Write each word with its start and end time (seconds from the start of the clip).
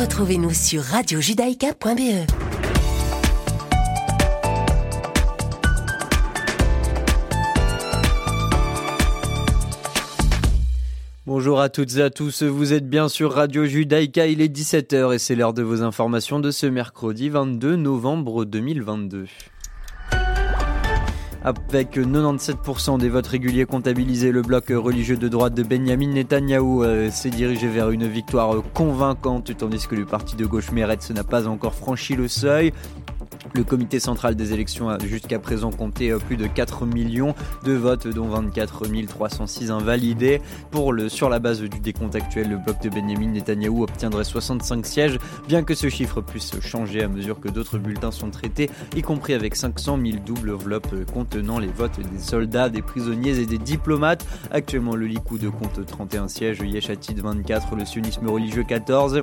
Retrouvez-nous 0.00 0.54
sur 0.54 0.82
radiojudaïka.be. 0.82 2.24
Bonjour 11.26 11.60
à 11.60 11.68
toutes 11.68 11.96
et 11.98 12.02
à 12.02 12.08
tous, 12.08 12.42
vous 12.42 12.72
êtes 12.72 12.88
bien 12.88 13.10
sur 13.10 13.32
Radio 13.32 13.66
Judaïka, 13.66 14.26
il 14.26 14.40
est 14.40 14.48
17h 14.48 15.14
et 15.14 15.18
c'est 15.18 15.34
l'heure 15.34 15.52
de 15.52 15.62
vos 15.62 15.82
informations 15.82 16.40
de 16.40 16.50
ce 16.50 16.66
mercredi 16.66 17.28
22 17.28 17.76
novembre 17.76 18.46
2022. 18.46 19.26
Avec 21.42 21.96
97% 21.96 22.98
des 22.98 23.08
votes 23.08 23.26
réguliers 23.26 23.64
comptabilisés, 23.64 24.30
le 24.30 24.42
bloc 24.42 24.66
religieux 24.68 25.16
de 25.16 25.26
droite 25.26 25.54
de 25.54 25.62
Benjamin 25.62 26.08
Netanyahou 26.08 26.84
euh, 26.84 27.10
s'est 27.10 27.30
dirigé 27.30 27.66
vers 27.66 27.90
une 27.90 28.06
victoire 28.06 28.56
convaincante, 28.74 29.56
tandis 29.56 29.86
que 29.86 29.94
le 29.94 30.04
parti 30.04 30.36
de 30.36 30.44
gauche 30.44 30.70
Meretz 30.70 31.10
n'a 31.10 31.24
pas 31.24 31.48
encore 31.48 31.74
franchi 31.74 32.14
le 32.14 32.28
seuil. 32.28 32.74
Le 33.52 33.64
comité 33.64 33.98
central 33.98 34.36
des 34.36 34.52
élections 34.52 34.88
a 34.88 34.98
jusqu'à 35.00 35.40
présent 35.40 35.70
compté 35.70 36.10
euh, 36.10 36.18
plus 36.18 36.36
de 36.36 36.46
4 36.46 36.86
millions 36.86 37.34
de 37.64 37.72
votes, 37.72 38.06
dont 38.06 38.28
24 38.28 38.86
306 39.08 39.70
invalidés. 39.72 40.40
Pour 40.70 40.92
le, 40.92 41.08
sur 41.08 41.28
la 41.28 41.40
base 41.40 41.60
du 41.60 41.80
décompte 41.80 42.14
actuel, 42.14 42.48
le 42.48 42.56
bloc 42.56 42.80
de 42.80 42.88
Benjamin 42.88 43.32
Netanyahou 43.32 43.82
obtiendrait 43.82 44.22
65 44.22 44.86
sièges, 44.86 45.18
bien 45.48 45.64
que 45.64 45.74
ce 45.74 45.88
chiffre 45.88 46.20
puisse 46.20 46.60
changer 46.60 47.02
à 47.02 47.08
mesure 47.08 47.40
que 47.40 47.48
d'autres 47.48 47.78
bulletins 47.78 48.12
sont 48.12 48.30
traités, 48.30 48.70
y 48.96 49.02
compris 49.02 49.34
avec 49.34 49.56
500 49.56 49.98
000 50.00 50.18
doubles 50.24 50.54
enveloppes 50.54 51.04
contenant 51.12 51.58
les 51.58 51.68
votes 51.68 51.98
des 51.98 52.18
soldats, 52.18 52.68
des 52.68 52.82
prisonniers 52.82 53.38
et 53.40 53.46
des 53.46 53.58
diplomates. 53.58 54.24
Actuellement, 54.52 54.94
le 54.94 55.06
Likoud 55.06 55.50
compte 55.50 55.84
31 55.84 56.28
sièges, 56.28 56.60
Yeshatid 56.60 57.20
24, 57.20 57.74
le 57.74 57.84
sionisme 57.84 58.28
religieux 58.28 58.64
14 58.66 59.22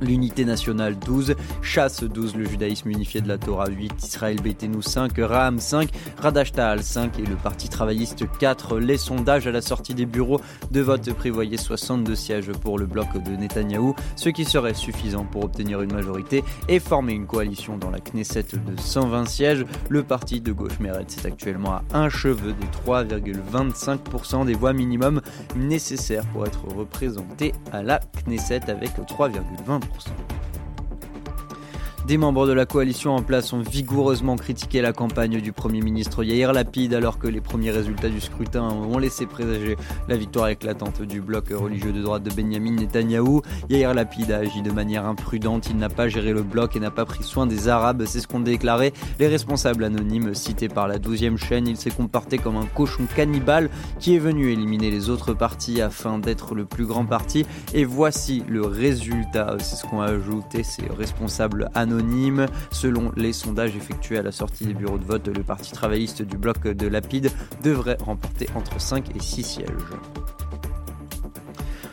l'unité 0.00 0.44
nationale 0.44 0.98
12, 0.98 1.34
Chasse 1.62 2.02
12, 2.02 2.36
le 2.36 2.46
judaïsme 2.46 2.90
unifié 2.90 3.20
de 3.20 3.28
la 3.28 3.38
Torah 3.38 3.68
8, 3.68 3.92
Israël 4.02 4.40
Beitenu 4.40 4.82
5, 4.82 5.12
Raham 5.18 5.58
5, 5.58 5.90
Radashtal 6.18 6.82
5 6.82 7.18
et 7.18 7.26
le 7.26 7.36
Parti 7.36 7.68
travailliste 7.68 8.24
4. 8.38 8.78
Les 8.78 8.96
sondages 8.96 9.46
à 9.46 9.50
la 9.50 9.60
sortie 9.60 9.94
des 9.94 10.06
bureaux 10.06 10.40
de 10.70 10.80
vote 10.80 11.12
prévoyaient 11.12 11.56
62 11.56 12.14
sièges 12.14 12.52
pour 12.52 12.78
le 12.78 12.86
bloc 12.86 13.08
de 13.22 13.30
Netanyahou, 13.36 13.94
ce 14.16 14.28
qui 14.28 14.44
serait 14.44 14.74
suffisant 14.74 15.24
pour 15.24 15.44
obtenir 15.44 15.82
une 15.82 15.92
majorité 15.92 16.44
et 16.68 16.80
former 16.80 17.12
une 17.12 17.26
coalition 17.26 17.76
dans 17.76 17.90
la 17.90 18.00
Knesset 18.00 18.46
de 18.52 18.80
120 18.80 19.26
sièges. 19.26 19.64
Le 19.88 20.02
parti 20.02 20.40
de 20.40 20.52
gauche 20.52 20.78
Meretz 20.80 21.16
est 21.18 21.26
actuellement 21.26 21.74
à 21.74 21.84
un 21.92 22.08
cheveu 22.08 22.52
des 22.52 22.90
3,25% 22.90 24.46
des 24.46 24.54
voix 24.54 24.72
minimum 24.72 25.20
nécessaires 25.56 26.24
pour 26.32 26.46
être 26.46 26.64
représenté 26.64 27.52
à 27.72 27.82
la 27.82 28.00
Knesset 28.26 28.70
avec 28.70 28.90
3,20%. 28.98 29.80
Vamos. 29.90 30.59
Des 32.06 32.16
membres 32.16 32.46
de 32.46 32.52
la 32.52 32.64
coalition 32.64 33.14
en 33.14 33.22
place 33.22 33.52
ont 33.52 33.60
vigoureusement 33.60 34.36
critiqué 34.36 34.80
la 34.80 34.92
campagne 34.92 35.40
du 35.40 35.52
Premier 35.52 35.82
ministre 35.82 36.24
Yair 36.24 36.52
Lapid 36.52 36.94
alors 36.94 37.18
que 37.18 37.28
les 37.28 37.42
premiers 37.42 37.70
résultats 37.70 38.08
du 38.08 38.20
scrutin 38.20 38.62
ont 38.62 38.98
laissé 38.98 39.26
présager 39.26 39.76
la 40.08 40.16
victoire 40.16 40.48
éclatante 40.48 41.02
du 41.02 41.20
bloc 41.20 41.50
religieux 41.50 41.92
de 41.92 42.00
droite 42.00 42.22
de 42.22 42.30
Benjamin 42.30 42.72
Netanyahou. 42.72 43.42
Yair 43.68 43.92
Lapid 43.94 44.32
a 44.32 44.38
agi 44.38 44.62
de 44.62 44.72
manière 44.72 45.04
imprudente, 45.04 45.68
il 45.68 45.76
n'a 45.76 45.90
pas 45.90 46.08
géré 46.08 46.32
le 46.32 46.42
bloc 46.42 46.74
et 46.74 46.80
n'a 46.80 46.90
pas 46.90 47.04
pris 47.04 47.22
soin 47.22 47.46
des 47.46 47.68
Arabes, 47.68 48.04
c'est 48.06 48.20
ce 48.20 48.26
qu'ont 48.26 48.40
déclaré 48.40 48.92
les 49.18 49.28
responsables 49.28 49.84
anonymes 49.84 50.34
cités 50.34 50.68
par 50.68 50.88
la 50.88 50.98
12e 50.98 51.36
chaîne. 51.36 51.68
Il 51.68 51.76
s'est 51.76 51.90
comporté 51.90 52.38
comme 52.38 52.56
un 52.56 52.66
cochon 52.66 53.04
cannibale 53.14 53.68
qui 53.98 54.16
est 54.16 54.20
venu 54.20 54.50
éliminer 54.50 54.90
les 54.90 55.10
autres 55.10 55.34
partis 55.34 55.82
afin 55.82 56.18
d'être 56.18 56.54
le 56.54 56.64
plus 56.64 56.86
grand 56.86 57.04
parti. 57.04 57.44
Et 57.74 57.84
voici 57.84 58.42
le 58.48 58.62
résultat, 58.62 59.56
c'est 59.58 59.76
ce 59.76 59.84
qu'ont 59.84 60.00
ajouté 60.00 60.62
ces 60.64 60.86
responsables 60.98 61.70
anonymes 61.74 61.89
Selon 62.70 63.12
les 63.16 63.32
sondages 63.32 63.76
effectués 63.76 64.18
à 64.18 64.22
la 64.22 64.32
sortie 64.32 64.66
des 64.66 64.74
bureaux 64.74 64.98
de 64.98 65.04
vote, 65.04 65.28
le 65.28 65.42
Parti 65.42 65.72
travailliste 65.72 66.22
du 66.22 66.36
bloc 66.36 66.62
de 66.66 66.86
Lapide 66.86 67.30
devrait 67.62 67.98
remporter 68.00 68.48
entre 68.54 68.80
5 68.80 69.16
et 69.16 69.20
6 69.20 69.42
sièges. 69.42 69.68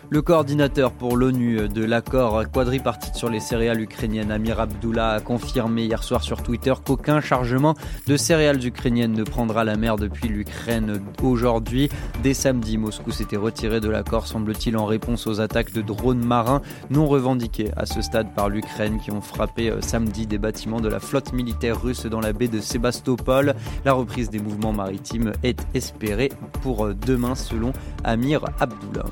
Le 0.10 0.22
coordinateur 0.22 0.94
pour 0.94 1.18
l'ONU 1.18 1.68
de 1.68 1.84
l'accord 1.84 2.50
quadripartite 2.50 3.16
sur 3.16 3.30
les 3.30 3.42
céréales 3.42 3.82
ukrainiennes, 3.82 4.32
Amir 4.32 4.58
Abdullah, 4.58 5.16
a 5.16 5.20
confirmé 5.20 5.84
hier 5.84 6.02
soir 6.02 6.24
sur 6.24 6.44
Twitter 6.44 6.74
qu'aucun 6.86 7.20
chargement 7.20 7.76
de 8.08 8.16
céréales 8.16 8.66
ukrainiennes 8.66 9.12
ne 9.12 9.24
prendra 9.24 9.66
la 9.66 9.76
mer 9.76 9.98
depuis 9.98 10.30
l'Ukraine 10.30 11.02
aujourd'hui. 11.22 11.90
Dès 12.24 12.34
samedi, 12.34 12.78
Moscou 12.78 13.12
s'était 13.12 13.36
retiré 13.36 13.82
de 13.82 13.90
l'accord, 13.90 14.28
semble-t-il, 14.28 14.78
en 14.78 14.86
réponse 14.86 15.28
aux 15.28 15.42
attaques 15.42 15.74
de 15.74 15.82
drones 15.82 16.24
marins 16.24 16.62
non 16.90 17.06
revendiquées 17.06 17.72
à 17.76 17.86
ce 17.86 18.02
stade 18.02 18.34
par 18.34 18.48
l'Ukraine 18.48 19.02
qui 19.04 19.12
ont 19.12 19.22
frappé 19.22 19.70
euh, 19.70 19.82
samedi 19.82 20.26
des 20.26 20.38
bâtiments 20.38 20.80
de 20.80 20.88
la 20.88 21.02
flotte 21.02 21.34
militaire 21.34 21.82
russe 21.82 22.06
dans 22.06 22.22
la 22.22 22.32
baie 22.32 22.48
de 22.48 22.62
Sébastopol. 22.62 23.56
La 23.84 23.92
reprise 23.92 24.30
des 24.30 24.40
mouvements 24.40 24.74
maritimes 24.74 25.34
est 25.44 25.60
espérée 25.74 26.32
pour 26.62 26.86
euh, 26.86 26.94
demain 26.94 27.36
selon 27.36 27.74
Amir 28.06 28.46
Abdullah. 28.62 29.04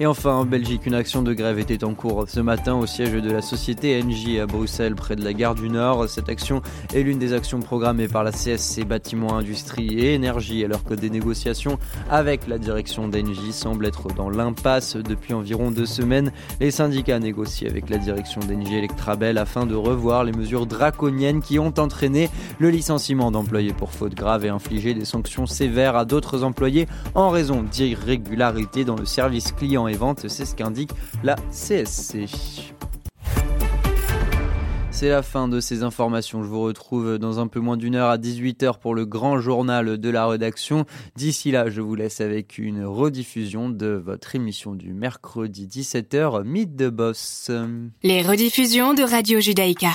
Et 0.00 0.06
enfin, 0.06 0.30
en 0.30 0.44
Belgique, 0.44 0.86
une 0.86 0.94
action 0.94 1.22
de 1.22 1.34
grève 1.34 1.58
était 1.58 1.82
en 1.82 1.92
cours 1.92 2.26
ce 2.28 2.38
matin 2.38 2.76
au 2.76 2.86
siège 2.86 3.14
de 3.14 3.32
la 3.32 3.42
société 3.42 4.00
NJ 4.00 4.38
à 4.38 4.46
Bruxelles, 4.46 4.94
près 4.94 5.16
de 5.16 5.24
la 5.24 5.32
gare 5.32 5.56
du 5.56 5.68
Nord. 5.68 6.08
Cette 6.08 6.28
action 6.28 6.62
est 6.94 7.02
l'une 7.02 7.18
des 7.18 7.32
actions 7.32 7.58
programmées 7.58 8.06
par 8.06 8.22
la 8.22 8.30
CSC 8.30 8.84
Bâtiments, 8.84 9.36
Industrie 9.36 9.98
et 9.98 10.14
Énergie, 10.14 10.64
alors 10.64 10.84
que 10.84 10.94
des 10.94 11.10
négociations 11.10 11.80
avec 12.08 12.46
la 12.46 12.58
direction 12.58 13.08
d'Engie 13.08 13.52
semblent 13.52 13.86
être 13.86 14.06
dans 14.14 14.30
l'impasse 14.30 14.94
depuis 14.94 15.34
environ 15.34 15.72
deux 15.72 15.86
semaines. 15.86 16.30
Les 16.60 16.70
syndicats 16.70 17.18
négocient 17.18 17.68
avec 17.68 17.90
la 17.90 17.98
direction 17.98 18.40
d'Engie 18.40 18.76
Electrabel 18.76 19.36
afin 19.36 19.66
de 19.66 19.74
revoir 19.74 20.22
les 20.22 20.32
mesures 20.32 20.66
draconiennes 20.66 21.42
qui 21.42 21.58
ont 21.58 21.74
entraîné 21.76 22.30
le 22.60 22.70
licenciement 22.70 23.32
d'employés 23.32 23.72
pour 23.72 23.90
faute 23.90 24.14
grave 24.14 24.44
et 24.44 24.48
infliger 24.48 24.94
des 24.94 25.04
sanctions 25.04 25.46
sévères 25.46 25.96
à 25.96 26.04
d'autres 26.04 26.44
employés 26.44 26.86
en 27.16 27.30
raison 27.30 27.64
d'irrégularités 27.64 28.84
dans 28.84 28.94
le 28.94 29.04
service 29.04 29.50
client 29.50 29.87
et 29.88 29.96
ventes, 29.96 30.28
c'est 30.28 30.44
ce 30.44 30.54
qu'indique 30.54 30.90
la 31.22 31.36
CSC. 31.50 32.26
C'est 34.90 35.10
la 35.10 35.22
fin 35.22 35.46
de 35.46 35.60
ces 35.60 35.84
informations. 35.84 36.42
Je 36.42 36.48
vous 36.48 36.60
retrouve 36.60 37.18
dans 37.18 37.38
un 37.38 37.46
peu 37.46 37.60
moins 37.60 37.76
d'une 37.76 37.94
heure 37.94 38.10
à 38.10 38.18
18h 38.18 38.80
pour 38.80 38.96
le 38.96 39.06
grand 39.06 39.38
journal 39.38 39.96
de 39.96 40.10
la 40.10 40.26
rédaction. 40.26 40.86
D'ici 41.14 41.52
là, 41.52 41.70
je 41.70 41.80
vous 41.80 41.94
laisse 41.94 42.20
avec 42.20 42.58
une 42.58 42.84
rediffusion 42.84 43.68
de 43.68 43.90
votre 44.04 44.34
émission 44.34 44.74
du 44.74 44.92
mercredi 44.94 45.68
17h, 45.68 46.42
Mythe 46.42 46.74
de 46.74 46.88
Boss. 46.88 47.52
Les 48.02 48.22
rediffusions 48.22 48.92
de 48.92 49.04
Radio 49.04 49.38
Judaïka. 49.38 49.92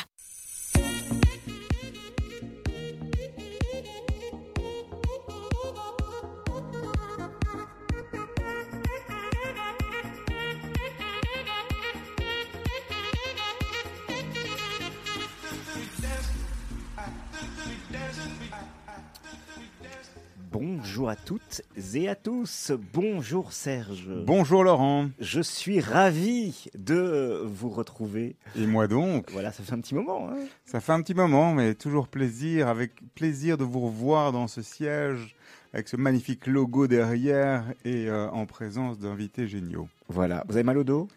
Bonjour 20.65 21.09
à 21.09 21.17
toutes 21.17 21.61
et 21.93 22.07
à 22.07 22.15
tous. 22.15 22.71
Bonjour 22.93 23.51
Serge. 23.51 24.07
Bonjour 24.25 24.63
Laurent. 24.63 25.09
Je 25.19 25.41
suis 25.41 25.81
ravi 25.81 26.67
de 26.73 27.41
vous 27.43 27.67
retrouver. 27.67 28.37
Et 28.55 28.65
moi 28.65 28.87
donc. 28.87 29.29
Voilà, 29.33 29.51
ça 29.51 29.61
fait 29.61 29.73
un 29.73 29.81
petit 29.81 29.93
moment. 29.93 30.29
Hein. 30.29 30.37
ça 30.63 30.79
fait 30.79 30.93
un 30.93 31.01
petit 31.01 31.15
moment, 31.15 31.53
mais 31.53 31.75
toujours 31.75 32.07
plaisir, 32.07 32.69
avec 32.69 32.93
plaisir 33.13 33.57
de 33.57 33.65
vous 33.65 33.81
revoir 33.81 34.31
dans 34.31 34.47
ce 34.47 34.61
siège, 34.61 35.35
avec 35.73 35.89
ce 35.89 35.97
magnifique 35.97 36.47
logo 36.47 36.87
derrière 36.87 37.65
et 37.83 38.07
euh, 38.07 38.29
en 38.29 38.45
présence 38.45 38.99
d'invités 38.99 39.49
géniaux. 39.49 39.89
Voilà. 40.07 40.45
Vous 40.47 40.55
avez 40.55 40.63
mal 40.63 40.77
au 40.77 40.85
dos? 40.85 41.09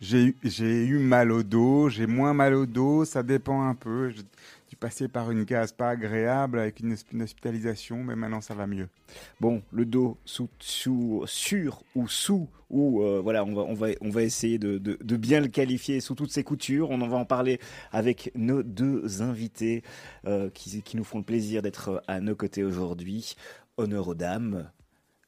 J'ai 0.00 0.34
eu 0.42 0.98
mal 0.98 1.32
au 1.32 1.42
dos, 1.42 1.88
j'ai 1.88 2.06
moins 2.06 2.34
mal 2.34 2.54
au 2.54 2.66
dos, 2.66 3.04
ça 3.04 3.22
dépend 3.22 3.62
un 3.62 3.74
peu 3.74 4.12
suis 4.68 4.76
passé 4.76 5.08
par 5.08 5.30
une 5.30 5.44
case 5.44 5.72
pas 5.72 5.90
agréable 5.90 6.58
avec 6.58 6.80
une, 6.80 6.96
hospitalisation, 7.22 8.02
mais 8.02 8.16
maintenant 8.16 8.40
ça 8.40 8.54
va 8.54 8.66
mieux. 8.66 8.88
Bon, 9.40 9.62
le 9.70 9.84
dos 9.84 10.18
sous, 10.24 10.48
sous 10.58 11.22
sur 11.26 11.82
ou 11.94 12.08
sous 12.08 12.48
ou 12.68 13.02
euh, 13.02 13.20
voilà, 13.22 13.44
on 13.44 13.54
va, 13.54 13.62
on 13.62 13.74
va, 13.74 13.88
on 14.00 14.10
va 14.10 14.22
essayer 14.22 14.58
de, 14.58 14.78
de, 14.78 15.16
bien 15.16 15.40
le 15.40 15.48
qualifier 15.48 16.00
sous 16.00 16.14
toutes 16.14 16.32
ses 16.32 16.42
coutures. 16.42 16.90
On 16.90 17.00
en 17.00 17.08
va 17.08 17.16
en 17.16 17.24
parler 17.24 17.60
avec 17.92 18.32
nos 18.34 18.62
deux 18.62 19.22
invités 19.22 19.82
euh, 20.26 20.50
qui, 20.50 20.82
qui, 20.82 20.96
nous 20.96 21.04
font 21.04 21.18
le 21.18 21.24
plaisir 21.24 21.62
d'être 21.62 22.02
à 22.08 22.20
nos 22.20 22.34
côtés 22.34 22.64
aujourd'hui. 22.64 23.36
Honneur 23.76 24.08
aux 24.08 24.14
dames. 24.14 24.68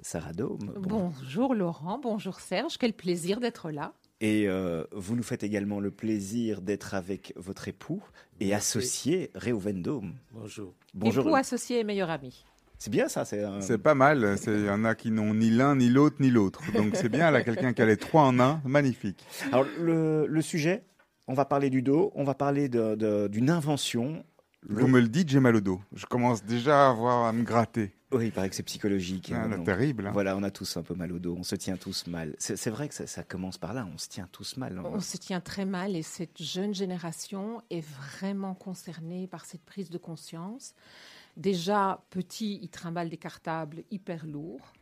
Sarah 0.00 0.32
Dome. 0.32 0.72
Bonjour 0.76 1.54
Laurent, 1.54 1.98
bonjour 1.98 2.38
Serge, 2.38 2.78
quel 2.78 2.92
plaisir 2.92 3.40
d'être 3.40 3.70
là. 3.70 3.92
Et 4.20 4.48
euh, 4.48 4.84
vous 4.92 5.16
nous 5.16 5.22
faites 5.22 5.42
également 5.42 5.80
le 5.80 5.90
plaisir 5.90 6.60
d'être 6.60 6.94
avec 6.94 7.32
votre 7.36 7.68
époux 7.68 8.02
et 8.40 8.54
associé 8.54 9.30
Réhouven 9.34 9.82
Dome. 9.82 10.14
Bonjour. 10.32 10.74
Bonjour. 10.94 11.26
Époux, 11.26 11.34
associé 11.36 11.80
et 11.80 11.84
meilleur 11.84 12.10
ami. 12.10 12.44
C'est 12.78 12.90
bien 12.90 13.08
ça. 13.08 13.24
C'est 13.24 13.42
un- 13.42 13.60
C'est 13.60 13.78
pas 13.78 13.94
mal. 13.94 14.38
c'est- 14.38 14.52
Il 14.60 14.66
y 14.66 14.70
en 14.70 14.84
a 14.84 14.94
qui 14.94 15.10
n'ont 15.10 15.34
ni 15.34 15.50
l'un, 15.50 15.74
ni 15.76 15.88
l'autre, 15.88 16.16
ni 16.20 16.30
l'autre. 16.30 16.60
Donc 16.74 16.94
c'est 16.94 17.08
bien, 17.08 17.30
là, 17.30 17.42
quelqu'un 17.42 17.72
qui 17.72 17.82
a 17.82 17.86
les 17.86 17.96
trois 17.96 18.22
en 18.22 18.38
un. 18.38 18.60
Magnifique. 18.64 19.24
Alors 19.52 19.66
le, 19.80 20.26
le 20.28 20.42
sujet, 20.42 20.84
on 21.26 21.34
va 21.34 21.44
parler 21.44 21.70
du 21.70 21.82
dos, 21.82 22.12
on 22.14 22.24
va 22.24 22.34
parler 22.34 22.68
de- 22.68 22.94
de- 22.94 23.26
d'une 23.28 23.50
invention. 23.50 24.24
Le- 24.62 24.80
Vous 24.80 24.88
me 24.88 25.00
le 25.00 25.08
dites, 25.08 25.28
j'ai 25.28 25.40
mal 25.40 25.56
au 25.56 25.60
dos. 25.60 25.80
Je 25.92 26.06
commence 26.06 26.44
déjà 26.44 26.86
à, 26.86 26.90
avoir, 26.90 27.26
à 27.26 27.32
me 27.32 27.42
gratter. 27.42 27.92
Oui, 28.10 28.26
il 28.26 28.32
paraît 28.32 28.48
que 28.48 28.54
c'est 28.54 28.62
psychologique. 28.62 29.32
Ah, 29.34 29.42
hein, 29.42 29.48
donc, 29.50 29.66
terrible. 29.66 30.06
hein. 30.06 30.12
Voilà, 30.12 30.36
on 30.36 30.42
a 30.42 30.50
tous 30.50 30.76
un 30.78 30.82
peu 30.82 30.94
mal 30.94 31.12
au 31.12 31.18
dos, 31.18 31.36
on 31.38 31.42
se 31.42 31.56
tient 31.56 31.76
tous 31.76 32.06
mal. 32.06 32.34
C'est 32.38 32.70
vrai 32.70 32.88
que 32.88 32.94
ça, 32.94 33.06
ça 33.06 33.22
commence 33.22 33.58
par 33.58 33.74
là, 33.74 33.86
on 33.92 33.98
se 33.98 34.08
tient 34.08 34.28
tous 34.32 34.56
mal. 34.56 34.80
On 34.82 35.00
se 35.00 35.18
tient 35.18 35.40
très 35.40 35.66
mal 35.66 35.94
et 35.94 36.02
cette 36.02 36.42
jeune 36.42 36.74
génération 36.74 37.62
est 37.70 37.84
vraiment 37.86 38.54
concernée 38.54 39.26
par 39.26 39.44
cette 39.44 39.62
prise 39.62 39.90
de 39.90 39.98
conscience. 39.98 40.74
Déjà, 41.36 42.02
petit, 42.10 42.58
ils 42.62 42.70
trimballent 42.70 43.10
des 43.10 43.18
cartables 43.18 43.84
hyper 43.90 44.26
lourds. 44.26 44.72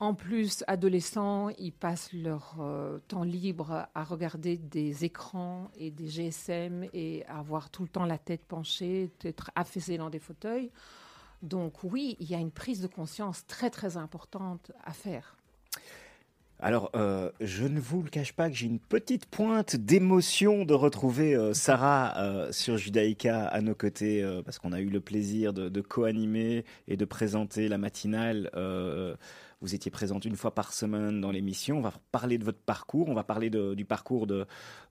En 0.00 0.14
plus, 0.14 0.62
adolescents, 0.68 1.48
ils 1.58 1.72
passent 1.72 2.12
leur 2.12 2.56
euh, 2.60 2.98
temps 3.08 3.24
libre 3.24 3.88
à 3.94 4.04
regarder 4.04 4.56
des 4.56 5.04
écrans 5.04 5.70
et 5.76 5.90
des 5.90 6.06
GSM 6.06 6.86
et 6.92 7.24
à 7.26 7.38
avoir 7.38 7.70
tout 7.70 7.82
le 7.82 7.88
temps 7.88 8.04
la 8.04 8.18
tête 8.18 8.44
penchée, 8.46 9.10
être 9.24 9.50
affaissés 9.56 9.96
dans 9.96 10.10
des 10.10 10.20
fauteuils. 10.20 10.70
Donc 11.42 11.84
oui, 11.84 12.16
il 12.20 12.30
y 12.30 12.34
a 12.34 12.38
une 12.38 12.50
prise 12.50 12.80
de 12.80 12.86
conscience 12.86 13.46
très 13.46 13.70
très 13.70 13.96
importante 13.96 14.72
à 14.84 14.92
faire. 14.92 15.36
Alors, 16.60 16.90
euh, 16.96 17.30
je 17.40 17.64
ne 17.64 17.78
vous 17.78 18.02
le 18.02 18.10
cache 18.10 18.32
pas 18.32 18.50
que 18.50 18.56
j'ai 18.56 18.66
une 18.66 18.80
petite 18.80 19.26
pointe 19.26 19.76
d'émotion 19.76 20.64
de 20.64 20.74
retrouver 20.74 21.36
euh, 21.36 21.54
Sarah 21.54 22.14
euh, 22.16 22.50
sur 22.50 22.76
Judaïka 22.76 23.46
à 23.46 23.60
nos 23.60 23.76
côtés, 23.76 24.28
parce 24.44 24.58
qu'on 24.58 24.72
a 24.72 24.80
eu 24.80 24.88
le 24.88 25.00
plaisir 25.00 25.52
de 25.52 25.80
co-animer 25.80 26.64
et 26.88 26.96
de 26.96 27.04
présenter 27.04 27.68
la 27.68 27.78
matinale. 27.78 28.50
Euh, 29.60 29.64
vous 29.68 29.74
étiez 29.74 29.90
présente 29.90 30.24
une 30.24 30.36
fois 30.36 30.54
par 30.54 30.72
semaine 30.72 31.20
dans 31.20 31.30
l'émission. 31.30 31.78
On 31.78 31.82
va 31.82 31.92
parler 32.12 32.38
de 32.38 32.44
votre 32.44 32.58
parcours, 32.60 33.08
on 33.08 33.14
va 33.14 33.24
parler 33.24 33.50
de- 33.50 33.74
du 33.74 33.84
parcours 33.84 34.26
de, 34.26 34.46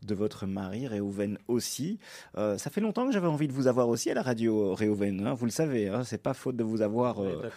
de 0.06 0.16
votre 0.16 0.46
mari, 0.46 0.88
Réhouven 0.88 1.38
aussi. 1.48 2.00
Euh, 2.38 2.58
ça 2.58 2.70
fait 2.70 2.82
longtemps 2.82 3.06
que 3.08 3.12
j'avais 3.14 3.28
envie 3.28 3.48
de 3.48 3.54
vous 3.54 3.68
avoir 3.68 3.88
aussi 3.90 4.10
à 4.12 4.14
la 4.14 4.22
radio, 4.22 4.74
Réhouven. 4.76 5.26
hein, 5.26 5.34
vous 5.34 5.46
le 5.46 5.52
savez, 5.52 5.88
hein, 5.90 6.04
c'est 6.04 6.22
pas 6.22 6.34
faute 6.34 6.56
de 6.58 6.64
vous 6.64 6.82
avoir. 6.82 7.22
euh, 7.24 7.50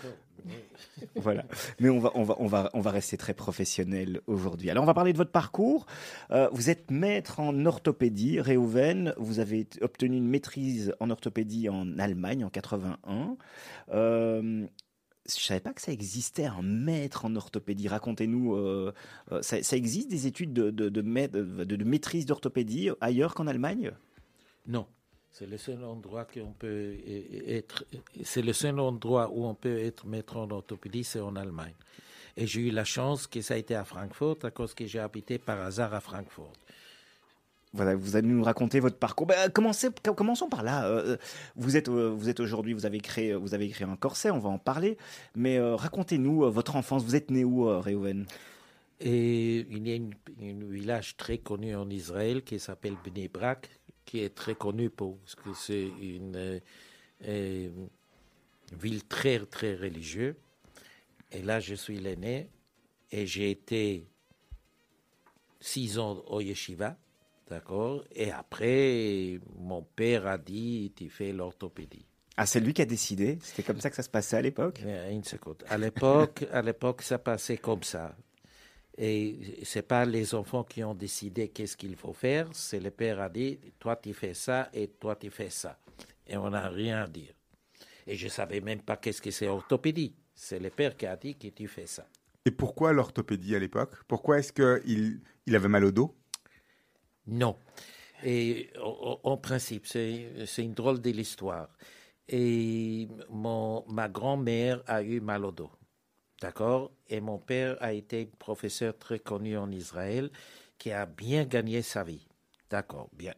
voilà. 1.16 1.44
Mais 1.80 1.90
on 1.90 1.98
va, 1.98 2.12
on 2.14 2.22
va, 2.22 2.36
on 2.38 2.46
va, 2.46 2.70
on 2.72 2.80
va 2.80 2.90
rester 2.90 3.16
très 3.18 3.34
professionnel 3.34 4.20
aujourd'hui. 4.26 4.70
Alors, 4.70 4.82
on 4.84 4.86
va 4.86 4.94
parler 4.94 5.12
de 5.12 5.18
votre 5.18 5.32
parcours. 5.32 5.86
Euh, 6.30 6.48
vous 6.52 6.70
êtes 6.70 6.90
maître 6.90 7.40
en 7.40 7.66
orthopédie, 7.66 8.40
Réhouven. 8.40 9.12
Vous 9.18 9.38
avez 9.40 9.66
obtenu 9.82 10.16
une 10.16 10.28
maîtrise 10.28 10.94
en 11.00 11.10
orthopédie 11.10 11.68
en 11.68 11.98
Allemagne 11.98 12.44
en 12.44 12.48
81. 12.50 13.36
Je 15.38 15.44
savais 15.44 15.60
pas 15.60 15.72
que 15.72 15.80
ça 15.80 15.92
existait 15.92 16.46
un 16.46 16.62
maître 16.62 17.24
en 17.24 17.36
orthopédie. 17.36 17.88
Racontez-nous, 17.88 18.54
euh, 18.54 18.92
euh, 19.32 19.42
ça, 19.42 19.76
existe 19.76 20.10
des 20.10 20.26
études 20.26 20.52
de, 20.52 20.70
de, 20.70 20.88
de, 20.88 21.02
maî- 21.02 21.28
de- 21.28 21.64
de 21.64 21.84
maîtrise 21.84 22.26
d'orthopédie 22.26 22.90
ailleurs 23.00 23.34
qu'en 23.34 23.46
Allemagne? 23.46 23.92
Non, 24.66 24.86
c'est 25.30 25.46
le 25.46 25.58
seul 25.58 25.84
endroit 25.84 26.24
qu'on 26.24 26.52
peut 26.52 26.96
être. 27.46 27.84
C'est 28.22 28.42
le 28.42 28.52
seul 28.52 28.78
endroit 28.80 29.30
où 29.32 29.44
on 29.44 29.54
peut 29.54 29.78
être 29.78 30.06
maître 30.06 30.36
en 30.36 30.50
orthopédie, 30.50 31.04
c'est 31.04 31.20
en 31.20 31.36
Allemagne. 31.36 31.74
Et 32.36 32.46
j'ai 32.46 32.60
eu 32.60 32.70
la 32.70 32.84
chance 32.84 33.26
que 33.26 33.40
ça 33.42 33.54
a 33.54 33.56
été 33.56 33.74
à 33.74 33.84
Francfort, 33.84 34.38
à 34.44 34.50
cause 34.50 34.74
que 34.74 34.86
j'ai 34.86 35.00
habité 35.00 35.38
par 35.38 35.60
hasard 35.60 35.92
à 35.94 36.00
Francfort. 36.00 36.52
Voilà, 37.72 37.94
vous 37.94 38.16
allez 38.16 38.26
nous 38.26 38.42
raconter 38.42 38.80
votre 38.80 38.98
parcours. 38.98 39.28
Com- 39.54 39.72
commençons 40.16 40.48
par 40.48 40.64
là. 40.64 40.88
Euh, 40.88 41.16
vous 41.54 41.76
êtes, 41.76 41.88
euh, 41.88 42.08
vous 42.10 42.28
êtes 42.28 42.40
aujourd'hui, 42.40 42.72
vous 42.72 42.84
avez 42.84 42.98
créé, 43.00 43.34
vous 43.34 43.54
un 43.54 43.96
corset. 43.96 44.30
On 44.30 44.40
va 44.40 44.50
en 44.50 44.58
parler. 44.58 44.98
Mais 45.36 45.56
euh, 45.56 45.76
racontez-nous 45.76 46.44
euh, 46.44 46.50
votre 46.50 46.74
enfance. 46.74 47.04
Vous 47.04 47.14
êtes 47.14 47.30
né 47.30 47.44
où, 47.44 47.68
euh, 47.68 47.78
Réhouven? 47.78 48.26
Et 48.98 49.60
il 49.70 49.86
y 49.88 49.92
a 49.92 49.94
une- 49.94 50.14
un 50.42 50.64
village 50.68 51.16
très 51.16 51.38
connu 51.38 51.74
en 51.76 51.88
Israël 51.88 52.42
qui 52.42 52.58
s'appelle 52.58 52.96
Bnei 53.04 53.28
Brak, 53.28 53.70
qui 54.04 54.20
est 54.20 54.34
très 54.34 54.54
connu 54.56 54.90
pour, 54.90 55.18
parce 55.18 55.36
que 55.36 55.54
c'est 55.54 55.88
une 56.02 56.36
euh, 56.36 56.60
euh, 57.26 57.70
ville 58.78 59.04
très, 59.04 59.38
très 59.46 59.76
religieuse. 59.76 60.34
Et 61.32 61.42
là, 61.42 61.60
je 61.60 61.76
suis 61.76 61.98
l'aîné 62.00 62.50
et 63.12 63.26
j'ai 63.26 63.52
été 63.52 64.06
six 65.60 65.98
ans 65.98 66.22
au 66.26 66.40
yeshiva, 66.40 66.96
d'accord 67.50 68.04
Et 68.14 68.30
après, 68.30 69.38
mon 69.58 69.82
père 69.82 70.26
a 70.26 70.38
dit, 70.38 70.92
tu 70.96 71.10
fais 71.10 71.32
l'orthopédie. 71.32 72.06
Ah, 72.36 72.46
c'est 72.46 72.60
lui 72.60 72.72
qui 72.72 72.80
a 72.80 72.86
décidé. 72.86 73.38
C'était 73.42 73.62
comme 73.62 73.80
ça 73.80 73.90
que 73.90 73.96
ça 73.96 74.02
se 74.02 74.08
passait 74.08 74.36
à 74.36 74.42
l'époque? 74.42 74.80
Euh, 74.84 75.10
Une 75.10 75.24
seconde. 75.24 75.62
À 75.68 75.76
l'époque, 75.76 76.46
à 76.50 76.62
l'époque, 76.62 77.02
ça 77.02 77.18
passait 77.18 77.58
comme 77.58 77.82
ça. 77.82 78.16
Et 78.96 79.38
c'est 79.62 79.82
pas 79.82 80.04
les 80.04 80.34
enfants 80.34 80.64
qui 80.64 80.82
ont 80.84 80.94
décidé 80.94 81.48
qu'est-ce 81.48 81.76
qu'il 81.76 81.96
faut 81.96 82.12
faire, 82.12 82.48
c'est 82.52 82.80
le 82.80 82.90
père 82.90 83.20
a 83.20 83.28
dit, 83.30 83.58
toi 83.78 83.96
tu 83.96 84.12
fais 84.12 84.34
ça 84.34 84.68
et 84.74 84.88
toi 84.88 85.16
tu 85.16 85.30
fais 85.30 85.48
ça. 85.48 85.78
Et 86.26 86.36
on 86.36 86.50
n'a 86.50 86.68
rien 86.68 87.04
à 87.04 87.06
dire. 87.06 87.32
Et 88.06 88.16
je 88.16 88.28
savais 88.28 88.60
même 88.60 88.80
pas 88.82 88.96
qu'est-ce 88.96 89.22
que 89.22 89.30
c'est 89.30 89.48
orthopédie. 89.48 90.14
C'est 90.34 90.58
le 90.58 90.68
père 90.70 90.96
qui 90.96 91.06
a 91.06 91.16
dit 91.16 91.34
que 91.36 91.48
tu 91.48 91.66
fais 91.66 91.86
ça. 91.86 92.06
Et 92.44 92.50
pourquoi 92.50 92.92
l'orthopédie 92.92 93.54
à 93.54 93.58
l'époque? 93.58 93.94
Pourquoi 94.06 94.38
est-ce 94.38 94.52
qu'il 94.52 95.20
il 95.46 95.56
avait 95.56 95.68
mal 95.68 95.84
au 95.84 95.92
dos? 95.92 96.14
Non. 97.26 97.56
Et 98.24 98.70
en, 98.82 99.36
principe, 99.36 99.86
c'est 99.86 100.46
c'est 100.46 100.64
une 100.64 100.74
drôle 100.74 101.00
de 101.00 101.10
l'histoire. 101.10 101.68
Et 102.28 103.08
mon, 103.30 103.84
ma 103.88 104.08
grand-mère 104.08 104.82
a 104.86 105.02
eu 105.02 105.20
mal 105.20 105.44
au 105.44 105.52
dos. 105.52 105.70
D'accord? 106.40 106.92
Et 107.08 107.20
mon 107.20 107.38
père 107.38 107.76
a 107.80 107.92
été 107.92 108.26
professeur 108.26 108.96
très 108.98 109.18
connu 109.18 109.56
en 109.56 109.70
Israël 109.70 110.30
qui 110.78 110.90
a 110.92 111.06
bien 111.06 111.44
gagné 111.44 111.82
sa 111.82 112.02
vie. 112.04 112.26
D'accord, 112.70 113.10
bien. 113.12 113.34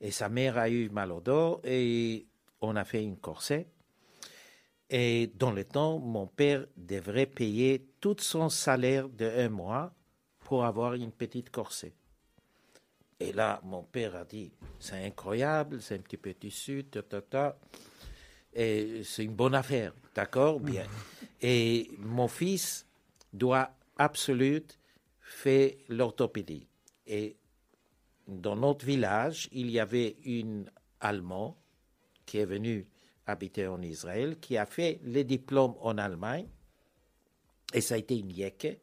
Et 0.00 0.10
sa 0.10 0.28
mère 0.28 0.58
a 0.58 0.68
eu 0.68 0.88
mal 0.90 1.12
au 1.12 1.20
dos 1.20 1.60
et 1.64 2.26
on 2.60 2.76
a 2.76 2.84
fait 2.84 3.02
une 3.02 3.16
corset. 3.16 3.68
Et 4.90 5.28
dans 5.36 5.52
le 5.52 5.64
temps, 5.64 5.98
mon 5.98 6.26
père 6.26 6.66
devrait 6.76 7.26
payer 7.26 7.92
tout 8.00 8.16
son 8.18 8.50
salaire 8.50 9.08
de 9.08 9.24
un 9.24 9.48
mois 9.48 9.94
pour 10.40 10.64
avoir 10.64 10.94
une 10.94 11.12
petite 11.12 11.50
corset. 11.50 11.94
Et 13.22 13.32
là, 13.32 13.60
mon 13.62 13.84
père 13.84 14.16
a 14.16 14.24
dit, 14.24 14.50
c'est 14.80 15.04
incroyable, 15.04 15.80
c'est 15.80 15.94
un 15.94 15.98
petit 15.98 16.16
peu 16.16 16.34
ta, 16.34 17.02
ta, 17.02 17.22
ta. 17.22 17.56
Et 18.52 19.02
c'est 19.04 19.24
une 19.24 19.34
bonne 19.34 19.54
affaire, 19.54 19.94
d'accord 20.12 20.58
Bien. 20.58 20.84
Et 21.40 21.88
mon 21.98 22.26
fils 22.26 22.84
doit 23.32 23.70
absolument 23.96 24.66
faire 25.20 25.70
l'orthopédie. 25.88 26.66
Et 27.06 27.36
dans 28.26 28.56
notre 28.56 28.84
village, 28.84 29.48
il 29.52 29.70
y 29.70 29.78
avait 29.78 30.16
une 30.24 30.68
Allemand 31.00 31.56
qui 32.26 32.38
est 32.38 32.44
venu 32.44 32.88
habiter 33.26 33.68
en 33.68 33.80
Israël, 33.82 34.38
qui 34.40 34.56
a 34.56 34.66
fait 34.66 35.00
les 35.04 35.22
diplômes 35.22 35.74
en 35.80 35.96
Allemagne, 35.96 36.48
et 37.72 37.80
ça 37.80 37.94
a 37.94 37.98
été 37.98 38.18
une 38.18 38.30
yeke, 38.30 38.80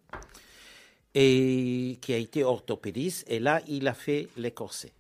et 1.14 1.98
qui 2.02 2.14
a 2.14 2.18
été 2.18 2.44
orthopédiste, 2.44 3.26
et 3.30 3.40
là, 3.40 3.62
il 3.68 3.88
a 3.88 3.94
fait 3.94 4.28
les 4.38 4.52
corsets. 4.52 4.94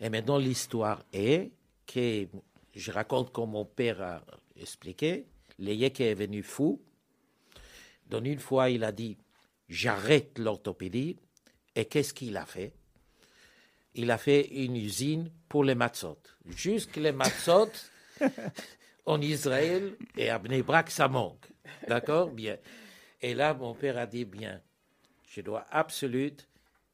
Et 0.00 0.10
maintenant, 0.10 0.38
l'histoire 0.38 1.02
est 1.12 1.50
que, 1.86 2.26
je 2.74 2.90
raconte 2.90 3.32
comme 3.32 3.50
mon 3.50 3.64
père 3.64 4.02
a 4.02 4.22
expliqué, 4.60 5.26
le 5.58 5.72
yeke 5.72 6.00
est 6.00 6.14
venu 6.14 6.42
fou. 6.42 6.80
Donc, 8.08 8.26
une 8.26 8.38
fois, 8.38 8.68
il 8.70 8.84
a 8.84 8.92
dit, 8.92 9.16
j'arrête 9.68 10.38
l'orthopédie, 10.38 11.16
et 11.74 11.84
qu'est-ce 11.84 12.12
qu'il 12.12 12.36
a 12.36 12.46
fait? 12.46 12.72
Il 13.94 14.10
a 14.10 14.18
fait 14.18 14.46
une 14.48 14.76
usine 14.76 15.30
pour 15.48 15.64
les 15.64 15.74
matzot. 15.74 16.18
Jusque 16.46 16.96
les 16.96 17.12
matzot, 17.12 17.70
en 19.06 19.20
Israël 19.20 19.96
et 20.16 20.28
à 20.28 20.38
Bnei 20.38 20.62
Brak, 20.62 20.90
ça 20.90 21.08
manque. 21.08 21.46
D'accord? 21.88 22.30
Bien. 22.30 22.58
Et 23.22 23.34
là, 23.34 23.54
mon 23.54 23.74
père 23.74 23.96
a 23.96 24.06
dit, 24.06 24.24
bien, 24.24 24.60
je 25.36 25.42
dois 25.42 25.66
absolument 25.70 26.34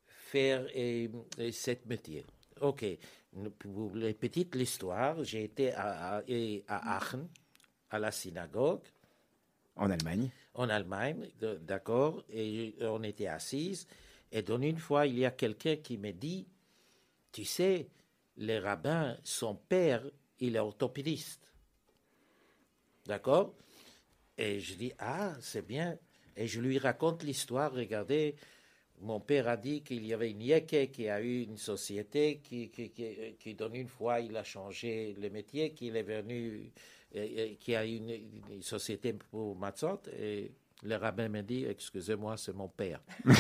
faire 0.08 0.66
euh, 0.75 1.08
euh, 1.38 1.52
cette 1.52 1.87
métier. 1.87 2.25
OK. 2.61 2.84
Pour 3.61 3.94
les 3.94 4.14
petites 4.14 4.54
l'histoire, 4.56 5.22
j'ai 5.22 5.44
été 5.44 5.72
à, 5.72 6.16
à- 6.18 6.22
et 6.26 6.64
à 6.66 6.96
Aachen, 6.96 7.28
à 7.90 7.99
la 8.00 8.11
synagogue, 8.11 8.82
En 9.76 9.90
Allemagne. 9.90 10.28
en 10.54 10.68
Allemagne, 10.68 11.28
d'accord, 11.61 12.25
et 12.28 12.75
on 12.80 13.02
était 13.04 13.28
assises. 13.28 13.87
Et 14.32 14.42
donc 14.42 14.62
une 14.64 14.78
fois, 14.78 15.06
il 15.06 15.18
y 15.20 15.25
a 15.25 15.30
quelqu'un 15.30 15.76
qui 15.76 15.96
me 15.96 16.11
dit, 16.12 16.46
tu 17.30 17.44
sais, 17.44 17.88
le 18.37 18.58
rabbin, 18.58 19.16
son 19.22 19.54
père, 19.54 20.02
il 20.40 20.56
est 20.56 20.58
orthopédiste. 20.58 21.52
D'accord? 23.06 23.54
Et 24.37 24.58
je 24.61 24.75
dis, 24.75 24.92
ah, 24.99 25.34
c'est 25.40 25.66
bien. 25.66 25.96
Et 26.36 26.46
je 26.46 26.60
lui 26.60 26.78
raconte 26.78 27.22
l'histoire, 27.22 27.72
regardez, 27.72 28.34
mon 29.00 29.20
père 29.20 29.48
a 29.48 29.56
dit 29.56 29.82
qu'il 29.82 30.06
y 30.06 30.14
avait 30.14 30.30
une 30.30 30.42
yeke 30.42 30.90
qui 30.92 31.08
a 31.08 31.20
eu 31.20 31.42
une 31.42 31.56
société 31.56 32.40
qui, 32.42 32.70
qui, 32.70 32.90
qui, 32.90 33.34
qui, 33.38 33.54
dans 33.54 33.72
une 33.72 33.88
fois, 33.88 34.20
il 34.20 34.36
a 34.36 34.44
changé 34.44 35.14
le 35.20 35.28
métier, 35.30 35.72
qu'il 35.72 35.96
est 35.96 36.02
venu 36.04 36.70
et- 37.14 37.56
qui 37.60 37.74
a 37.74 37.84
une, 37.84 38.10
une 38.50 38.62
société 38.62 39.12
pour 39.12 39.56
matzot. 39.56 40.00
Et 40.18 40.52
le 40.84 40.96
rabbin 40.96 41.28
m'a 41.28 41.42
dit, 41.42 41.64
excusez-moi, 41.64 42.36
c'est 42.36 42.54
mon 42.54 42.68
père. 42.68 43.00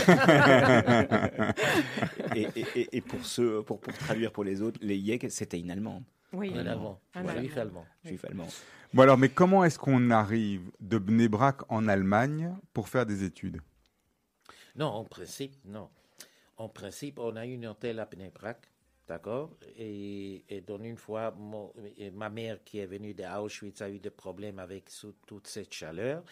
Et, 2.34 3.00
pour, 3.00 3.20
pour, 3.64 3.80
pour 3.80 3.92
traduire 3.94 4.32
pour 4.32 4.44
les 4.44 4.62
autres, 4.62 4.78
les 4.82 4.96
Yek, 4.96 5.30
c'était 5.30 5.58
une 5.60 5.70
Allemande, 5.70 6.04
Oui. 6.32 6.52
Un 6.56 6.66
allemand, 6.66 7.00
Un 7.14 7.26
un 7.26 7.36
juif 7.40 7.56
Allemand. 7.56 7.86
juif 8.04 8.24
allemand. 8.24 8.48
Bon 8.94 9.02
alors, 9.02 9.18
mais 9.18 9.28
comment 9.28 9.64
est-ce 9.64 9.78
qu'on 9.78 10.10
arrive 10.10 10.70
de 10.80 10.98
Bnei 10.98 11.28
Brak 11.28 11.62
en 11.70 11.88
Allemagne 11.88 12.54
pour 12.72 12.88
faire 12.88 13.06
des 13.06 13.24
études? 13.24 13.60
Non, 14.76 14.86
en 14.86 15.04
principe, 15.04 15.54
non. 15.64 15.88
En 16.56 16.68
principe, 16.68 17.18
on 17.18 17.36
a 17.36 17.44
une 17.44 17.66
hôtel 17.66 17.98
à 17.98 18.06
Bnei-Brak, 18.06 18.58
d'accord? 19.08 19.50
Et, 19.76 20.44
et 20.48 20.60
donc 20.60 20.82
une 20.84 20.96
fois, 20.96 21.30
mon- 21.32 21.72
ma 22.14 22.30
mère 22.30 22.62
qui 22.64 22.78
est 22.78 22.86
venue 22.86 23.12
de 23.14 23.24
Auschwitz 23.24 23.82
a 23.82 23.90
eu 23.90 23.98
des 23.98 24.10
problèmes 24.10 24.58
avec 24.58 24.88
sous- 24.88 25.14
toute 25.26 25.46
cette 25.46 25.72
chaleur. 25.72 26.22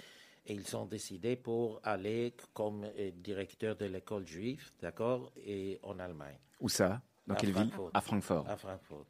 Et 0.47 0.54
ils 0.54 0.75
ont 0.76 0.87
décidé 0.87 1.37
pour 1.37 1.80
aller 1.83 2.35
comme 2.54 2.85
euh, 2.85 3.11
directeur 3.14 3.76
de 3.76 3.85
l'école 3.87 4.26
juive, 4.26 4.71
d'accord, 4.80 5.30
et 5.37 5.78
en 5.83 5.99
Allemagne, 5.99 6.38
Où 6.61 6.69
ça? 6.69 7.02
Dans 7.26 7.35
À 7.35 7.38
quelle 7.38 7.52
ville? 7.52 7.71
À 7.92 8.00
Francfort. 8.00 8.49
à 8.49 8.57
Francfort. 8.57 9.07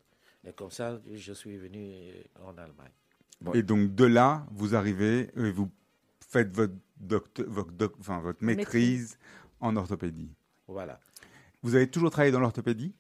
Et 0.47 0.53
comme 0.53 0.71
ça, 0.71 1.01
je 1.13 1.33
suis 1.33 1.57
venu 1.57 1.93
euh, 2.11 2.23
en 2.45 2.57
Allemagne. 2.57 2.91
Bon. 3.41 3.53
Et 3.53 3.63
donc 3.63 3.95
de 3.95 4.05
là, 4.05 4.47
vous 4.51 4.75
arrivez 4.75 5.31
et 5.37 5.51
vous 5.51 5.71
faites 6.27 6.55
votre, 6.55 6.75
docte- 6.99 7.41
votre, 7.43 7.73
doc- 7.73 7.97
enfin, 8.01 8.21
votre 8.21 8.43
maîtrise 8.45 9.19
en 9.61 9.77
orthopédie. 9.77 10.31
Voilà, 10.69 11.01
Vous 11.63 11.75
avez 11.75 11.91
toujours 11.91 12.11
travaillé 12.11 12.33
dans 12.33 12.41
l'orthopédie? 12.41 12.95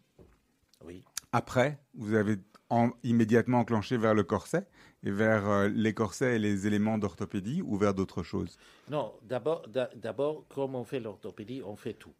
Oui. 0.84 1.04
Après, 1.32 1.78
vous 1.94 2.14
avez 2.14 2.36
en- 2.68 2.90
immédiatement 3.04 3.60
enclenché 3.60 3.96
vers 3.96 4.14
le 4.14 4.24
corset 4.24 4.66
et 5.02 5.10
vers 5.10 5.48
euh, 5.48 5.68
les 5.68 5.94
corsets 5.94 6.36
et 6.36 6.38
les 6.38 6.66
éléments 6.66 6.98
d'orthopédie 6.98 7.62
ou 7.62 7.76
vers 7.76 7.94
d'autres 7.94 8.22
choses? 8.22 8.58
Non, 8.88 9.14
d'abord, 9.22 9.66
d'a- 9.68 9.90
d'abord, 9.94 10.46
comme 10.48 10.74
on 10.74 10.84
fait 10.84 11.00
l'orthopédie, 11.00 11.62
on 11.64 11.76
fait 11.76 11.94
tout. 11.94 12.12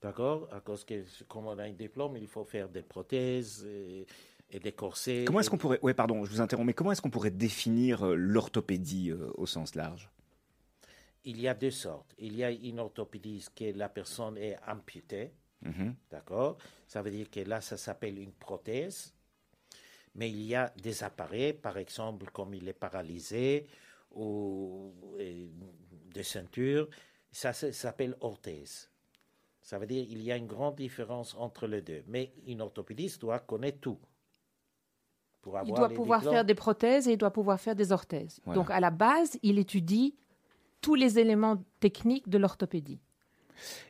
D'accord? 0.00 0.48
À 0.52 0.60
cause 0.60 0.84
que, 0.84 1.02
comme 1.28 1.46
on 1.46 1.58
a 1.58 1.64
un 1.64 1.72
diplôme, 1.72 2.16
il 2.18 2.28
faut 2.28 2.44
faire 2.44 2.68
des 2.68 2.82
prothèses 2.82 3.64
et, 3.66 4.06
et 4.50 4.60
des 4.60 4.72
corsets. 4.72 5.24
Comment 5.26 5.40
est-ce 5.40 5.50
qu'on 5.50 5.58
pourrait, 5.58 5.80
ouais, 5.82 5.94
pardon, 5.94 6.24
je 6.24 6.30
vous 6.30 6.40
interromps, 6.40 6.66
mais 6.66 6.74
comment 6.74 6.92
est-ce 6.92 7.02
qu'on 7.02 7.10
pourrait 7.10 7.30
définir 7.30 8.04
euh, 8.04 8.14
l'orthopédie 8.14 9.10
euh, 9.10 9.30
au 9.34 9.46
sens 9.46 9.74
large? 9.74 10.10
Il 11.24 11.40
y 11.40 11.48
a 11.48 11.54
deux 11.54 11.70
sortes. 11.70 12.14
Il 12.18 12.36
y 12.36 12.44
a 12.44 12.50
une 12.50 12.78
orthopédie 12.78 13.44
que 13.56 13.76
la 13.76 13.88
personne 13.88 14.36
est 14.36 14.58
amputée. 14.68 15.32
Mhm. 15.62 15.94
D'accord? 16.10 16.58
Ça 16.86 17.02
veut 17.02 17.10
dire 17.10 17.30
que 17.30 17.40
là, 17.40 17.60
ça 17.60 17.76
s'appelle 17.76 18.18
une 18.18 18.32
prothèse. 18.32 19.14
Mais 20.14 20.30
il 20.30 20.42
y 20.42 20.54
a 20.54 20.72
des 20.76 21.02
appareils, 21.02 21.54
par 21.54 21.78
exemple, 21.78 22.26
comme 22.30 22.54
il 22.54 22.68
est 22.68 22.74
paralysé 22.74 23.66
ou 24.12 24.92
des 25.18 26.22
ceintures. 26.22 26.88
Ça, 27.32 27.52
ça 27.52 27.72
s'appelle 27.72 28.16
orthèse. 28.20 28.90
Ça 29.60 29.78
veut 29.78 29.86
dire 29.86 30.06
qu'il 30.06 30.22
y 30.22 30.30
a 30.30 30.36
une 30.36 30.46
grande 30.46 30.76
différence 30.76 31.34
entre 31.34 31.66
les 31.66 31.80
deux. 31.80 32.04
Mais 32.06 32.32
une 32.46 32.60
orthopédiste 32.60 33.22
doit 33.22 33.40
connaître 33.40 33.80
tout. 33.80 33.98
Pour 35.44 35.60
Il 35.66 35.74
doit 35.74 35.88
les 35.88 35.94
pouvoir 35.94 36.20
diplômes. 36.20 36.34
faire 36.34 36.44
des 36.44 36.54
prothèses 36.54 37.06
et 37.06 37.12
il 37.12 37.18
doit 37.18 37.30
pouvoir 37.30 37.60
faire 37.60 37.76
des 37.76 37.92
orthèses. 37.92 38.40
Voilà. 38.44 38.58
Donc 38.60 38.70
à 38.70 38.80
la 38.80 38.90
base, 38.90 39.38
il 39.42 39.58
étudie 39.58 40.16
tous 40.80 40.94
les 40.94 41.18
éléments 41.18 41.62
techniques 41.80 42.28
de 42.28 42.38
l'orthopédie. 42.38 42.98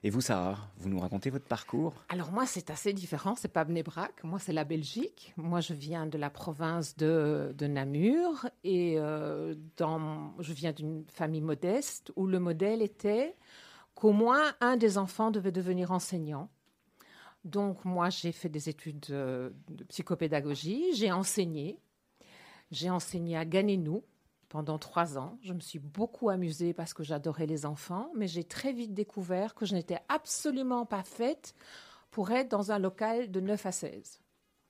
Et 0.02 0.11
vous, 0.11 0.20
Sarah, 0.20 0.58
vous 0.76 0.88
nous 0.90 0.99
racontez 0.99 1.30
votre 1.30 1.46
parcours? 1.46 1.94
Alors 2.08 2.30
moi, 2.32 2.44
c'est 2.44 2.70
assez 2.70 2.92
différent. 2.92 3.34
C'est 3.37 3.49
pas 3.49 3.64
Bnebrak. 3.64 4.23
Moi, 4.23 4.38
c'est 4.38 4.52
la 4.52 4.64
Belgique. 4.64 5.32
Moi, 5.37 5.61
je 5.61 5.73
viens 5.73 6.06
de 6.06 6.18
la 6.18 6.28
province 6.28 6.96
de, 6.96 7.54
de 7.56 7.66
Namur 7.66 8.46
et 8.62 8.96
euh, 8.99 9.54
dans, 9.76 10.34
je 10.40 10.52
viens 10.52 10.73
d'une 10.73 11.04
famille 11.08 11.40
modeste 11.40 12.12
où 12.16 12.26
le 12.26 12.38
modèle 12.40 12.82
était 12.82 13.37
qu'au 13.94 14.12
moins 14.12 14.52
un 14.61 14.76
des 14.76 14.99
enfants 14.99 15.30
devait 15.30 15.52
devenir 15.52 15.92
enseignant. 15.92 16.50
Donc 17.44 17.84
moi, 17.84 18.08
j'ai 18.10 18.32
fait 18.32 18.48
des 18.48 18.68
études 18.68 19.06
euh, 19.10 19.50
de 19.68 19.84
psychopédagogie. 19.84 20.94
J'ai 20.94 21.12
enseigné. 21.12 21.78
J'ai 22.70 22.90
enseigné 22.90 23.36
à 23.36 23.44
Ganenou 23.44 24.02
pendant 24.48 24.78
trois 24.78 25.18
ans. 25.18 25.38
Je 25.42 25.52
me 25.52 25.60
suis 25.60 25.78
beaucoup 25.78 26.30
amusée 26.30 26.72
parce 26.72 26.94
que 26.94 27.02
j'adorais 27.02 27.46
les 27.46 27.66
enfants, 27.66 28.10
mais 28.14 28.26
j'ai 28.26 28.44
très 28.44 28.72
vite 28.72 28.94
découvert 28.94 29.54
que 29.54 29.66
je 29.66 29.74
n'étais 29.74 29.98
absolument 30.08 30.86
pas 30.86 31.02
faite 31.02 31.54
pour 32.10 32.30
être 32.30 32.48
dans 32.48 32.72
un 32.72 32.78
local 32.78 33.30
de 33.30 33.40
9 33.40 33.66
à 33.66 33.72
16. 33.72 34.20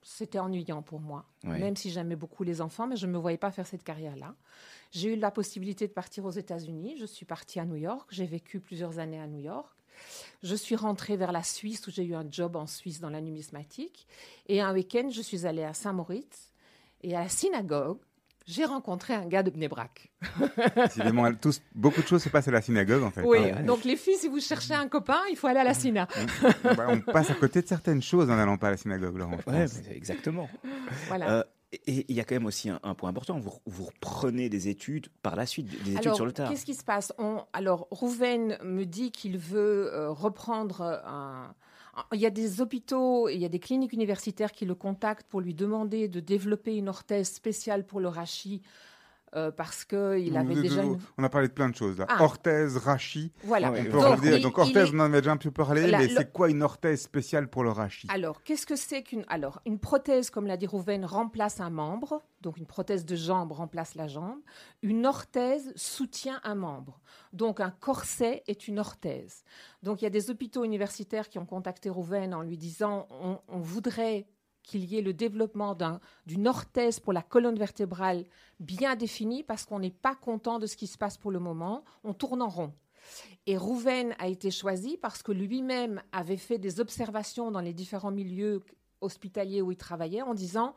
C'était 0.01 0.39
ennuyant 0.39 0.83
pour 0.83 0.99
moi, 0.99 1.25
même 1.43 1.75
si 1.75 1.89
j'aimais 1.89 2.15
beaucoup 2.15 2.43
les 2.43 2.61
enfants, 2.61 2.85
mais 2.85 2.95
je 2.95 3.07
ne 3.07 3.11
me 3.11 3.17
voyais 3.17 3.39
pas 3.39 3.51
faire 3.51 3.65
cette 3.65 3.83
carrière-là. 3.83 4.35
J'ai 4.91 5.13
eu 5.13 5.15
la 5.15 5.31
possibilité 5.31 5.87
de 5.87 5.93
partir 5.93 6.25
aux 6.25 6.31
États-Unis. 6.31 6.95
Je 6.99 7.05
suis 7.05 7.25
partie 7.25 7.59
à 7.59 7.65
New 7.65 7.75
York. 7.75 8.07
J'ai 8.11 8.25
vécu 8.25 8.59
plusieurs 8.59 8.99
années 8.99 9.19
à 9.19 9.27
New 9.27 9.39
York. 9.39 9.74
Je 10.43 10.55
suis 10.55 10.75
rentrée 10.75 11.17
vers 11.17 11.31
la 11.31 11.43
Suisse 11.43 11.85
où 11.87 11.91
j'ai 11.91 12.03
eu 12.03 12.15
un 12.15 12.25
job 12.29 12.55
en 12.55 12.67
Suisse 12.67 12.99
dans 12.99 13.09
la 13.09 13.21
numismatique. 13.21 14.07
Et 14.47 14.61
un 14.61 14.73
week-end, 14.73 15.09
je 15.11 15.21
suis 15.21 15.45
allée 15.45 15.63
à 15.63 15.73
Saint-Moritz 15.73 16.51
et 17.01 17.15
à 17.15 17.21
la 17.21 17.29
synagogue. 17.29 17.99
J'ai 18.47 18.65
rencontré 18.65 19.15
un 19.15 19.25
gars 19.25 19.41
de 19.41 19.49
Bnebrak. 19.49 20.11
Décidément, 20.75 21.33
tous, 21.33 21.61
beaucoup 21.73 22.03
de 22.03 22.07
choses 22.07 22.21
se 22.21 22.29
passent 22.29 22.47
à 22.47 22.51
la 22.51 22.61
synagogue 22.61 23.01
en 23.01 23.09
fait. 23.09 23.23
Oui, 23.23 23.39
donc 23.65 23.83
les 23.83 23.95
filles, 23.95 24.17
si 24.17 24.27
vous 24.27 24.39
cherchez 24.39 24.75
un 24.75 24.87
copain, 24.87 25.19
il 25.31 25.35
faut 25.35 25.47
aller 25.47 25.61
à 25.61 25.63
la 25.63 25.73
syna. 25.73 26.07
Bah, 26.63 26.85
on 26.89 26.99
passe 26.99 27.31
à 27.31 27.33
côté 27.33 27.63
de 27.63 27.67
certaines 27.67 28.03
choses 28.03 28.29
en 28.29 28.35
n'allant 28.35 28.57
pas 28.57 28.67
à 28.67 28.71
la 28.71 28.77
synagogue, 28.77 29.17
Laurent. 29.17 29.37
mais 29.47 29.65
exactement. 29.89 30.47
Voilà. 31.07 31.31
Euh, 31.31 31.43
et 31.87 32.05
il 32.09 32.15
y 32.15 32.19
a 32.19 32.23
quand 32.23 32.35
même 32.35 32.45
aussi 32.45 32.69
un, 32.69 32.79
un 32.83 32.93
point 32.95 33.09
important. 33.09 33.39
Vous, 33.39 33.53
vous 33.65 33.85
reprenez 33.85 34.49
des 34.49 34.67
études 34.67 35.07
par 35.21 35.35
la 35.35 35.45
suite, 35.45 35.67
des 35.83 35.91
études 35.91 35.97
Alors, 36.07 36.15
sur 36.15 36.25
le 36.25 36.31
tard. 36.31 36.49
qu'est-ce 36.49 36.65
qui 36.65 36.73
se 36.75 36.83
passe? 36.83 37.13
On- 37.17 37.43
Alors, 37.53 37.87
Rouven 37.91 38.57
me 38.63 38.83
dit 38.85 39.11
qu'il 39.11 39.37
veut 39.37 39.91
euh, 39.93 40.11
reprendre 40.11 40.81
un. 40.81 41.53
Il 42.13 42.19
y 42.19 42.25
a 42.25 42.29
des 42.29 42.59
hôpitaux, 42.59 43.29
il 43.29 43.37
y 43.39 43.45
a 43.45 43.49
des 43.49 43.59
cliniques 43.59 43.93
universitaires 43.93 44.51
qui 44.51 44.65
le 44.65 44.75
contactent 44.75 45.27
pour 45.27 45.39
lui 45.39 45.53
demander 45.53 46.09
de 46.09 46.19
développer 46.19 46.75
une 46.75 46.89
orthèse 46.89 47.29
spéciale 47.31 47.85
pour 47.85 48.01
le 48.01 48.09
rachis 48.09 48.61
euh, 49.35 49.51
parce 49.51 49.85
qu'il 49.85 50.37
avait 50.37 50.55
déjà 50.55 50.83
une... 50.83 50.97
On 51.17 51.23
a 51.23 51.29
parlé 51.29 51.47
de 51.47 51.53
plein 51.53 51.69
de 51.69 51.75
choses 51.75 51.97
là. 51.97 52.05
Ah. 52.09 52.23
Orthèse, 52.23 52.77
rachis. 52.77 53.31
Voilà. 53.43 53.71
Ouais, 53.71 53.81
On 53.81 53.83
peut 53.85 53.91
Donc, 53.91 54.03
revenir. 54.05 54.37
il- 54.37 54.43
Donc 54.43 54.57
orthèse, 54.57 54.89
est- 54.89 54.95
on 54.95 54.99
en 54.99 55.05
avait 55.05 55.21
déjà 55.21 55.31
un 55.31 55.37
peu 55.37 55.51
parlé, 55.51 55.91
mais 55.91 56.07
le- 56.07 56.15
c'est 56.15 56.31
quoi 56.31 56.49
une 56.49 56.63
orthèse 56.63 57.01
spéciale 57.01 57.49
pour 57.49 57.63
le 57.63 57.71
rachis 57.71 58.07
Alors, 58.09 58.43
qu'est-ce 58.43 58.65
que 58.65 58.75
c'est 58.75 59.03
qu'une 59.03 59.25
alors 59.27 59.61
une 59.65 59.79
prothèse, 59.79 60.29
comme 60.29 60.47
l'a 60.47 60.57
dit 60.57 60.67
Rouven, 60.67 61.05
remplace 61.05 61.59
un 61.59 61.69
membre. 61.69 62.21
Donc, 62.41 62.57
une 62.57 62.65
prothèse 62.67 63.05
de 63.05 63.15
jambe 63.15 63.51
remplace 63.53 63.95
la 63.95 64.07
jambe. 64.07 64.37
Une 64.83 65.05
orthèse 65.07 65.73
soutient 65.75 66.39
un 66.43 66.53
membre. 66.55 66.99
Donc, 67.33 67.59
un 67.59 67.71
corset 67.71 68.43
est 68.47 68.67
une 68.67 68.77
orthèse. 68.79 69.43
Donc, 69.81 70.01
il 70.01 70.05
y 70.05 70.07
a 70.07 70.11
des 70.11 70.29
hôpitaux 70.29 70.63
universitaires 70.63 71.27
qui 71.29 71.39
ont 71.39 71.45
contacté 71.45 71.89
Rouven 71.89 72.33
en 72.35 72.41
lui 72.41 72.57
disant 72.57 73.07
on, 73.09 73.39
on 73.47 73.59
voudrait 73.59 74.27
qu'il 74.65 74.85
y 74.85 74.97
ait 74.97 75.01
le 75.01 75.13
développement 75.13 75.75
d'un- 75.75 75.99
d'une 76.25 76.47
orthèse 76.47 76.99
pour 76.99 77.13
la 77.13 77.21
colonne 77.21 77.57
vertébrale 77.57 78.25
bien 78.59 78.95
définie 78.95 79.43
parce 79.43 79.65
qu'on 79.65 79.79
n'est 79.79 79.91
pas 79.91 80.15
content 80.15 80.59
de 80.59 80.65
ce 80.67 80.75
qui 80.77 80.87
se 80.87 80.97
passe 80.97 81.17
pour 81.17 81.31
le 81.31 81.39
moment. 81.39 81.83
On 82.03 82.13
tourne 82.13 82.41
en 82.41 82.49
rond. 82.49 82.73
Et 83.45 83.57
Rouven 83.57 84.15
a 84.17 84.27
été 84.27 84.49
choisi 84.49 84.97
parce 84.97 85.21
que 85.21 85.31
lui-même 85.31 86.01
avait 86.11 86.37
fait 86.37 86.57
des 86.57 86.79
observations 86.79 87.51
dans 87.51 87.61
les 87.61 87.73
différents 87.73 88.11
milieux 88.11 88.63
hospitaliers 89.01 89.61
où 89.61 89.71
il 89.71 89.77
travaillait 89.77 90.23
en 90.23 90.33
disant 90.33 90.73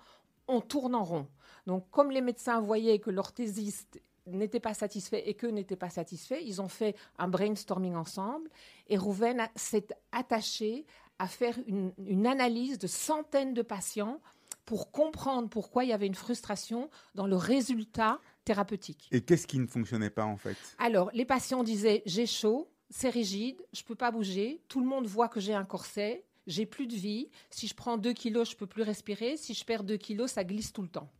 on 0.47 0.61
tourne 0.61 0.95
en 0.95 1.05
rond. 1.05 1.27
Donc, 1.67 1.89
comme 1.91 2.11
les 2.11 2.21
médecins 2.21 2.61
voyaient 2.61 2.99
que 2.99 3.11
l'orthésiste 3.11 4.01
n'était 4.27 4.61
pas 4.61 4.75
satisfait 4.75 5.27
et 5.29 5.35
qu'eux 5.35 5.51
n'étaient 5.51 5.77
pas 5.77 5.89
satisfaits, 5.89 6.41
ils 6.45 6.61
ont 6.61 6.69
fait 6.69 6.95
un 7.19 7.29
brainstorming 7.29 7.95
ensemble 7.95 8.51
et 8.89 8.99
Rouven 8.99 9.49
s'est 9.57 9.87
attaché 10.13 10.85
à 11.19 11.27
faire 11.27 11.59
une, 11.67 11.93
une 12.07 12.27
analyse 12.27 12.79
de 12.79 12.87
centaines 12.87 13.55
de 13.55 13.63
patients 13.63 14.21
pour 14.65 14.93
comprendre 14.93 15.49
pourquoi 15.49 15.85
il 15.85 15.89
y 15.91 15.93
avait 15.95 16.07
une 16.07 16.15
frustration 16.15 16.91
dans 17.15 17.27
le 17.27 17.37
résultat 17.37 18.21
thérapeutique. 18.45 19.09
Et 19.13 19.23
qu'est-ce 19.23 19.47
qui 19.47 19.59
ne 19.59 19.67
fonctionnait 19.67 20.11
pas 20.11 20.25
en 20.25 20.37
fait? 20.37 20.57
Alors, 20.79 21.11
les 21.15 21.25
patients 21.25 21.63
disaient 21.65 22.03
j'ai 22.05 22.27
chaud, 22.27 22.69
c'est 22.91 23.09
rigide, 23.09 23.63
je 23.73 23.83
peux 23.83 23.95
pas 23.95 24.11
bouger, 24.11 24.61
tout 24.69 24.81
le 24.81 24.87
monde 24.87 25.07
voit 25.07 25.29
que 25.29 25.41
j'ai 25.41 25.55
un 25.55 25.65
corset, 25.65 26.25
j'ai 26.47 26.67
plus 26.67 26.87
de 26.87 26.95
vie, 26.95 27.31
si 27.51 27.67
je 27.67 27.75
prends 27.75 27.97
2 27.97 28.13
kilos, 28.13 28.51
je 28.51 28.57
peux 28.57 28.67
plus 28.67 28.83
respirer, 28.83 29.37
si 29.37 29.55
je 29.55 29.65
perds 29.65 29.85
2 29.85 29.97
kilos, 29.97 30.33
ça 30.33 30.45
glisse 30.45 30.73
tout 30.73 30.83
le 30.83 30.89
temps. 30.89 31.11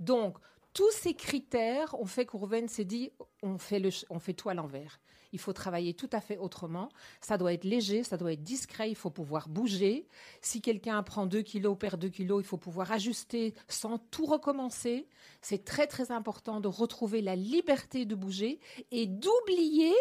Donc, 0.00 0.38
tous 0.74 0.90
ces 0.90 1.14
critères 1.14 1.98
ont 1.98 2.04
fait 2.04 2.26
que 2.26 2.36
Rouven 2.36 2.68
s'est 2.68 2.84
dit 2.84 3.10
on 3.42 3.56
fait, 3.58 3.80
on 4.10 4.18
fait 4.18 4.34
tout 4.34 4.48
à 4.48 4.54
l'envers. 4.54 5.00
Il 5.32 5.40
faut 5.40 5.52
travailler 5.52 5.94
tout 5.94 6.10
à 6.12 6.20
fait 6.20 6.36
autrement. 6.36 6.88
Ça 7.20 7.38
doit 7.38 7.52
être 7.52 7.64
léger, 7.64 8.04
ça 8.04 8.16
doit 8.16 8.32
être 8.32 8.42
discret, 8.42 8.90
il 8.90 8.94
faut 8.94 9.10
pouvoir 9.10 9.48
bouger. 9.48 10.06
Si 10.40 10.60
quelqu'un 10.60 11.02
prend 11.02 11.26
2 11.26 11.42
kilos, 11.42 11.76
perd 11.78 12.00
2 12.00 12.08
kilos, 12.08 12.44
il 12.44 12.46
faut 12.46 12.56
pouvoir 12.56 12.92
ajuster 12.92 13.54
sans 13.66 13.98
tout 13.98 14.26
recommencer. 14.26 15.08
C'est 15.40 15.64
très 15.64 15.86
très 15.86 16.12
important 16.12 16.60
de 16.60 16.68
retrouver 16.68 17.20
la 17.20 17.34
liberté 17.34 18.04
de 18.04 18.14
bouger 18.14 18.60
et 18.90 19.06
d'oublier 19.06 19.92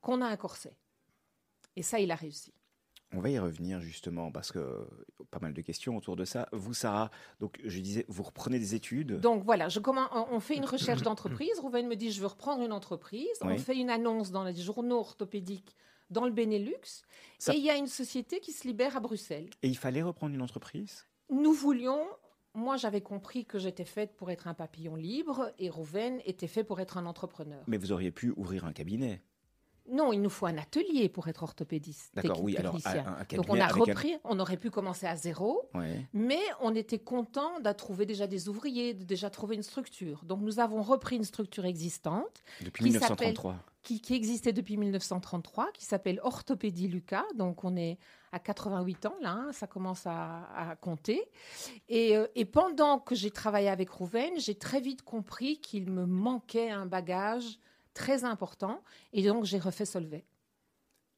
qu'on 0.00 0.22
a 0.22 0.26
un 0.26 0.36
corset. 0.36 0.76
Et 1.76 1.82
ça, 1.82 2.00
il 2.00 2.10
a 2.10 2.14
réussi. 2.14 2.52
On 3.14 3.20
va 3.20 3.30
y 3.30 3.38
revenir 3.38 3.80
justement 3.80 4.30
parce 4.30 4.52
que 4.52 4.86
pas 5.30 5.38
mal 5.40 5.54
de 5.54 5.60
questions 5.62 5.96
autour 5.96 6.14
de 6.14 6.24
ça. 6.26 6.46
Vous, 6.52 6.74
Sarah, 6.74 7.10
donc 7.40 7.58
je 7.64 7.80
disais, 7.80 8.04
vous 8.08 8.22
reprenez 8.22 8.58
des 8.58 8.74
études. 8.74 9.18
Donc 9.20 9.44
voilà, 9.44 9.68
je 9.70 9.80
commence, 9.80 10.10
on 10.30 10.40
fait 10.40 10.56
une 10.56 10.66
recherche 10.66 11.02
d'entreprise. 11.02 11.58
Rouven 11.60 11.86
me 11.88 11.96
dit, 11.96 12.12
je 12.12 12.20
veux 12.20 12.26
reprendre 12.26 12.62
une 12.62 12.72
entreprise. 12.72 13.26
On 13.40 13.56
fait 13.58 13.76
une 13.76 13.88
annonce 13.90 14.30
dans 14.30 14.44
les 14.44 14.54
journaux 14.54 14.98
orthopédiques 14.98 15.74
dans 16.10 16.24
le 16.26 16.32
Benelux. 16.32 17.04
Ça- 17.38 17.54
Et 17.54 17.58
il 17.58 17.64
y 17.64 17.70
a 17.70 17.76
une 17.76 17.86
société 17.86 18.40
qui 18.40 18.52
se 18.52 18.66
libère 18.66 18.96
à 18.96 19.00
Bruxelles. 19.00 19.48
Et 19.62 19.68
il 19.68 19.76
fallait 19.76 20.02
reprendre 20.02 20.34
une 20.34 20.42
entreprise? 20.42 21.04
Nous 21.30 21.52
voulions, 21.52 22.06
moi 22.54 22.76
j'avais 22.76 23.00
compris 23.02 23.44
que 23.46 23.58
j'étais 23.58 23.84
faite 23.84 24.16
pour 24.16 24.30
être 24.30 24.48
un 24.48 24.54
papillon 24.54 24.96
libre 24.96 25.50
et 25.58 25.68
Rouven 25.70 26.20
était 26.26 26.46
fait 26.46 26.64
pour 26.64 26.80
être 26.80 26.96
un 26.98 27.04
entrepreneur. 27.06 27.62
Mais 27.66 27.76
vous 27.78 27.92
auriez 27.92 28.10
pu 28.10 28.32
ouvrir 28.36 28.64
un 28.64 28.72
cabinet. 28.72 29.22
Non, 29.90 30.12
il 30.12 30.20
nous 30.20 30.30
faut 30.30 30.46
un 30.46 30.58
atelier 30.58 31.08
pour 31.08 31.28
être 31.28 31.42
orthopédiste. 31.42 32.10
D'accord, 32.14 32.42
oui, 32.42 32.56
alors, 32.56 32.74
technicien. 32.74 33.06
un- 33.06 33.20
un 33.22 33.36
Donc 33.36 33.46
on 33.48 33.58
a 33.60 33.64
un- 33.64 33.68
repris, 33.68 34.14
on 34.24 34.38
aurait 34.38 34.56
pu 34.56 34.70
commencer 34.70 35.06
à 35.06 35.16
zéro. 35.16 35.68
Ouais. 35.74 36.06
Mais 36.12 36.40
on 36.60 36.74
était 36.74 36.98
content 36.98 37.60
de 37.60 37.72
trouver 37.72 38.06
déjà 38.06 38.26
des 38.26 38.48
ouvriers, 38.48 38.94
de 38.94 39.04
déjà 39.04 39.30
trouver 39.30 39.56
une 39.56 39.62
structure. 39.62 40.24
Donc 40.24 40.40
nous 40.40 40.60
avons 40.60 40.82
repris 40.82 41.16
une 41.16 41.24
structure 41.24 41.64
existante 41.64 42.42
Depuis 42.62 42.84
Qui 42.84 42.90
1933. 42.90 43.56
qui, 43.82 44.00
qui 44.00 44.14
existait 44.14 44.52
depuis 44.52 44.76
1933, 44.76 45.70
qui 45.72 45.84
s'appelle 45.84 46.20
Orthopédie 46.22 46.88
Lucas. 46.88 47.24
Donc 47.36 47.64
on 47.64 47.76
est 47.76 47.98
à 48.32 48.38
88 48.38 49.06
ans 49.06 49.14
là, 49.22 49.30
hein, 49.30 49.52
ça 49.52 49.66
commence 49.66 50.06
à, 50.06 50.46
à 50.54 50.76
compter. 50.76 51.22
Et, 51.88 52.16
euh, 52.16 52.26
et 52.34 52.44
pendant 52.44 52.98
que 52.98 53.14
j'ai 53.14 53.30
travaillé 53.30 53.68
avec 53.68 53.88
Rouven, 53.90 54.32
j'ai 54.38 54.54
très 54.54 54.80
vite 54.80 55.00
compris 55.02 55.58
qu'il 55.60 55.90
me 55.90 56.04
manquait 56.04 56.70
un 56.70 56.84
bagage 56.86 57.58
très 57.94 58.24
important. 58.24 58.82
Et 59.12 59.22
donc 59.22 59.44
j'ai 59.44 59.58
refait 59.58 59.84
Solvay 59.84 60.24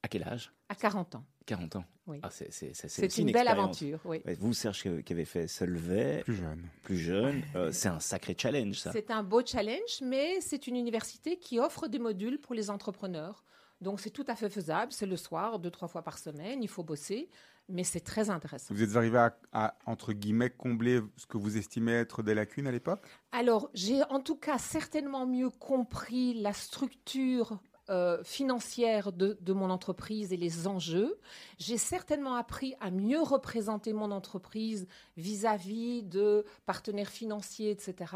À 0.03 0.09
quel 0.09 0.25
âge? 0.25 0.53
À 0.69 0.75
40 0.75 1.17
ans. 1.17 1.25
40 1.47 1.77
ans. 1.77 1.85
Oui. 2.07 2.21
Ah, 2.23 2.31
c'est, 2.31 2.53
c'est, 2.53 2.75
c'est, 2.75 2.89
C'est 2.89 3.07
aussi 3.07 3.23
une, 3.23 3.33
belle 3.33 3.49
aventure, 3.49 4.01
oui. 4.05 4.21
Vous, 4.39 4.53
Serge, 4.53 4.83
qui 4.83 5.03
qui 5.03 5.13
avez 5.13 5.25
fait 5.25 5.49
Solvay, 5.49 6.23
Plus 6.25 6.37
jeune. 6.37 6.69
plus 6.83 6.97
jeune, 6.99 7.43
euh, 7.57 7.73
c'est 7.73 7.89
un 7.89 8.01
sacré 8.01 8.37
challenge, 8.39 8.79
ça. 8.79 8.93
C'est 8.93 9.11
un 9.11 9.23
beau 9.23 9.45
challenge, 9.45 10.01
mais 10.03 10.41
c'est 10.41 10.67
une 10.67 10.77
université 10.77 11.39
qui 11.39 11.59
offre 11.59 11.89
des 11.89 11.99
modules 11.99 12.39
pour 12.41 12.55
les 12.55 12.71
entrepreneurs. 12.71 13.45
Donc 13.81 14.01
c'est 14.01 14.11
tout 14.11 14.25
à 14.29 14.37
fait 14.37 14.51
faisable. 14.51 14.93
C'est 14.93 15.07
le 15.07 15.17
soir, 15.17 15.59
deux, 15.59 15.71
trois 15.71 15.89
fois 15.89 16.03
par 16.03 16.19
semaine. 16.19 16.63
Il 16.63 16.69
faut 16.69 16.83
bosser, 16.83 17.29
mais 17.71 17.85
c'est 17.85 18.01
très 18.01 18.31
intéressant. 18.31 18.75
Vous 18.75 18.83
êtes 18.83 18.97
arrivé 18.97 19.19
à, 19.19 19.37
à, 19.53 19.75
entre 19.87 20.13
guillemets, 20.13 20.51
combler 20.51 21.01
ce 21.17 21.27
que 21.27 21.39
vous 21.39 21.57
estimez 21.57 21.93
être 21.93 22.23
des 22.23 22.35
lacunes 22.35 22.67
à 22.67 22.73
l'époque? 22.73 23.07
Alors 23.33 23.71
j'ai 23.75 24.03
en 24.11 24.21
tout 24.21 24.37
cas 24.37 24.59
certainement 24.59 25.27
mieux 25.27 25.51
compris 25.51 26.35
la 26.35 26.53
structure 26.53 27.59
euh, 27.91 28.23
financière 28.23 29.11
de, 29.11 29.37
de 29.41 29.53
mon 29.53 29.69
entreprise 29.69 30.33
et 30.33 30.37
les 30.37 30.69
enjeux. 30.69 31.19
J'ai 31.59 31.77
certainement 31.77 32.37
appris 32.37 32.75
à 32.79 32.93
mieux 32.93 33.21
représenter 33.21 33.93
mon 33.93 34.13
entreprise 34.13 34.87
vis-à-vis 35.17 36.05
de 36.05 36.45
partenaires 36.67 37.09
financiers, 37.09 37.71
etc. 37.71 38.15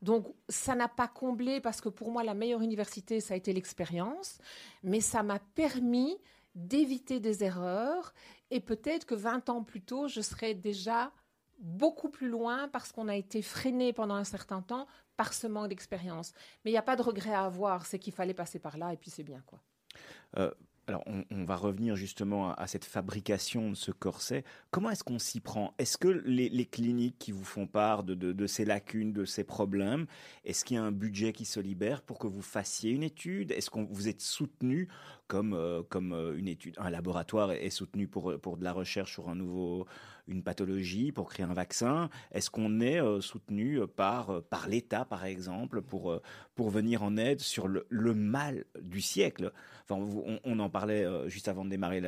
Donc 0.00 0.26
ça 0.48 0.74
n'a 0.74 0.88
pas 0.88 1.06
comblé 1.06 1.60
parce 1.60 1.80
que 1.80 1.88
pour 1.88 2.10
moi 2.10 2.24
la 2.24 2.34
meilleure 2.34 2.62
université 2.62 3.20
ça 3.20 3.34
a 3.34 3.36
été 3.36 3.52
l'expérience, 3.52 4.38
mais 4.82 5.00
ça 5.00 5.22
m'a 5.22 5.38
permis 5.38 6.18
d'éviter 6.56 7.20
des 7.20 7.44
erreurs 7.44 8.14
et 8.52 8.60
peut-être 8.60 9.06
que 9.06 9.14
20 9.14 9.48
ans 9.48 9.64
plus 9.64 9.82
tôt 9.82 10.06
je 10.06 10.20
serais 10.20 10.54
déjà 10.54 11.12
beaucoup 11.58 12.08
plus 12.08 12.28
loin 12.28 12.68
parce 12.68 12.92
qu'on 12.92 13.08
a 13.08 13.16
été 13.16 13.42
freiné 13.42 13.92
pendant 13.92 14.14
un 14.14 14.24
certain 14.24 14.62
temps 14.62 14.86
par 15.16 15.32
ce 15.32 15.46
manque 15.46 15.68
d'expérience. 15.68 16.32
Mais 16.64 16.70
il 16.70 16.74
n'y 16.74 16.78
a 16.78 16.82
pas 16.82 16.96
de 16.96 17.02
regret 17.02 17.32
à 17.32 17.44
avoir, 17.44 17.86
c'est 17.86 17.98
qu'il 17.98 18.12
fallait 18.12 18.34
passer 18.34 18.58
par 18.58 18.78
là 18.78 18.92
et 18.92 18.96
puis 18.96 19.10
c'est 19.10 19.22
bien 19.22 19.42
quoi. 19.46 19.60
Alors, 20.88 21.04
on, 21.06 21.44
va 21.44 21.54
revenir 21.54 21.94
justement 21.94 22.54
à, 22.54 22.66
cette 22.66 22.84
fabrication 22.84 23.70
de 23.70 23.76
ce 23.76 23.92
corset. 23.92 24.42
Comment 24.72 24.90
est-ce 24.90 25.04
qu'on 25.04 25.20
s'y 25.20 25.38
prend? 25.38 25.74
Est-ce 25.78 25.96
que 25.96 26.08
les, 26.08 26.66
cliniques 26.66 27.20
qui 27.20 27.30
vous 27.30 27.44
font 27.44 27.68
part 27.68 28.02
de, 28.02 28.14
de- 28.14 28.46
ces 28.48 28.64
lacunes, 28.64 29.12
de 29.12 29.24
ces 29.24 29.44
problèmes, 29.44 30.06
est-ce 30.44 30.64
qu'il 30.64 30.74
y 30.74 30.78
a 30.78 30.82
un 30.82 30.90
budget 30.90 31.32
qui 31.32 31.44
se 31.44 31.60
libère 31.60 32.02
pour 32.02 32.18
que 32.18 32.26
vous 32.26 32.42
fassiez 32.42 32.90
une 32.90 33.04
étude? 33.04 33.52
Est-ce 33.52 33.70
que 33.70 33.78
vous 33.78 34.08
êtes 34.08 34.20
soutenu 34.20 34.88
comme, 35.32 35.54
euh, 35.54 35.82
comme 35.88 36.12
euh, 36.12 36.36
une 36.36 36.46
étude 36.46 36.74
Un 36.78 36.90
laboratoire 36.90 37.52
est 37.52 37.70
soutenu 37.70 38.06
pour, 38.06 38.38
pour 38.38 38.58
de 38.58 38.64
la 38.64 38.72
recherche 38.74 39.12
sur 39.14 39.30
un 39.30 39.34
nouveau, 39.34 39.86
une 40.28 40.42
pathologie, 40.42 41.10
pour 41.10 41.30
créer 41.30 41.46
un 41.46 41.54
vaccin 41.54 42.10
Est-ce 42.32 42.50
qu'on 42.50 42.80
est 42.82 43.00
euh, 43.00 43.22
soutenu 43.22 43.80
par, 43.96 44.28
euh, 44.28 44.40
par 44.42 44.68
l'État, 44.68 45.06
par 45.06 45.24
exemple, 45.24 45.80
pour, 45.80 46.12
euh, 46.12 46.20
pour 46.54 46.68
venir 46.68 47.02
en 47.02 47.16
aide 47.16 47.40
sur 47.40 47.66
le, 47.66 47.86
le 47.88 48.12
mal 48.12 48.66
du 48.82 49.00
siècle? 49.00 49.52
Enfin, 49.88 49.94
on, 50.02 50.34
on- 50.34 50.40
on 50.44 50.58
en 50.58 50.68
parlait 50.68 51.02
euh, 51.06 51.30
juste 51.30 51.48
avant 51.48 51.64
de 51.64 51.70
démarrer 51.70 52.02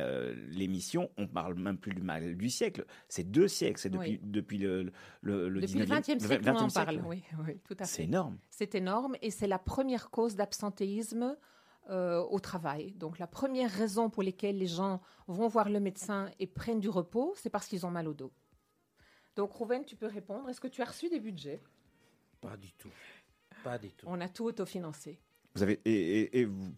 l'émission. 0.51 1.09
On 1.17 1.25
parle 1.27 1.55
même 1.55 1.77
plus 1.79 1.93
du 1.95 2.03
mal 2.03 2.37
du 2.37 2.49
siècle. 2.51 2.85
C'est 3.09 3.23
deux 3.31 3.47
siècles. 3.47 3.79
C'est 3.79 3.89
depuis, 3.89 4.11
Oui. 4.11 4.19
depuis 4.23 4.59
le, 4.59 4.91
le, 5.21 5.49
le 5.49 5.61
Depuis 5.61 5.79
le 5.79 5.85
19e 5.85 5.99
XXe 6.17 6.25
siècle, 6.27 6.43
on 6.47 6.53
20e 6.53 6.61
en 6.63 6.69
siècle. 6.69 6.85
parle. 6.95 7.01
Oui, 7.07 7.23
oui, 7.43 7.57
tout 7.67 7.75
à 7.79 7.85
C'est 7.85 8.03
énorme. 8.03 8.37
C'est 8.51 8.75
énorme 8.75 9.15
et 9.23 9.31
c'est 9.31 9.47
la 9.47 9.57
première 9.57 10.11
cause 10.11 10.35
d'absentéisme 10.35 11.35
euh, 11.89 12.21
au 12.23 12.39
travail. 12.39 12.91
Donc 12.93 13.19
la 13.19 13.27
première 13.27 13.69
raison 13.71 14.09
pour 14.09 14.23
laquelle 14.23 14.57
les 14.57 14.67
gens 14.67 15.01
vont 15.27 15.47
voir 15.47 15.69
le 15.69 15.79
médecin 15.79 16.29
et 16.39 16.47
prennent 16.47 16.79
du 16.79 16.89
repos, 16.89 17.33
c'est 17.37 17.49
parce 17.49 17.67
qu'ils 17.67 17.85
ont 17.85 17.91
mal 17.91 18.07
au 18.07 18.13
dos. 18.13 18.31
Donc 19.35 19.51
Rouven, 19.51 19.83
tu 19.85 19.95
peux 19.95 20.07
répondre. 20.07 20.47
Est-ce 20.49 20.61
que 20.61 20.67
tu 20.67 20.81
as 20.81 20.85
reçu 20.85 21.09
des 21.09 21.19
budgets? 21.19 21.61
Pas 22.41 22.55
du 22.57 22.71
tout. 22.73 22.91
Pas 23.63 23.77
du 23.77 23.91
tout. 23.91 24.05
On 24.09 24.21
a 24.21 24.29
tout 24.29 24.45
autofinancé. 24.45 25.19
Vous 25.55 25.63
avez 25.63 25.79
et, 25.85 25.91
et- 26.21 26.39
et 26.39 26.45
vous- 26.45 26.71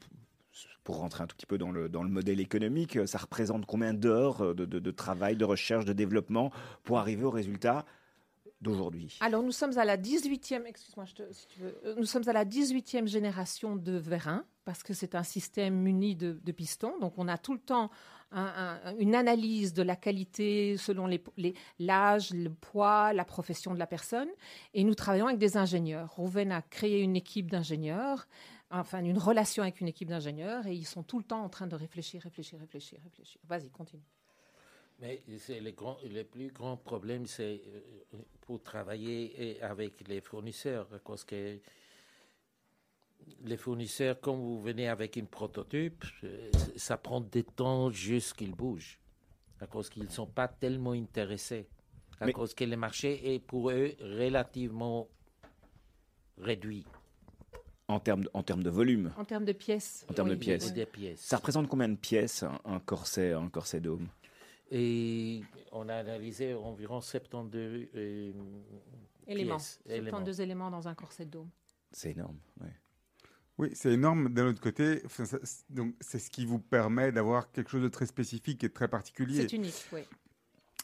pour 0.84 0.98
rentrer 0.98 1.24
un 1.24 1.28
tout 1.28 1.36
petit 1.36 1.46
peu 1.46 1.58
dans 1.58 1.72
le 1.72 1.88
dans 1.90 2.02
le 2.02 2.10
modèle 2.10 2.40
économique, 2.40 2.98
ça 3.08 3.18
représente 3.20 3.66
combien 3.66 3.94
d'heures 3.94 4.56
de, 4.56 4.66
de- 4.66 4.80
de 4.80 4.92
travail, 4.92 5.36
de 5.36 5.46
recherche, 5.46 5.86
de 5.86 5.94
développement 5.94 6.52
pour 6.84 6.98
arriver 6.98 7.24
au 7.26 7.30
résultat 7.30 7.86
d'aujourd'hui 8.62 9.18
Alors, 9.22 9.44
nous 9.44 9.52
sommes 9.52 9.78
à 9.78 9.86
la 9.86 9.98
18e, 9.98 10.66
excuse-moi, 10.66 11.06
si 11.06 11.14
tu 11.48 11.60
veux, 11.62 11.76
Euh, 11.86 11.96
nous 11.98 12.06
sommes 12.06 12.28
à 12.28 12.34
la 12.34 12.46
18e 12.46 13.08
génération 13.08 13.76
de 13.76 13.94
vérins, 13.94 14.46
parce 14.66 14.84
que 14.84 14.94
c'est 14.94 15.16
un 15.16 15.24
système 15.24 15.76
muni 15.76 16.16
de, 16.16 16.34
pistons. 16.52 16.98
Donc, 17.00 17.14
on 17.18 17.28
a 17.28 17.38
tout 17.38 17.54
le 17.54 17.60
temps 17.60 17.90
un- 18.32 18.80
un- 18.84 18.98
une 18.98 19.16
analyse 19.16 19.74
de 19.74 19.82
la 19.84 19.96
qualité 19.96 20.76
selon 20.78 21.08
l'âge, 21.80 22.32
le 22.34 22.50
poids, 22.50 23.14
la 23.14 23.24
profession 23.24 23.74
de 23.74 23.80
la 23.80 23.88
personne. 23.88 24.28
Et 24.74 24.84
nous 24.84 24.96
travaillons 24.96 25.28
avec 25.28 25.40
des 25.40 25.56
ingénieurs. 25.56 26.12
Rouven 26.16 26.52
a 26.52 26.62
créé 26.62 27.02
une 27.02 27.16
équipe 27.16 27.50
d'ingénieurs, 27.50 28.28
enfin, 28.70 29.02
une 29.04 29.18
relation 29.18 29.64
avec 29.64 29.80
une 29.80 29.88
équipe 29.88 30.10
d'ingénieurs, 30.10 30.68
et 30.68 30.74
ils 30.76 30.86
sont 30.86 31.04
tout 31.04 31.20
le 31.20 31.24
temps 31.24 31.42
en 31.44 31.50
train 31.50 31.68
de 31.68 31.76
réfléchir, 31.76 32.22
réfléchir, 32.24 32.60
réfléchir, 32.60 33.00
réfléchir. 33.04 33.40
Vas-y, 33.48 33.70
continue. 33.70 34.04
Mais 35.00 35.22
c'est 35.38 35.60
le, 35.60 35.72
grand, 35.72 35.98
le 36.04 36.24
plus 36.24 36.48
grand 36.52 36.76
problème, 36.76 37.28
c'est 37.28 37.62
euh, 37.68 38.18
pour 38.42 38.64
travailler 38.64 39.62
avec 39.62 40.08
les 40.08 40.22
fournisseurs, 40.22 40.88
parce 41.06 41.24
que 41.24 41.60
les 43.44 43.58
fournisseurs, 43.58 44.20
quand 44.20 44.36
vous 44.36 44.60
venez 44.60 44.88
avec 44.88 45.16
une 45.16 45.28
prototype, 45.28 46.04
euh, 46.24 46.50
ça 46.78 46.98
prend 46.98 47.22
du 47.22 47.44
temps 47.44 47.92
juste 47.92 48.34
qu'ils 48.34 48.56
bougent, 48.56 49.00
à 49.60 49.68
cause 49.68 49.90
qu'ils 49.90 50.04
ne 50.06 50.10
sont 50.10 50.26
pas 50.28 50.48
tellement 50.48 50.94
intéressés, 50.94 51.68
à 52.20 52.26
Mais- 52.26 52.34
cause 52.34 52.56
que 52.56 52.64
le 52.64 52.78
marché 52.78 53.36
est 53.36 53.40
pour 53.40 53.70
eux 53.70 53.94
relativement 54.00 55.08
réduit 56.40 56.86
en 57.88 58.00
termes 58.00 58.24
de- 58.24 58.30
en 58.34 58.44
termes 58.44 58.64
de 58.64 58.70
volume 58.70 59.14
En 59.18 59.24
termes 59.26 59.46
de 59.46 59.54
pièces. 59.54 60.06
En 60.10 60.14
termes 60.14 60.30
de 60.30 60.36
pièces. 60.36 60.66
oui. 60.68 60.74
des 60.74 60.86
pièces. 60.86 61.22
Ça 61.22 61.38
représente 61.38 61.68
combien 61.70 61.88
de 61.90 61.96
pièces 61.96 62.44
un, 62.44 62.60
un 62.66 62.80
corset 62.80 63.32
un 63.34 63.50
corset 63.50 63.80
dôme? 63.80 64.08
Et 64.72 65.42
on 65.72 65.88
a 65.90 65.96
analysé 65.96 66.54
environ 66.54 67.00
72 67.02 67.88
euh, 67.96 68.32
Éléments. 69.28 69.56
pièces, 69.58 69.80
éléments. 69.86 70.10
72 70.10 70.42
éléments 70.42 70.72
dans 70.72 70.88
un 70.88 70.96
corset 70.96 71.26
de 71.26 71.32
dôme. 71.32 71.50
C'est 71.92 72.12
énorme. 72.12 72.38
Oui, 73.58 73.70
c'est 73.74 73.92
énorme. 73.94 74.30
D'un 74.30 74.48
autre 74.50 74.62
côté, 74.62 75.02
enfin, 75.06 75.26
ça- 75.26 75.40
c'est- 75.44 75.66
donc 75.72 75.96
c'est 76.00 76.20
ce 76.20 76.30
qui 76.30 76.46
vous 76.46 76.60
permet 76.60 77.12
d'avoir 77.12 77.52
quelque 77.52 77.72
chose 77.72 77.82
de 77.82 77.88
très 77.88 78.06
spécifique 78.06 78.64
et 78.64 78.68
de 78.68 78.74
très 78.74 78.88
particulier. 78.88 79.42
C'est 79.48 79.56
unique, 79.56 79.86
oui. 79.94 80.02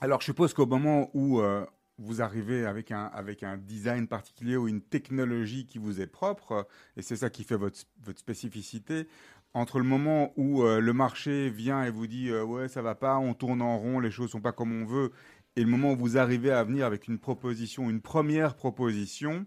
Alors, 0.02 0.22
je 0.22 0.26
suppose 0.26 0.54
qu'au 0.56 0.65
moment 0.65 1.12
où 1.13 1.39
euh, 1.39 1.65
vous 2.00 2.22
arrivez 2.24 2.65
avec 2.65 2.91
un, 2.91 3.06
avec 3.13 3.43
un 3.43 3.58
design 3.58 4.08
particulier 4.08 4.58
ou 4.58 4.67
une 4.67 4.82
technologie 4.82 5.67
qui 5.67 5.78
vous 5.78 6.02
est 6.02 6.08
propre, 6.08 6.67
et 6.98 7.04
c'est 7.04 7.15
ça 7.17 7.30
qui 7.30 7.43
fait 7.43 7.56
votre, 7.58 7.78
votre 8.02 8.19
spécificité, 8.19 9.08
entre 9.54 9.78
le 9.80 9.86
moment 9.86 10.34
où 10.36 10.63
euh, 10.63 10.80
le 10.80 10.94
marché 10.94 11.50
vient 11.50 11.84
et 11.84 11.89
vous 11.92 12.08
dit 12.08 12.30
euh, 12.30 12.44
ouais 12.44 12.68
ça 12.68 12.82
va 12.82 12.96
pas, 12.96 13.18
on 13.18 13.34
tourne 13.34 13.62
en 13.62 13.78
rond, 13.78 14.00
les 14.00 14.12
choses 14.12 14.32
sont 14.32 14.42
pas 14.42 14.52
comme 14.52 14.72
on 14.82 14.86
veut, 14.86 15.12
et 15.56 15.62
le 15.62 15.68
moment 15.70 15.92
où 15.94 15.98
vous 15.98 16.18
arrivez 16.18 16.52
à 16.52 16.63
venir 16.63 16.86
avec 16.86 17.08
une 17.08 17.20
proposition, 17.20 17.89
une 17.89 18.02
première 18.02 18.56
proposition, 18.56 19.46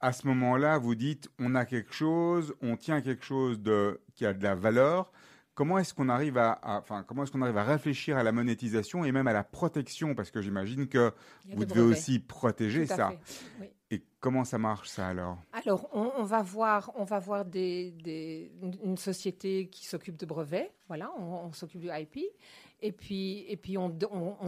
à 0.00 0.12
ce 0.12 0.26
moment-là, 0.28 0.78
vous 0.78 0.94
dites 0.94 1.28
on 1.38 1.54
a 1.54 1.64
quelque 1.64 1.92
chose, 1.92 2.54
on 2.62 2.76
tient 2.76 3.00
quelque 3.00 3.24
chose 3.24 3.60
de, 3.60 4.00
qui 4.14 4.26
a 4.26 4.32
de 4.32 4.42
la 4.42 4.54
valeur. 4.54 5.12
Comment 5.54 5.78
est-ce 5.78 5.92
qu'on 5.92 6.08
arrive 6.08 6.38
à, 6.38 6.52
à- 6.52 6.78
enfin, 6.78 7.04
comment 7.06 7.24
est-ce 7.24 7.30
qu'on 7.30 7.42
arrive 7.42 7.58
à 7.58 7.62
réfléchir 7.64 8.16
à 8.16 8.22
la 8.22 8.32
monétisation 8.32 9.04
et 9.04 9.12
même 9.12 9.26
à 9.26 9.34
la 9.34 9.44
protection? 9.44 10.14
Parce 10.14 10.30
que 10.30 10.40
j'imagine 10.40 10.88
que 10.88 11.12
vous 11.54 11.64
devez 11.66 11.80
aussi 11.82 12.18
protéger 12.20 12.86
Tout 12.86 12.94
à 12.94 12.96
ça. 12.96 13.08
fait, 13.10 13.18
oui. 13.60 13.66
Et 13.92 14.02
comment 14.20 14.42
ça 14.44 14.56
marche 14.56 14.88
ça 14.88 15.06
alors? 15.08 15.36
Alors, 15.52 15.86
on, 15.92 16.10
on 16.16 16.22
va 16.24 16.40
voir, 16.42 16.90
on 16.94 17.04
va 17.04 17.18
voir 17.18 17.44
des, 17.44 17.90
des- 18.02 18.50
une- 18.82 18.96
société 18.96 19.68
qui 19.68 19.86
s'occupe 19.86 20.16
de 20.16 20.24
brevets, 20.24 20.72
voilà, 20.88 21.10
on, 21.18 21.22
on 21.46 21.52
s'occupe 21.52 21.82
du 21.82 21.90
IP, 21.92 22.18
et 22.80 22.90
puis, 22.90 23.44
et 23.48 23.56
puis 23.58 23.76
on, 23.76 23.90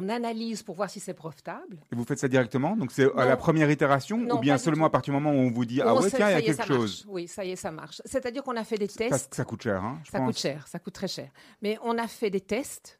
analyse 0.08 0.62
pour 0.62 0.74
voir 0.76 0.88
si 0.88 0.98
c'est 0.98 1.12
brevetable. 1.12 1.78
Et 1.92 1.94
vous 1.94 2.04
faites 2.04 2.18
ça 2.18 2.26
directement? 2.28 2.74
Donc 2.74 2.90
c'est 2.90 3.12
à 3.16 3.26
la 3.26 3.36
première 3.36 3.70
itération 3.70 4.16
Non, 4.18 4.36
ou 4.36 4.38
bien 4.40 4.56
seulement 4.56 4.86
à 4.86 4.90
partir 4.90 5.12
du 5.14 5.20
moment 5.20 5.36
où 5.38 5.42
on 5.42 5.50
vous 5.50 5.64
dit 5.66 5.80
ah 5.82 5.94
ouais 5.94 6.08
tiens 6.10 6.30
il 6.30 6.32
y 6.32 6.32
ça 6.32 6.38
a 6.38 6.42
quelque 6.42 6.62
ça 6.62 6.66
marche. 6.66 6.80
chose 6.80 7.06
Oui, 7.08 7.28
ça 7.28 7.44
y 7.44 7.50
est, 7.52 7.56
ça 7.56 7.70
marche. 7.70 8.00
C'est-à-dire 8.06 8.42
qu'on 8.42 8.56
a 8.56 8.64
fait 8.64 8.78
des 8.78 8.88
ça, 8.88 9.08
tests. 9.10 9.34
ça 9.34 9.44
coûte 9.44 9.62
cher, 9.62 9.84
hein, 9.84 10.00
je 10.04 10.10
Ça 10.10 10.18
pense. 10.18 10.28
coûte 10.28 10.38
cher, 10.38 10.66
ça 10.68 10.78
coûte 10.78 10.94
très 10.94 11.06
cher. 11.08 11.30
Mais 11.62 11.78
on 11.82 11.96
a 11.98 12.08
fait 12.08 12.30
des 12.30 12.40
tests. 12.40 12.98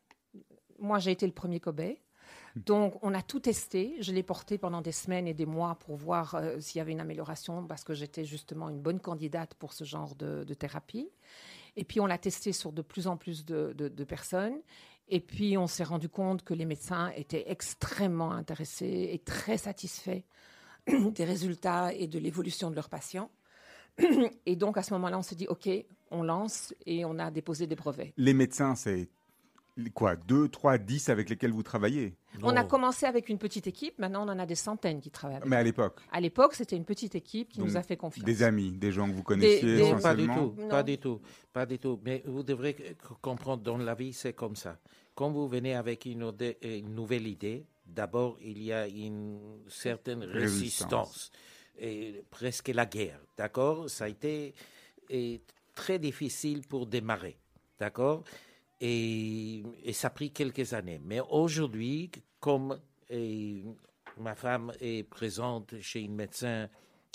Moi, 0.79 0.99
j'ai 0.99 1.13
été 1.13 1.27
le 1.27 1.33
premier 1.33 1.59
cobaye. 1.59 1.99
Donc, 2.57 2.95
on 3.03 3.15
a 3.15 3.23
tout 3.23 3.41
testé. 3.41 3.97
Je 4.01 4.13
l'ai 4.13 4.23
porté 4.23 4.59
pendant 4.59 4.81
des 4.81 4.93
semaines 4.93 5.27
et 5.27 5.35
des 5.35 5.47
mois 5.47 5.77
pour 5.77 5.97
voir 5.97 6.37
euh, 6.37 6.61
s'il 6.61 6.79
y 6.79 6.81
avait 6.81 6.93
une 6.93 7.01
amélioration 7.01 7.67
parce 7.67 7.83
que 7.83 7.95
j'étais 7.95 8.25
justement 8.25 8.69
une 8.69 8.81
bonne 8.81 9.01
candidate 9.01 9.55
pour 9.55 9.73
ce 9.73 9.85
genre 9.85 10.15
de, 10.15 10.45
thérapie. 10.55 11.11
Et 11.77 11.85
puis, 11.85 12.01
on 12.01 12.07
l'a 12.07 12.19
testé 12.19 12.53
sur 12.53 12.73
de 12.73 12.83
plus 12.83 13.09
en 13.09 13.17
plus 13.17 13.45
de, 13.45 13.75
de- 13.77 13.89
de 13.89 14.05
personnes. 14.05 14.61
Et 15.09 15.21
puis, 15.21 15.59
on 15.59 15.67
s'est 15.67 15.85
rendu 15.85 16.09
compte 16.09 16.45
que 16.45 16.55
les 16.55 16.65
médecins 16.65 17.11
étaient 17.17 17.51
extrêmement 17.51 18.31
intéressés 18.33 19.11
et 19.13 19.19
très 19.19 19.59
satisfaits 19.59 20.23
des 20.87 21.25
résultats 21.25 21.93
et 21.93 22.07
de 22.07 22.19
l'évolution 22.19 22.71
de 22.71 22.77
leurs 22.77 22.89
patients. 22.89 23.31
Et 24.47 24.57
donc, 24.57 24.77
à 24.77 24.83
ce 24.83 24.93
moment-là, 24.95 25.19
on 25.19 25.23
s'est 25.23 25.35
dit, 25.37 25.47
OK, 25.49 25.69
on 26.11 26.23
lance 26.23 26.75
et 26.87 27.05
on 27.05 27.19
a 27.19 27.31
déposé 27.31 27.67
des 27.67 27.77
brevets. 27.77 28.13
Les 28.17 28.35
médecins, 28.35 28.75
c'est 28.75 29.09
quoi 29.93 30.17
2, 30.17 30.49
3, 30.49 30.79
10 30.79 31.09
avec 31.09 31.29
lesquels 31.29 31.51
vous 31.53 31.63
travaillez? 31.63 32.15
On 32.43 32.55
a 32.57 32.65
commencé 32.65 33.07
avec 33.07 33.29
une 33.29 33.39
petite 33.39 33.67
équipe, 33.67 33.99
maintenant 33.99 34.27
on 34.27 34.31
en 34.31 34.39
a 34.39 34.47
des 34.47 34.55
centaines 34.55 35.01
qui 35.01 35.11
travaillent 35.11 35.39
avec 35.39 35.49
Mais 35.49 35.57
à 35.57 35.63
l'époque, 35.63 36.01
À 36.13 36.21
l'époque, 36.21 36.55
c'était 36.55 36.77
une 36.77 36.85
petite 36.85 37.15
équipe 37.15 37.51
qui 37.51 37.59
Donc, 37.59 37.69
nous 37.69 37.77
a 37.77 37.83
fait 37.83 37.97
confiance. 37.97 38.25
des 38.25 38.43
amis, 38.43 38.73
des 38.73 38.93
gens 38.93 39.09
que 39.09 39.15
vous 39.15 39.23
connaissiez 39.23 39.77
des- 39.77 39.93
Non, 39.93 39.99
pas 40.01 40.15
du 40.15 40.27
tout, 40.27 40.55
Non. 40.59 40.69
pas 40.69 40.83
du 40.83 40.99
tout, 40.99 41.21
pas 41.53 41.67
du 41.67 41.79
tout. 41.79 42.01
Mais 42.05 42.23
vous 42.27 42.43
devrez 42.43 42.97
comprendre, 43.21 43.63
dans 43.63 43.77
la 43.79 43.95
vie, 43.95 44.13
c'est 44.13 44.33
comme 44.33 44.57
ça. 44.57 44.79
Quand 45.15 45.31
vous 45.31 45.49
venez 45.49 45.75
avec 45.75 46.07
une, 46.07 46.23
ode- 46.25 46.57
une 46.63 46.95
nouvelle 46.95 47.27
idée, 47.27 47.65
d'abord, 47.87 48.37
il 48.41 48.63
y 48.63 48.73
a 48.73 48.87
une 48.89 49.39
certaine 49.69 50.23
Résistance. 50.25 50.51
résistance, 50.51 51.31
et 51.79 52.25
presque 52.31 52.69
la 52.69 52.87
guerre, 52.87 53.21
d'accord? 53.37 53.91
Ça 53.91 54.05
a 54.05 54.09
été 54.09 54.55
et, 55.11 55.41
très 55.75 55.99
difficile 55.99 56.67
pour 56.67 56.87
démarrer, 56.87 57.37
d'accord? 57.79 58.23
Et, 58.81 59.63
et 59.85 59.93
ça 59.93 60.09
a 60.09 60.11
pris 60.11 60.31
quelques 60.33 60.73
années. 60.73 61.01
Mais 61.05 61.21
aujourd'hui, 61.21 62.11
comme 62.41 62.79
et, 63.11 63.65
ma 64.19 64.35
femme 64.35 64.73
est 64.81 65.09
présente 65.09 65.79
chez 65.81 66.05
un 66.05 66.11
médecin 66.11 66.69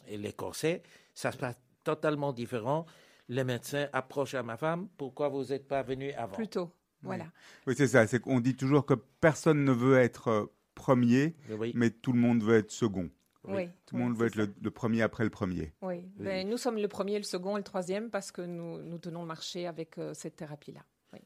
et 0.08 0.18
les 0.18 0.34
corsets, 0.34 0.84
ça 1.14 1.32
se 1.32 1.38
passe 1.38 1.60
totalement 1.84 2.34
différent. 2.34 2.86
Le 3.28 3.44
médecin 3.44 3.88
approche 3.94 4.34
à 4.34 4.44
ma 4.44 4.58
femme, 4.58 4.90
pourquoi 4.98 5.30
vous 5.30 5.46
n'êtes 5.46 5.68
pas 5.68 5.84
venu 5.84 6.12
avant? 6.14 6.36
Plus 6.36 6.48
tôt. 6.48 6.72
Voilà. 7.02 7.26
Oui, 7.68 7.76
c'est 7.78 7.88
ça. 7.88 8.06
C'est 8.08 8.20
qu'on 8.20 8.40
dit 8.40 8.56
toujours 8.56 8.86
que 8.86 8.94
personne 8.94 9.64
ne 9.64 9.72
veut 9.72 9.98
être 9.98 10.28
euh, 10.28 10.46
premier, 10.76 11.36
Oui, 11.52 11.72
mais 11.76 11.92
tout 11.92 12.12
le 12.12 12.20
monde 12.20 12.44
veut 12.44 12.58
être 12.58 12.72
second. 12.72 13.10
Oui. 13.46 13.70
Tout 13.86 13.96
le 13.96 14.04
monde 14.04 14.18
veut 14.18 14.28
être 14.28 14.36
le, 14.36 14.54
le 14.62 14.72
premier 14.72 15.02
après 15.02 15.24
le 15.24 15.30
premier. 15.30 15.72
Oui. 15.82 16.04
Ben, 16.18 16.48
nous 16.48 16.58
sommes 16.58 16.78
le 16.78 16.88
premier, 16.90 17.18
le 17.18 17.24
second 17.24 17.56
et 17.56 17.60
le 17.60 17.64
troisième 17.64 18.10
parce 18.10 18.32
que 18.32 18.42
nous, 18.42 18.82
nous 18.82 18.98
tenons 18.98 19.22
le 19.22 19.28
marché 19.28 19.66
avec 19.66 19.98
euh, 19.98 20.14
cette 20.14 20.36
thérapie-là. 20.36 20.82
Oui. 21.14 21.20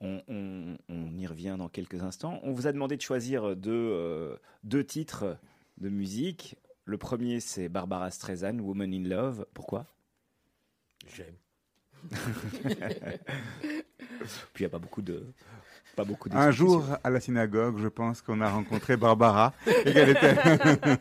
On, 0.00 0.20
on- 0.28 0.76
on 0.88 1.16
y 1.18 1.26
revient 1.26 1.56
dans 1.58 1.68
quelques 1.68 2.02
instants. 2.02 2.38
On 2.42 2.52
vous 2.52 2.66
a 2.66 2.72
demandé 2.72 2.96
de 2.96 3.02
choisir 3.02 3.56
deux, 3.56 3.70
euh, 3.72 4.36
deux 4.64 4.84
titres 4.84 5.38
de 5.78 5.88
musique. 5.88 6.56
Le 6.84 6.98
premier, 6.98 7.40
c'est 7.40 7.68
Barbara 7.68 8.10
Streisand, 8.10 8.58
Woman 8.60 8.92
in 8.92 9.04
Love. 9.08 9.46
Pourquoi? 9.54 9.86
J'aime. 11.06 11.34
Puis 14.52 14.58
il 14.58 14.60
n'y 14.62 14.66
a 14.66 14.68
pas 14.70 14.78
beaucoup 14.78 15.02
de. 15.02 15.24
Pas 15.96 16.04
beaucoup 16.04 16.28
Un 16.32 16.50
jour, 16.50 16.84
à 17.02 17.10
la 17.10 17.20
synagogue, 17.20 17.78
je 17.78 17.88
pense 17.88 18.20
qu'on 18.20 18.40
a 18.42 18.50
rencontré 18.50 18.96
Barbara. 18.98 19.54
et 19.66 19.92
qu'elle 19.92 20.10
était... 20.10 20.36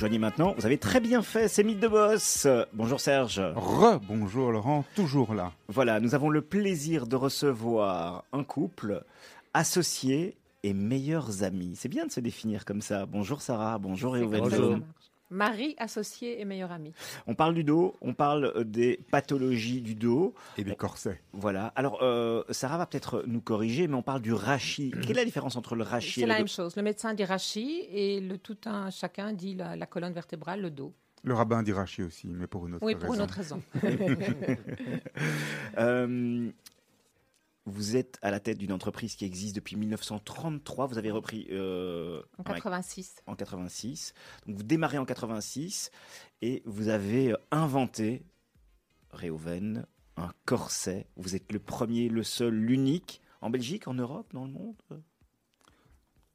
rejoignez 0.00 0.18
maintenant, 0.18 0.54
vous 0.56 0.64
avez 0.64 0.78
très 0.78 0.98
bien 0.98 1.20
fait, 1.20 1.46
c'est 1.46 1.62
Mythe 1.62 1.78
de 1.78 1.86
Boss. 1.86 2.46
Bonjour 2.72 2.98
Serge. 2.98 3.38
Re, 3.54 4.00
bonjour 4.08 4.50
Laurent, 4.50 4.82
toujours 4.94 5.34
là. 5.34 5.52
Voilà, 5.68 6.00
nous 6.00 6.14
avons 6.14 6.30
le 6.30 6.40
plaisir 6.40 7.06
de 7.06 7.16
recevoir 7.16 8.24
un 8.32 8.42
couple 8.42 9.04
associés 9.52 10.38
et 10.62 10.72
meilleurs 10.72 11.42
amis. 11.42 11.74
C'est 11.76 11.90
bien 11.90 12.06
de 12.06 12.10
se 12.10 12.20
définir 12.20 12.64
comme 12.64 12.80
ça. 12.80 13.04
Bonjour 13.04 13.42
Sarah, 13.42 13.76
bonjour 13.76 14.14
Réouven. 14.14 14.40
Bonjour. 14.40 14.78
Mari, 15.30 15.74
associé 15.78 16.40
et 16.40 16.44
meilleur 16.44 16.72
ami. 16.72 16.92
On 17.26 17.34
parle 17.34 17.54
du 17.54 17.64
dos, 17.64 17.94
on 18.00 18.14
parle 18.14 18.64
des 18.64 19.00
pathologies 19.10 19.80
du 19.80 19.94
dos. 19.94 20.34
Et 20.58 20.64
des 20.64 20.74
corsets. 20.74 21.20
Voilà. 21.32 21.72
Alors, 21.76 22.02
euh, 22.02 22.42
Sarah 22.50 22.78
va 22.78 22.86
peut-être 22.86 23.22
nous 23.26 23.40
corriger, 23.40 23.86
mais 23.88 23.94
on 23.94 24.02
parle 24.02 24.22
du 24.22 24.32
rachis. 24.32 24.90
Quelle 25.02 25.10
est 25.12 25.14
la 25.20 25.24
différence 25.24 25.56
entre 25.56 25.76
le 25.76 25.84
rachis 25.84 26.14
C'est 26.14 26.20
et 26.22 26.26
la 26.26 26.34
le 26.34 26.38
même 26.40 26.46
dos 26.46 26.52
chose. 26.52 26.76
Le 26.76 26.82
médecin 26.82 27.14
dit 27.14 27.24
rachis 27.24 27.86
et 27.92 28.20
le 28.20 28.38
tout 28.38 28.58
un 28.66 28.90
chacun 28.90 29.32
dit 29.32 29.54
la, 29.54 29.76
la 29.76 29.86
colonne 29.86 30.12
vertébrale, 30.12 30.60
le 30.60 30.70
dos. 30.70 30.92
Le 31.22 31.34
rabbin 31.34 31.62
dit 31.62 31.72
Rachi 31.72 32.02
aussi, 32.02 32.28
mais 32.28 32.46
pour 32.46 32.66
une 32.66 32.76
autre 32.76 32.86
Oui, 32.86 32.94
raison. 32.94 33.04
pour 33.06 33.14
une 33.14 33.20
autre 33.20 33.34
raison. 33.34 33.62
Euh, 35.78 36.50
Vous 37.66 37.96
êtes 37.96 38.18
à 38.22 38.30
la 38.30 38.40
tête 38.40 38.58
d'une 38.58 38.72
entreprise 38.72 39.16
qui 39.16 39.24
existe 39.24 39.54
depuis 39.54 39.76
1933. 39.76 40.86
Vous 40.86 40.98
avez 40.98 41.10
repris 41.10 41.46
euh, 41.50 42.22
En 42.38 42.42
ouais, 42.42 42.54
86. 42.54 43.16
en 43.26 43.36
86. 43.36 44.14
Donc 44.46 44.56
vous 44.56 44.62
démarrez 44.62 44.98
en 44.98 45.04
86 45.04 45.90
et 46.42 46.62
vous 46.64 46.88
avez 46.88 47.34
inventé, 47.50 48.24
Réoven, 49.10 49.86
un 50.16 50.32
corset. 50.46 51.06
Vous 51.16 51.36
êtes 51.36 51.52
le 51.52 51.58
premier, 51.58 52.08
le 52.08 52.22
seul, 52.22 52.54
l'unique 52.54 53.20
en 53.40 53.50
Belgique, 53.50 53.88
en 53.88 53.94
Europe, 53.94 54.32
dans 54.32 54.44
le 54.44 54.52
monde. 54.52 54.76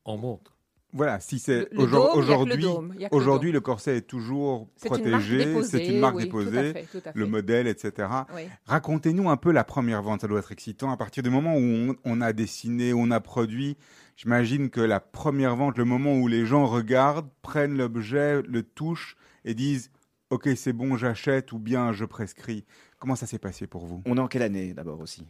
On 0.06 0.18
montre. 0.18 0.55
Voilà, 0.96 1.20
si 1.20 1.40
c'est 1.40 1.68
aujourd'hui, 1.76 2.66
aujourd'hui 3.12 3.52
le 3.52 3.60
corset 3.60 3.98
est 3.98 4.08
toujours 4.08 4.70
protégé, 4.86 5.62
c'est 5.64 5.86
une 5.88 6.00
marque 6.00 6.18
déposée, 6.18 6.74
le 7.14 7.28
modèle, 7.28 7.68
etc. 7.68 8.08
Oui. 8.34 8.44
Racontez-nous 8.66 9.30
un 9.30 9.36
peu 9.36 9.52
la 9.52 9.66
première 9.66 10.02
vente, 10.02 10.22
ça 10.22 10.28
doit 10.30 10.40
être 10.40 10.54
excitant. 10.54 10.90
À 10.92 10.96
partir 10.96 11.22
du 11.22 11.30
moment 11.30 11.54
où 11.54 11.60
on, 11.60 11.96
on 12.06 12.22
a 12.22 12.32
dessiné, 12.32 12.94
on 12.94 13.12
a 13.12 13.20
produit, 13.20 13.76
j'imagine 14.16 14.70
que 14.70 14.80
la 14.80 15.02
première 15.02 15.58
vente, 15.58 15.78
le 15.78 15.84
moment 15.84 16.16
où 16.16 16.30
les 16.30 16.46
gens 16.46 16.66
regardent, 16.66 17.30
prennent 17.42 17.76
l'objet, 17.76 18.42
le 18.44 18.64
touchent 18.64 19.18
et 19.44 19.54
disent 19.54 19.92
Ok, 20.30 20.48
c'est 20.56 20.74
bon, 20.74 20.96
j'achète 20.96 21.52
ou 21.52 21.60
bien 21.60 21.92
je 21.92 22.06
prescris. 22.06 22.66
Comment 23.00 23.18
ça 23.18 23.28
s'est 23.28 23.38
passé 23.38 23.68
pour 23.68 23.86
vous? 23.86 24.02
On 24.06 24.16
est 24.16 24.22
en 24.22 24.28
quelle 24.28 24.44
année 24.44 24.74
d'abord 24.74 25.02
aussi? 25.02 25.28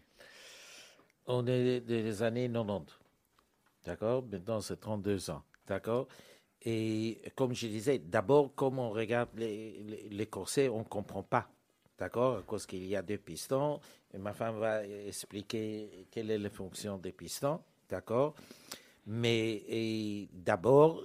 On 1.25 1.45
est 1.47 1.81
des 1.81 2.21
années 2.21 2.47
90. 2.47 2.93
D'accord? 3.83 4.23
Maintenant, 4.31 4.61
c'est 4.61 4.79
32 4.79 5.31
ans. 5.31 5.43
D'accord? 5.67 6.07
Et 6.61 7.21
comme 7.35 7.53
je 7.53 7.67
disais, 7.67 7.99
d'abord, 7.99 8.53
comme 8.55 8.79
on 8.79 8.89
regarde 8.89 9.29
les, 9.37 10.07
les, 10.09 10.25
corsets, 10.25 10.67
on 10.67 10.79
ne 10.79 10.83
comprend 10.83 11.23
pas. 11.23 11.47
D'accord? 11.97 12.43
Cause 12.45 12.65
qu'il 12.65 12.85
y 12.85 12.95
a 12.95 13.01
deux 13.01 13.17
pistons. 13.17 13.79
Ma 14.17 14.33
femme 14.33 14.59
va 14.59 14.85
expliquer 14.85 16.07
quelle 16.11 16.31
est 16.31 16.39
la 16.39 16.49
fonction 16.49 16.97
des 16.97 17.11
pistons. 17.11 17.61
D'accord? 17.87 18.35
Mais 19.05 20.27
d'abord, 20.33 21.03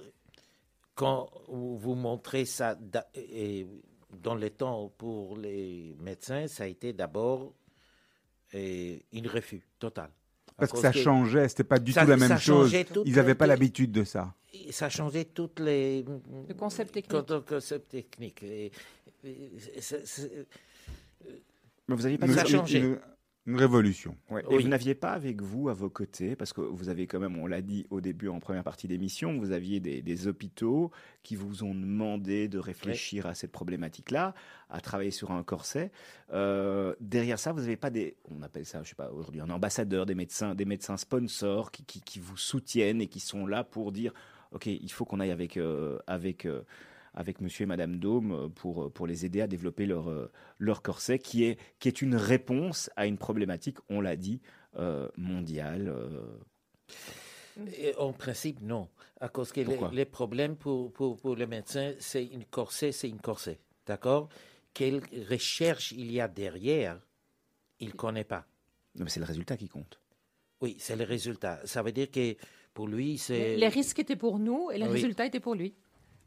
quand 0.95 1.29
vous 1.47 1.95
montrez 1.95 2.45
ça 2.45 2.75
dans 2.75 4.35
le 4.35 4.49
temps 4.49 4.91
pour 4.97 5.37
les 5.37 5.95
médecins, 5.99 6.47
ça 6.47 6.63
a 6.63 6.67
été 6.67 6.93
d'abord 6.93 7.53
une 8.53 9.27
refus 9.27 9.61
total. 9.79 10.09
Parce 10.61 10.71
que 10.71 10.77
ça 10.79 10.91
changeait, 10.93 11.47
c'était 11.49 11.63
pas 11.63 11.79
du 11.79 11.91
ça- 11.91 12.03
tout 12.03 12.09
la 12.09 12.17
même 12.17 12.37
chose. 12.37 12.73
Ils 13.05 13.15
n'avaient 13.15 13.35
pas 13.35 13.47
l'habitude 13.47 13.91
de 13.91 14.03
ça. 14.03 14.33
ça 14.69 14.89
changeait 14.89 15.25
toutes 15.25 15.59
les 15.59 16.05
Le 16.47 16.53
concept 16.53 16.93
technique. 17.89 18.43
Et- 18.43 18.71
et 19.23 19.69
Mais 21.87 21.95
vous 21.95 22.05
aviez 22.05 22.17
pas 22.17 22.27
Ça 22.27 22.45
changé. 22.45 22.95
Une- 23.47 23.55
révolution. 23.55 24.15
Ouais. 24.29 24.43
Et 24.49 24.55
Oui. 24.55 24.63
vous 24.63 24.69
n'aviez 24.69 24.93
pas 24.95 25.11
avec 25.11 25.41
vous, 25.41 25.69
à 25.69 25.73
vos 25.73 25.89
côtés, 25.89 26.35
parce 26.35 26.53
que 26.53 26.61
vous 26.61 26.89
avez 26.89 27.07
quand 27.07 27.19
même, 27.19 27.37
on 27.37 27.47
l'a 27.47 27.61
dit 27.61 27.85
au 27.89 27.99
début 28.01 28.27
en 28.27 28.39
première 28.39 28.63
partie 28.63 28.87
d'émission, 28.87 29.37
vous 29.39 29.51
aviez 29.51 29.79
des, 29.79 30.01
des 30.01 30.27
hôpitaux 30.27 30.91
qui 31.23 31.35
vous 31.35 31.63
ont 31.63 31.73
demandé 31.73 32.47
de 32.47 32.59
réfléchir 32.59 33.25
à 33.25 33.33
cette 33.33 33.51
problématique-là, 33.51 34.33
à 34.69 34.79
travailler 34.81 35.11
sur 35.11 35.31
un 35.31 35.43
corset. 35.43 35.91
Euh, 36.33 36.93
derrière 36.99 37.39
ça, 37.39 37.51
vous 37.51 37.61
n'avez 37.61 37.77
pas 37.77 37.89
des, 37.89 38.15
on 38.29 38.41
appelle 38.43 38.65
ça, 38.65 38.83
je 38.83 38.89
sais 38.89 38.95
pas, 38.95 39.11
aujourd'hui, 39.11 39.41
un 39.41 39.49
ambassadeur, 39.49 40.05
des 40.05 40.15
médecins, 40.15 40.53
des 40.55 40.65
médecins 40.65 40.97
sponsors 40.97 41.71
qui, 41.71 41.83
qui, 41.83 42.01
qui 42.01 42.19
vous 42.19 42.37
soutiennent 42.37 43.01
et 43.01 43.07
qui 43.07 43.19
sont 43.19 43.45
là 43.47 43.63
pour 43.63 43.91
dire, 43.91 44.13
ok, 44.51 44.67
il 44.67 44.91
faut 44.91 45.05
qu'on 45.05 45.19
aille 45.19 45.31
avec, 45.31 45.57
euh, 45.57 45.97
avec. 46.07 46.45
euh, 46.45 46.61
avec 47.13 47.41
monsieur 47.41 47.63
et 47.63 47.65
madame 47.67 47.97
Dôme 47.97 48.31
euh, 48.31 48.47
pour, 48.49 48.91
pour 48.91 49.07
les 49.07 49.25
aider 49.25 49.41
à 49.41 49.47
développer 49.47 49.85
leur, 49.85 50.09
euh, 50.09 50.31
leur 50.59 50.81
corset, 50.81 51.19
qui 51.19 51.43
est, 51.43 51.59
qui 51.79 51.87
est 51.87 52.01
une 52.01 52.15
réponse 52.15 52.89
à 52.95 53.05
une 53.07 53.17
problématique, 53.17 53.77
on 53.89 54.01
l'a 54.01 54.15
dit, 54.15 54.41
euh, 54.77 55.09
mondiale. 55.17 55.89
euh. 55.89 56.25
et 57.77 57.95
en 57.97 58.13
principe, 58.13 58.61
non. 58.61 58.87
À 59.19 59.29
cause 59.29 59.51
que 59.51 59.59
les, 59.59 59.65
Pourquoi? 59.65 59.91
les 59.93 60.05
problèmes 60.05 60.55
pour, 60.55 60.91
pour, 60.93 61.17
pour 61.17 61.35
le 61.35 61.45
médecin, 61.47 61.93
c'est 61.99 62.25
une 62.25 62.45
corset, 62.45 62.91
c'est 62.91 63.09
une 63.09 63.19
corset. 63.19 63.59
D'accord? 63.85 64.29
Quelle 64.73 65.01
recherche 65.29 65.91
il 65.91 66.11
y 66.11 66.21
a 66.21 66.27
derrière, 66.27 66.99
il 67.79 67.89
ne 67.89 67.93
connaît 67.93 68.23
pas. 68.23 68.45
Non, 68.95 69.03
mais 69.03 69.09
c'est 69.09 69.19
le 69.19 69.25
résultat 69.25 69.57
qui 69.57 69.67
compte. 69.67 69.99
Oui, 70.61 70.75
c'est 70.79 70.95
le 70.95 71.03
résultat. 71.03 71.59
Ça 71.65 71.81
veut 71.83 71.91
dire 71.91 72.09
que 72.09 72.35
pour 72.73 72.87
lui, 72.87 73.17
c'est. 73.17 73.57
Les 73.57 73.67
risques 73.67 73.99
étaient 73.99 74.15
pour 74.15 74.39
nous 74.39 74.71
et 74.71 74.77
les 74.77 74.85
Oui. 74.85 74.93
résultats 74.93 75.25
étaient 75.25 75.39
pour 75.39 75.55
lui. 75.55 75.73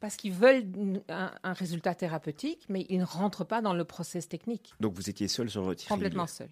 Parce 0.00 0.16
qu'ils 0.16 0.32
veulent 0.32 0.64
un, 1.08 1.32
un 1.42 1.52
résultat 1.52 1.94
thérapeutique, 1.94 2.66
mais 2.68 2.84
ils 2.88 2.98
ne 2.98 3.04
rentrent 3.04 3.44
pas 3.44 3.62
dans 3.62 3.74
le 3.74 3.84
process 3.84 4.28
technique. 4.28 4.74
Donc 4.80 4.94
vous 4.94 5.08
étiez 5.08 5.28
seul 5.28 5.48
sur 5.48 5.62
votre 5.62 5.82
île. 5.82 5.88
Complètement 5.88 6.26
seul. 6.26 6.48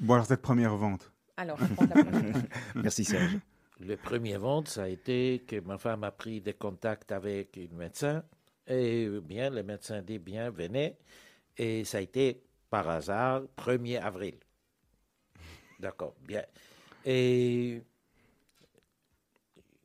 Bon, 0.00 0.14
alors 0.14 0.26
cette 0.26 0.40
première 0.40 0.76
vente. 0.76 1.12
Alors, 1.36 1.58
la 1.60 2.04
première. 2.04 2.34
Merci 2.74 3.04
Serge. 3.04 3.38
Le 3.80 3.96
premier 3.96 4.36
vente, 4.38 4.68
ça 4.68 4.84
a 4.84 4.88
été 4.88 5.44
que 5.46 5.60
ma 5.60 5.76
femme 5.76 6.04
a 6.04 6.10
pris 6.10 6.40
des 6.40 6.54
contacts 6.54 7.12
avec 7.12 7.58
un 7.58 7.74
médecin. 7.76 8.22
Et 8.66 9.08
bien, 9.22 9.50
le 9.50 9.62
médecin 9.62 10.00
dit 10.00 10.18
bien, 10.18 10.50
venez. 10.50 10.96
Et 11.56 11.84
ça 11.84 11.98
a 11.98 12.00
été 12.00 12.42
par 12.70 12.88
hasard 12.88 13.42
1er 13.58 14.00
avril. 14.00 14.36
D'accord, 15.78 16.14
bien. 16.22 16.44
Et 17.04 17.82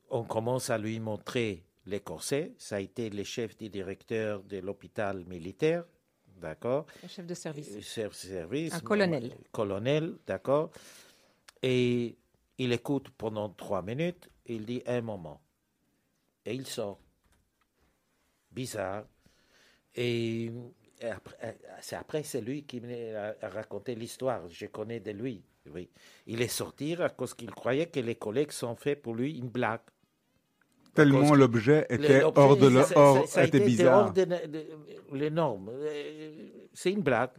on 0.10 0.24
commence 0.24 0.70
à 0.70 0.78
lui 0.78 1.00
montrer 1.00 1.65
les 1.86 2.00
corsets. 2.00 2.54
Ça 2.58 2.78
a 2.78 2.80
été 2.80 3.10
le 3.10 3.24
chef 3.24 3.58
du 3.58 3.70
directeur 3.70 4.44
de 4.44 4.58
l'hôpital 4.58 5.26
militaire. 5.26 5.86
D'accord? 6.38 6.86
Le 7.02 7.08
chef 7.08 7.26
de 7.26 7.34
service. 7.34 7.72
euh, 7.76 7.82
chef 7.82 8.10
de 8.12 8.16
service. 8.34 8.74
Un 8.74 8.80
colonel. 8.82 9.34
Colonel, 9.52 10.18
d'accord? 10.28 10.70
Et 11.62 12.18
il 12.58 12.74
écoute 12.74 13.10
pendant 13.18 13.50
trois 13.50 13.82
minutes. 13.82 14.30
Il 14.46 14.66
dit 14.66 14.84
un 14.86 15.02
moment. 15.02 15.42
Et 16.46 16.54
il 16.54 16.68
sort. 16.68 17.00
Bizarre. 18.52 19.06
Et, 19.96 20.52
euh, 21.04 21.14
c'est 21.82 21.96
après, 21.96 22.24
c'est 22.24 22.42
lui 22.42 22.64
qui 22.66 22.82
m'a 22.82 23.34
raconté 23.42 23.96
l'histoire. 23.96 24.48
Je 24.50 24.66
connais 24.68 25.00
de 25.00 25.12
lui. 25.12 25.44
Oui. 25.68 25.90
Il 26.28 26.42
est 26.42 26.48
sorti 26.48 26.94
à 26.96 27.10
cause 27.10 27.34
qu'il 27.34 27.52
croyait 27.52 27.88
que 27.88 28.00
les 28.00 28.16
collègues 28.16 28.52
sont 28.52 28.76
faits 28.76 29.02
pour 29.02 29.16
lui 29.16 29.38
une 29.38 29.50
blague. 29.50 29.82
Tellement 30.96 31.32
que 31.32 31.36
l'objet 31.38 31.86
était 31.90 32.24
hors 32.24 32.58
de 32.58 32.70
ça- 32.84 33.26
ça 33.28 33.42
a 33.42 33.44
était 33.46 33.60
bizarre. 33.60 34.06
hors 34.08 34.14
de, 34.14 34.24
de- 34.26 34.66
les 35.14 35.30
normes. 35.30 35.70
Euh, 35.72 36.48
C'est 36.74 36.92
une 36.92 37.02
blague. 37.02 37.32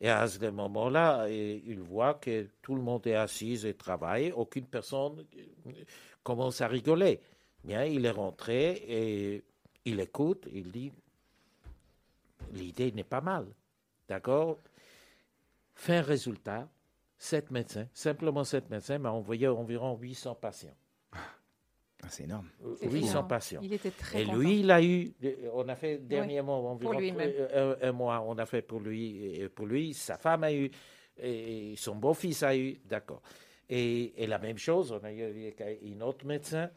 Et 0.00 0.08
à 0.10 0.26
ce 0.26 0.44
moment-là, 0.50 1.28
il 1.28 1.78
voit 1.80 2.14
que 2.14 2.48
tout 2.60 2.74
le 2.74 2.82
monde 2.82 3.06
est 3.06 3.14
assis 3.14 3.64
et 3.66 3.74
travaille. 3.74 4.32
Aucune 4.32 4.66
personne 4.66 5.24
commence 6.24 6.60
à 6.60 6.66
rigoler. 6.66 7.20
Bien, 7.64 7.84
il 7.84 8.04
est 8.04 8.10
rentré 8.10 8.82
et 8.88 9.44
il 9.84 10.00
écoute. 10.00 10.48
Il 10.52 10.70
dit 10.72 10.92
l'idée 12.52 12.90
n'est 12.92 13.04
pas 13.04 13.20
mal. 13.20 13.46
D'accord? 14.08 14.58
Fin 15.74 16.00
résultat, 16.02 16.68
sept 17.18 17.50
médecins, 17.50 17.86
simplement 17.94 18.44
sept 18.44 18.68
médecins, 18.70 18.98
m'a 18.98 19.10
envoyé 19.12 19.46
environ 19.48 19.96
800 19.96 20.34
patients. 20.34 20.76
Ah, 22.02 22.08
c'est 22.10 22.24
énorme. 22.24 22.48
C'est 22.78 22.90
800 22.90 23.10
énorme. 23.10 23.28
patients. 23.28 23.60
Il 23.62 23.72
était 23.72 23.90
très 23.92 24.20
Et 24.20 24.24
content. 24.24 24.38
lui, 24.38 24.60
il 24.60 24.70
a 24.70 24.82
eu, 24.82 25.12
on 25.52 25.68
a 25.68 25.76
fait 25.76 25.98
dernièrement 25.98 26.70
environ 26.70 26.98
lui-même. 26.98 27.32
euh, 27.34 27.76
un, 27.80 27.88
un 27.88 27.92
mois, 27.92 28.20
on 28.26 28.36
a 28.38 28.46
fait 28.46 28.62
pour 28.62 28.80
lui, 28.80 29.24
et 29.40 29.48
pour 29.48 29.66
lui, 29.66 29.94
sa 29.94 30.18
femme 30.18 30.42
a 30.44 30.52
eu, 30.52 30.70
et 31.16 31.74
son 31.76 31.94
beau-fils 31.96 32.42
a 32.42 32.56
eu, 32.56 32.80
d'accord. 32.84 33.22
Et, 33.68 34.22
et 34.22 34.26
la 34.26 34.38
même 34.38 34.58
chose, 34.58 34.90
on 34.92 35.04
a 35.04 35.12
eu 35.12 35.22
un 35.22 36.00
autre 36.00 36.26
médecin, 36.26 36.70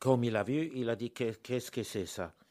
comme 0.00 0.24
il 0.24 0.34
a 0.36 0.42
vu, 0.42 0.70
il 0.74 0.88
a 0.90 0.96
dit 0.96 1.10
Qu'est- 1.10 1.40
qu'est-ce 1.42 1.70
que 1.70 1.82
c'est 1.82 2.06
ça? 2.06 2.24
euh, 2.24 2.43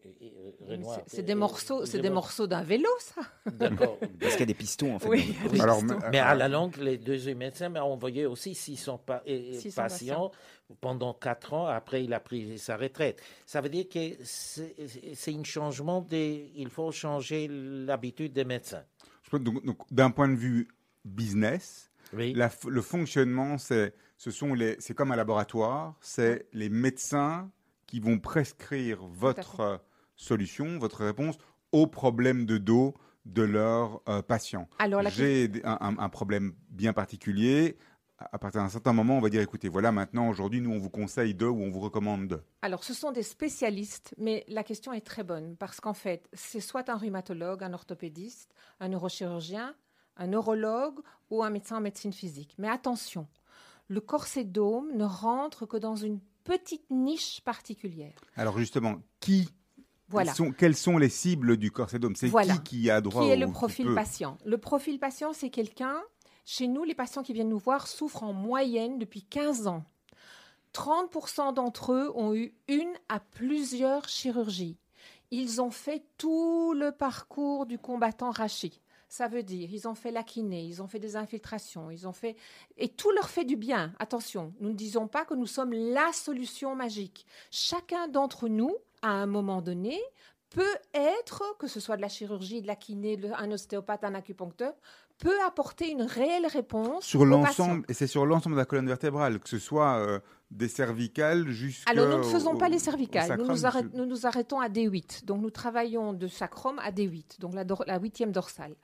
C'est- 0.00 1.04
C'est 1.06 1.22
des 1.22 1.32
euh, 1.32 1.36
morceaux, 1.36 1.86
c'est 1.86 1.98
des 2.00 2.08
mor- 2.08 2.14
morceaux 2.24 2.46
d'un 2.46 2.62
vélo, 2.62 2.88
ça. 2.98 3.22
D'accord. 3.50 3.98
Parce 4.20 4.32
qu'il 4.32 4.40
y 4.40 4.42
a 4.42 4.46
des 4.46 4.54
pistons 4.54 4.94
en 4.94 4.98
fait. 4.98 5.08
Oui. 5.08 5.36
Alors, 5.60 5.82
mais- 5.82 5.94
Mais 6.12 6.18
à 6.18 6.34
la 6.34 6.48
longue, 6.48 6.76
les 6.78 6.98
deux 6.98 7.34
médecins 7.34 7.68
m'ont 7.68 7.80
envoyé 7.80 8.26
aussi 8.26 8.54
600, 8.54 8.98
pa- 8.98 9.22
euh, 9.28 9.52
600 9.58 9.82
patients 9.82 10.30
pendant 10.80 11.14
4 11.14 11.54
ans. 11.54 11.66
Après, 11.66 12.04
il 12.04 12.12
a 12.14 12.20
pris 12.20 12.58
sa 12.58 12.76
retraite. 12.76 13.22
Ça 13.46 13.60
veut 13.60 13.68
dire 13.68 13.88
que 13.88 14.16
c'est 14.24 15.34
un 15.34 15.44
changement 15.44 16.00
des. 16.00 16.50
Il 16.56 16.70
faut 16.70 16.90
changer 16.92 17.48
l'habitude 17.50 18.32
des 18.32 18.44
médecins. 18.44 18.84
Je 19.30 19.36
donc, 19.38 19.64
donc, 19.64 19.78
d'un 19.90 20.10
point 20.10 20.28
de 20.28 20.36
vue 20.36 20.68
business, 21.04 21.90
Oui. 22.12 22.32
la 22.34 22.48
f- 22.48 22.68
le 22.68 22.80
fonctionnement, 22.82 23.58
c'est 23.58 23.92
ce 24.16 24.30
sont 24.30 24.54
les, 24.54 24.76
c'est 24.78 24.94
comme 24.94 25.12
un 25.12 25.16
laboratoire, 25.16 25.94
c'est 26.00 26.46
les 26.52 26.68
médecins 26.68 27.50
qui 27.86 28.00
vont 28.00 28.18
prescrire 28.18 29.04
votre 29.06 29.60
euh, 29.60 29.76
solution, 30.16 30.78
votre 30.78 31.04
réponse 31.04 31.36
au 31.72 31.86
problème 31.86 32.46
de 32.46 32.58
dos 32.58 32.94
de 33.24 33.42
leurs 33.42 34.00
euh, 34.08 34.22
patients. 34.22 34.68
J'ai 35.10 35.50
un, 35.64 35.78
un- 35.80 35.98
un 35.98 36.08
problème 36.08 36.54
bien 36.70 36.92
particulier. 36.92 37.76
À 38.18 38.38
partir 38.38 38.62
d'un 38.62 38.70
certain 38.70 38.94
moment, 38.94 39.18
on 39.18 39.20
va 39.20 39.28
dire 39.28 39.42
écoutez, 39.42 39.68
voilà, 39.68 39.92
maintenant, 39.92 40.28
aujourd'hui, 40.30 40.62
nous, 40.62 40.70
on 40.72 40.78
vous 40.78 40.88
conseille 40.88 41.34
de 41.34 41.44
ou 41.44 41.60
on 41.62 41.70
vous 41.70 41.80
recommande 41.80 42.28
de. 42.28 42.42
Alors, 42.62 42.82
ce 42.82 42.94
sont 42.94 43.12
des 43.12 43.22
spécialistes, 43.22 44.14
mais 44.16 44.44
la 44.48 44.62
question 44.64 44.92
est 44.94 45.02
très 45.04 45.22
bonne 45.22 45.54
parce 45.56 45.80
qu'en 45.80 45.92
fait, 45.92 46.26
c'est 46.32 46.60
soit 46.60 46.88
un 46.88 46.96
rhumatologue, 46.96 47.62
un 47.62 47.74
orthopédiste, 47.74 48.54
un 48.80 48.88
neurochirurgien, 48.88 49.74
un 50.16 50.26
neurologue 50.28 51.00
ou 51.28 51.42
un 51.44 51.50
médecin 51.50 51.76
en 51.76 51.80
médecine 51.82 52.12
physique. 52.14 52.54
Mais 52.56 52.68
attention, 52.70 53.26
le 53.88 54.00
corset 54.00 54.44
dôme 54.44 54.96
ne 54.96 55.04
rentre 55.04 55.66
que 55.66 55.76
dans 55.76 55.96
une 55.96 56.20
petite 56.46 56.88
niche 56.90 57.40
particulière. 57.42 58.14
Alors, 58.36 58.58
justement, 58.58 58.96
qui 59.20 59.48
Voilà. 60.08 60.32
sont, 60.34 60.52
quelles 60.52 60.76
sont 60.76 60.96
les 60.98 61.08
cibles 61.08 61.56
du 61.56 61.70
corsédome 61.70 62.14
C'est 62.16 62.28
Voilà. 62.28 62.56
qui 62.58 62.82
qui 62.82 62.90
a 62.90 63.00
droit 63.00 63.22
Qui 63.24 63.30
est 63.30 63.36
le 63.36 63.50
profil 63.50 63.94
patient? 63.94 64.38
Le 64.44 64.56
profil 64.58 64.98
patient, 64.98 65.32
c'est 65.32 65.50
quelqu'un, 65.50 66.00
chez 66.44 66.68
nous, 66.68 66.84
les 66.84 66.94
patients 66.94 67.22
qui 67.22 67.32
viennent 67.32 67.48
nous 67.48 67.58
voir 67.58 67.86
souffrent 67.88 68.22
en 68.22 68.32
moyenne 68.32 68.98
depuis 68.98 69.22
15 69.24 69.66
ans. 69.66 69.84
30% 70.72 71.54
d'entre 71.54 71.92
eux 71.92 72.12
ont 72.14 72.34
eu 72.34 72.54
une 72.68 72.92
à 73.08 73.18
plusieurs 73.20 74.08
chirurgies. 74.08 74.76
Ils 75.30 75.60
ont 75.60 75.70
fait 75.70 76.04
tout 76.18 76.72
le 76.74 76.92
parcours 76.92 77.66
du 77.66 77.78
combattant 77.78 78.30
Rachi. 78.30 78.80
Ça 79.08 79.28
veut 79.28 79.42
dire, 79.42 79.68
ils 79.72 79.86
ont 79.86 79.94
fait 79.94 80.10
la 80.10 80.22
kiné, 80.22 80.64
ils 80.64 80.82
ont 80.82 80.88
fait 80.88 80.98
des 80.98 81.16
infiltrations, 81.16 81.90
ils 81.90 82.08
ont 82.08 82.12
fait... 82.12 82.36
Et 82.76 82.88
tout 82.88 83.10
leur 83.12 83.28
fait 83.28 83.44
du 83.44 83.56
bien. 83.56 83.94
Attention, 83.98 84.52
nous 84.60 84.70
ne 84.70 84.74
disons 84.74 85.06
pas 85.06 85.24
que 85.24 85.34
nous 85.34 85.46
sommes 85.46 85.72
la 85.72 86.12
solution 86.12 86.74
magique. 86.74 87.26
Chacun 87.50 88.08
d'entre 88.08 88.48
nous, 88.48 88.74
à 89.02 89.10
un 89.10 89.26
moment 89.26 89.62
donné, 89.62 90.00
peut 90.50 90.76
être, 90.94 91.42
que 91.58 91.66
ce 91.66 91.80
soit 91.80 91.96
de 91.96 92.02
la 92.02 92.08
chirurgie, 92.08 92.62
de 92.62 92.66
la 92.66 92.76
kiné, 92.76 93.18
un 93.36 93.50
ostéopathe, 93.52 94.04
un 94.04 94.14
acupuncteur, 94.14 94.74
peut 95.18 95.38
apporter 95.46 95.90
une 95.90 96.02
réelle 96.02 96.46
réponse 96.46 97.04
sur 97.04 97.24
l'ensemble, 97.24 97.84
et 97.88 97.94
c'est 97.94 98.06
sur 98.06 98.26
l'ensemble 98.26 98.54
de 98.56 98.60
la 98.60 98.66
colonne 98.66 98.86
vertébrale, 98.86 99.38
que 99.40 99.48
ce 99.48 99.58
soit 99.58 99.96
euh, 99.96 100.18
des 100.50 100.68
cervicales 100.68 101.48
jusqu'à. 101.48 101.90
Alors, 101.90 102.08
nous 102.08 102.18
ne 102.18 102.22
faisons 102.22 102.52
au- 102.54 102.58
pas 102.58 102.68
les 102.68 102.78
cervicales. 102.78 103.38
Nous 103.38 103.56
sacrum, 103.56 103.90
nous, 103.94 104.26
arrêtons 104.26 104.60
à 104.60 104.68
D8. 104.68 105.24
Donc, 105.24 105.40
nous 105.40 105.50
travaillons 105.50 106.12
de 106.12 106.26
sacrum 106.28 106.78
à 106.80 106.90
D8, 106.92 107.40
donc 107.40 107.54
la, 107.86 107.98
huitième 107.98 108.30
dorsale. 108.32 108.74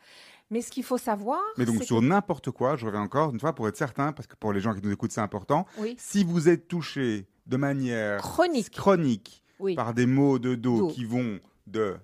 Mais 0.51 0.61
ce 0.61 0.71
qu'il 0.71 0.85
faut 0.85 0.99
savoir, 0.99 1.41
Mais 1.57 1.65
donc 1.65 1.83
sur 1.83 2.01
que- 2.01 2.05
n'importe 2.05 2.51
quoi, 2.51 2.77
je 2.77 2.85
reviens 2.87 3.01
encore 3.03 3.31
une 3.33 3.41
fois 3.41 3.55
pour 3.55 3.69
être 3.69 3.77
certain, 3.77 4.13
parce 4.13 4.27
que 4.27 4.37
pour 4.37 4.53
les 4.53 4.61
gens 4.61 4.75
qui 4.75 4.81
nous 4.83 4.93
écoutent, 4.93 5.13
c'est 5.13 5.21
important. 5.21 5.67
oui, 5.79 5.95
Si 5.99 6.25
vous 6.25 6.49
êtes 6.49 6.67
touché 6.69 7.27
de 7.47 7.57
manière 7.57 8.21
chronique, 8.21 8.71
chronique 8.71 9.43
oui, 9.61 9.75
par 9.75 9.95
des 9.95 10.07
maux 10.07 10.39
de 10.39 10.55
dos 10.55 10.79
Dos. 10.79 10.89
qui 10.89 11.05
vont 11.05 11.39
de 11.67 11.97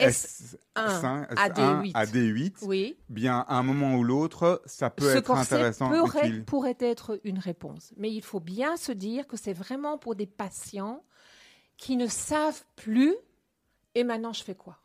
S1 0.00 0.56
S1 0.76 1.26
à 1.36 1.48
D8. 1.48 1.90
à 1.94 2.06
D8, 2.06 2.54
oui, 2.62 2.96
bien 3.08 3.44
à 3.48 3.56
un 3.56 3.62
moment 3.62 3.96
ou 3.96 4.04
l'autre, 4.04 4.62
ça 4.66 4.90
peut 4.90 5.12
ce 5.12 5.18
être 5.18 5.30
intéressant, 5.30 5.90
pourrait, 5.90 6.32
pourrait 6.40 6.76
être 6.80 7.20
une 7.24 7.38
réponse. 7.38 7.92
Mais 7.96 8.10
il 8.10 8.22
faut 8.22 8.40
bien 8.40 8.76
se 8.76 8.92
dire 8.92 9.26
que 9.26 9.36
c'est 9.36 9.52
vraiment 9.52 9.98
pour 9.98 10.14
des 10.14 10.26
patients 10.26 11.04
qui 11.76 11.96
ne 11.96 12.06
savent 12.06 12.64
plus 12.76 13.14
et 13.94 14.04
maintenant 14.04 14.32
je 14.32 14.44
fais 14.44 14.54
quoi? 14.54 14.78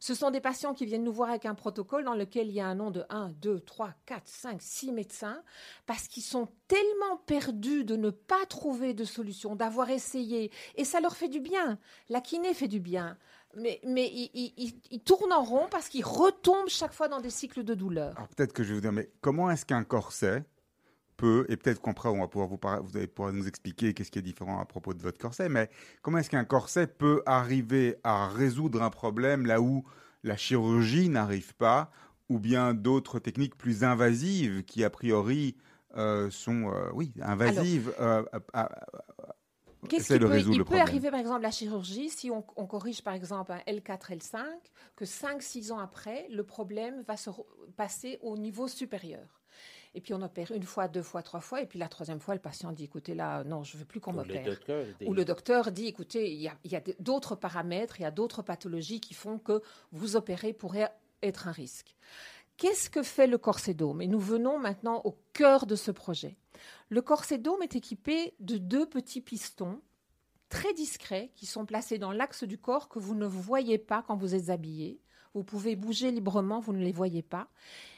Ce 0.00 0.14
sont 0.14 0.30
des 0.30 0.42
patients 0.42 0.74
qui 0.74 0.84
viennent 0.84 1.04
nous 1.04 1.14
voir 1.14 1.30
avec 1.30 1.46
un 1.46 1.54
protocole 1.54 2.04
dans 2.04 2.14
lequel 2.14 2.48
il 2.48 2.52
y 2.52 2.60
a 2.60 2.66
un 2.66 2.74
nom 2.74 2.90
de 2.90 3.04
1, 3.08 3.30
2, 3.40 3.60
3, 3.60 3.94
4, 4.04 4.22
5, 4.26 4.60
6 4.60 4.92
médecins 4.92 5.42
parce 5.86 6.08
qu'ils 6.08 6.22
sont 6.22 6.48
tellement 6.68 7.16
perdus 7.24 7.84
de 7.84 7.96
ne 7.96 8.10
pas 8.10 8.44
trouver 8.50 8.92
de 8.92 9.04
solution, 9.04 9.56
d'avoir 9.56 9.88
essayé 9.88 10.50
et 10.74 10.84
ça 10.84 11.00
leur 11.00 11.16
fait 11.16 11.28
du 11.28 11.40
bien. 11.40 11.78
La 12.10 12.20
kiné 12.20 12.52
fait 12.52 12.68
du 12.68 12.80
bien. 12.80 13.16
Mais, 13.56 13.80
mais 13.86 14.08
ils- 14.12 14.80
ils 14.90 15.00
tournent 15.00 15.32
en 15.32 15.42
rond 15.44 15.66
parce 15.70 15.88
qu'ils 15.88 16.04
retombent 16.04 16.68
chaque 16.68 16.92
fois 16.92 17.08
dans 17.08 17.20
des 17.20 17.30
cycles 17.30 17.64
de 17.64 17.74
douleur. 17.74 18.14
Alors 18.16 18.28
peut-être 18.28 18.52
que 18.52 18.62
je 18.62 18.68
vais 18.70 18.74
vous 18.74 18.80
dire, 18.80 18.92
mais 18.92 19.10
comment 19.20 19.50
est-ce 19.50 19.64
qu'un 19.66 19.84
corset 19.84 20.44
peut, 21.16 21.46
et 21.48 21.56
peut-être 21.56 21.80
qu'après 21.80 22.08
on 22.08 22.20
va 22.20 22.26
pouvoir 22.28 22.48
vous, 22.48 22.58
par- 22.58 22.82
vous 22.82 22.96
allez 22.96 23.06
pouvoir 23.06 23.32
nous 23.32 23.46
expliquer 23.46 23.94
qu'est-ce 23.94 24.10
qui 24.10 24.18
est 24.18 24.22
différent 24.22 24.58
à 24.60 24.64
propos 24.64 24.94
de 24.94 25.00
votre 25.02 25.18
corset, 25.18 25.48
mais 25.48 25.70
comment 26.02 26.18
est-ce 26.18 26.30
qu'un 26.30 26.44
corset 26.44 26.86
peut 26.88 27.22
arriver 27.26 27.96
à 28.02 28.26
résoudre 28.28 28.82
un 28.82 28.90
problème 28.90 29.46
là 29.46 29.60
où 29.60 29.84
la 30.24 30.36
chirurgie 30.36 31.08
n'arrive 31.08 31.54
pas, 31.54 31.90
ou 32.28 32.38
bien 32.40 32.74
d'autres 32.74 33.18
techniques 33.20 33.56
plus 33.56 33.84
invasives 33.84 34.64
qui 34.64 34.82
a 34.82 34.90
priori 34.90 35.56
euh, 35.96 36.28
sont, 36.30 36.72
euh, 36.72 36.90
oui, 36.94 37.12
invasives 37.22 37.94
euh, 38.00 38.24
à- 38.52 38.62
à- 38.64 38.86
Qu'est-ce 39.88 40.12
qui 40.12 40.18
de 40.18 40.26
peut, 40.26 40.32
résoudre 40.32 40.54
il 40.54 40.58
le 40.58 40.64
peut 40.64 40.68
problème. 40.70 40.86
arriver 40.86 41.10
par 41.10 41.20
exemple 41.20 41.42
la 41.42 41.50
chirurgie 41.50 42.10
si 42.10 42.30
on, 42.30 42.44
on 42.56 42.66
corrige 42.66 43.02
par 43.02 43.14
exemple 43.14 43.52
un 43.52 43.58
L4, 43.70 44.16
L5, 44.16 44.38
que 44.96 45.04
5-6 45.04 45.72
ans 45.72 45.78
après, 45.78 46.26
le 46.30 46.44
problème 46.44 47.02
va 47.06 47.16
se 47.16 47.30
passer 47.76 48.18
au 48.22 48.36
niveau 48.36 48.68
supérieur. 48.68 49.40
Et 49.94 50.00
puis 50.00 50.12
on 50.12 50.22
opère 50.22 50.50
une 50.50 50.64
fois, 50.64 50.88
deux 50.88 51.02
fois, 51.02 51.22
trois 51.22 51.40
fois, 51.40 51.62
et 51.62 51.66
puis 51.66 51.78
la 51.78 51.88
troisième 51.88 52.18
fois, 52.18 52.34
le 52.34 52.40
patient 52.40 52.72
dit 52.72 52.84
écoutez 52.84 53.14
là, 53.14 53.44
non, 53.44 53.62
je 53.62 53.76
veux 53.76 53.84
plus 53.84 54.00
qu'on 54.00 54.12
m'opère. 54.12 54.58
Ou 55.06 55.14
le 55.14 55.24
docteur 55.24 55.70
dit 55.70 55.86
écoutez, 55.86 56.32
il 56.32 56.40
y 56.40 56.48
a, 56.48 56.56
y 56.64 56.74
a 56.74 56.82
d'autres 56.98 57.36
paramètres, 57.36 58.00
il 58.00 58.02
y 58.02 58.06
a 58.06 58.10
d'autres 58.10 58.42
pathologies 58.42 59.00
qui 59.00 59.14
font 59.14 59.38
que 59.38 59.62
vous 59.92 60.16
opérer 60.16 60.52
pourrait 60.52 60.90
être 61.22 61.46
un 61.46 61.52
risque. 61.52 61.94
Qu'est-ce 62.56 62.88
que 62.88 63.02
fait 63.02 63.26
le 63.26 63.38
corsédome 63.38 64.00
Et 64.00 64.06
nous 64.06 64.20
venons 64.20 64.58
maintenant 64.58 65.00
au 65.04 65.18
cœur 65.32 65.66
de 65.66 65.74
ce 65.74 65.90
projet. 65.90 66.36
Le 66.88 67.02
corsédome 67.02 67.62
est 67.62 67.76
équipé 67.76 68.34
de 68.40 68.58
deux 68.58 68.86
petits 68.86 69.20
pistons 69.20 69.80
très 70.48 70.72
discrets 70.72 71.32
qui 71.34 71.46
sont 71.46 71.66
placés 71.66 71.98
dans 71.98 72.12
l'axe 72.12 72.44
du 72.44 72.58
corps 72.58 72.88
que 72.88 73.00
vous 73.00 73.14
ne 73.14 73.26
voyez 73.26 73.78
pas 73.78 74.04
quand 74.06 74.16
vous 74.16 74.34
êtes 74.34 74.50
habillé. 74.50 75.00
Vous 75.34 75.42
pouvez 75.42 75.74
bouger 75.74 76.12
librement, 76.12 76.60
vous 76.60 76.72
ne 76.72 76.84
les 76.84 76.92
voyez 76.92 77.22
pas. 77.22 77.48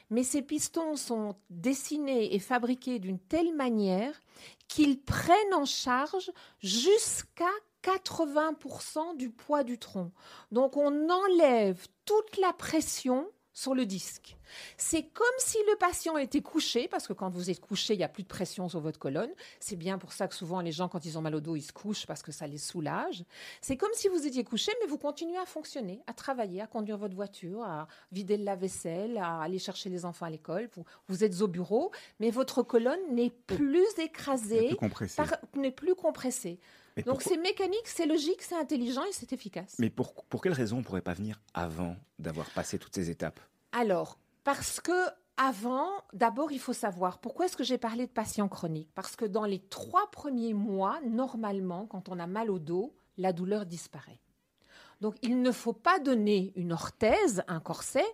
Mais 0.09 0.23
ces 0.23 0.40
pistons 0.40 0.97
sont 0.97 1.37
dessinés 1.51 2.35
et 2.35 2.38
fabriqués 2.38 2.99
d'une 2.99 3.19
telle 3.19 3.55
manière 3.55 4.19
qu'ils 4.68 5.03
prennent 5.03 5.55
en 5.55 5.66
charge 5.66 6.30
jusqu'à 6.61 7.45
80% 7.83 9.16
du 9.16 9.30
poids 9.30 9.64
du 9.64 9.78
tronc. 9.78 10.12
Donc 10.51 10.76
on 10.76 11.11
enlève 11.11 11.87
toute 12.05 12.39
la 12.39 12.53
pression 12.53 13.28
sur 13.57 13.74
le 13.74 13.86
disque. 13.86 14.36
C'est 14.76 15.04
comme 15.04 15.26
si 15.38 15.57
le 15.70 15.76
patient 15.78 16.18
était 16.18 16.42
couché, 16.42 16.88
parce 16.88 17.07
que 17.09 17.14
quand 17.14 17.30
vous 17.30 17.48
êtes 17.48 17.59
couché, 17.59 17.94
il 17.94 17.96
n'y 17.96 18.04
a 18.04 18.09
plus 18.09 18.22
de 18.22 18.28
pression 18.28 18.68
sur 18.68 18.80
votre 18.80 18.98
colonne. 18.98 19.30
C'est 19.61 19.76
bien 19.76 19.96
pour 19.96 20.12
ça 20.12 20.28
que 20.28 20.34
souvent 20.34 20.61
les 20.61 20.72
gens, 20.72 20.88
quand 20.88 21.07
ils 21.07 21.16
ont 21.16 21.22
mal 21.22 21.34
au 21.34 21.40
dos, 21.40 21.57
ils 21.57 21.62
se 21.62 21.72
couchent 21.72 22.04
parce 22.07 22.22
que 22.22 22.32
ça 22.32 22.46
les 22.46 22.59
soulage. 22.59 23.24
C'est 23.62 23.78
comme 23.78 23.90
si 23.94 24.09
vous 24.09 24.26
étiez 24.26 24.44
couché, 24.44 24.72
mais 24.82 24.86
vous 24.86 24.98
continuez 24.98 25.38
à 25.38 25.46
fonctionner, 25.46 26.02
à 26.07 26.12
travailler, 26.12 26.61
à 26.61 26.66
conduire 26.66 26.98
votre 26.98 27.14
voiture, 27.14 27.62
à 27.62 27.88
vider 28.12 28.36
le 28.36 28.44
lave-vaisselle, 28.44 29.16
à 29.16 29.40
aller 29.40 29.59
chercher 29.59 29.88
les 29.88 30.04
enfants 30.04 30.26
à 30.26 30.30
l'école. 30.30 30.68
Vous, 30.76 30.84
vous 31.09 31.24
êtes 31.24 31.40
au 31.40 31.48
bureau, 31.48 31.90
mais 32.20 32.30
votre 32.30 32.62
colonne 32.62 33.00
n'est 33.14 33.30
plus 33.30 33.88
écrasée, 33.98 34.68
plus 34.68 34.76
par- 35.16 35.38
n'est 35.57 35.70
plus 35.72 35.94
compressée. 35.94 36.61
Mais 36.97 37.03
Donc 37.03 37.16
pourquoi- 37.18 37.32
c'est 37.36 37.40
mécanique, 37.42 37.86
c'est 37.86 38.07
logique, 38.07 38.42
c'est 38.42 38.55
intelligent 38.57 39.05
et 39.05 39.12
c'est 39.12 39.32
efficace. 39.32 39.76
Mais 39.78 39.90
pour, 39.90 40.24
pour 40.24 40.40
quelle 40.42 40.53
raison 40.55 40.76
on 40.76 40.80
ne 40.80 40.84
pourrait 40.84 41.03
pas 41.03 41.12
venir 41.14 41.40
avant 41.55 41.97
d'avoir 42.18 42.49
passé 42.51 42.78
toutes 42.78 42.94
ces 42.94 43.11
étapes? 43.11 43.40
Alors, 43.72 44.18
parce 44.44 44.80
que 44.80 44.92
avant, 45.36 45.90
d'abord, 46.14 46.51
il 46.53 46.59
faut 46.59 46.72
savoir 46.72 47.18
pourquoi 47.18 47.44
est-ce 47.44 47.57
que 47.59 47.64
j'ai 47.64 47.76
parlé 47.76 48.07
de 48.07 48.11
patients 48.12 48.49
chroniques? 48.49 48.88
Parce 48.94 49.16
que 49.16 49.26
dans 49.26 49.44
les 49.44 49.59
trois 49.59 50.11
premiers 50.11 50.55
mois, 50.55 50.99
normalement, 51.05 51.86
quand 51.86 52.09
on 52.09 52.18
a 52.18 52.26
mal 52.26 52.51
au 52.51 52.59
dos, 52.59 52.94
la 53.18 53.34
douleur 53.34 53.66
disparaît. 53.66 54.18
Donc, 55.03 55.16
il 55.20 55.42
ne 55.42 55.53
faut 55.53 55.74
pas 55.74 55.99
donner 55.99 56.55
une 56.57 56.72
orthèse, 56.72 57.42
un 57.49 57.61
corset, 57.61 58.07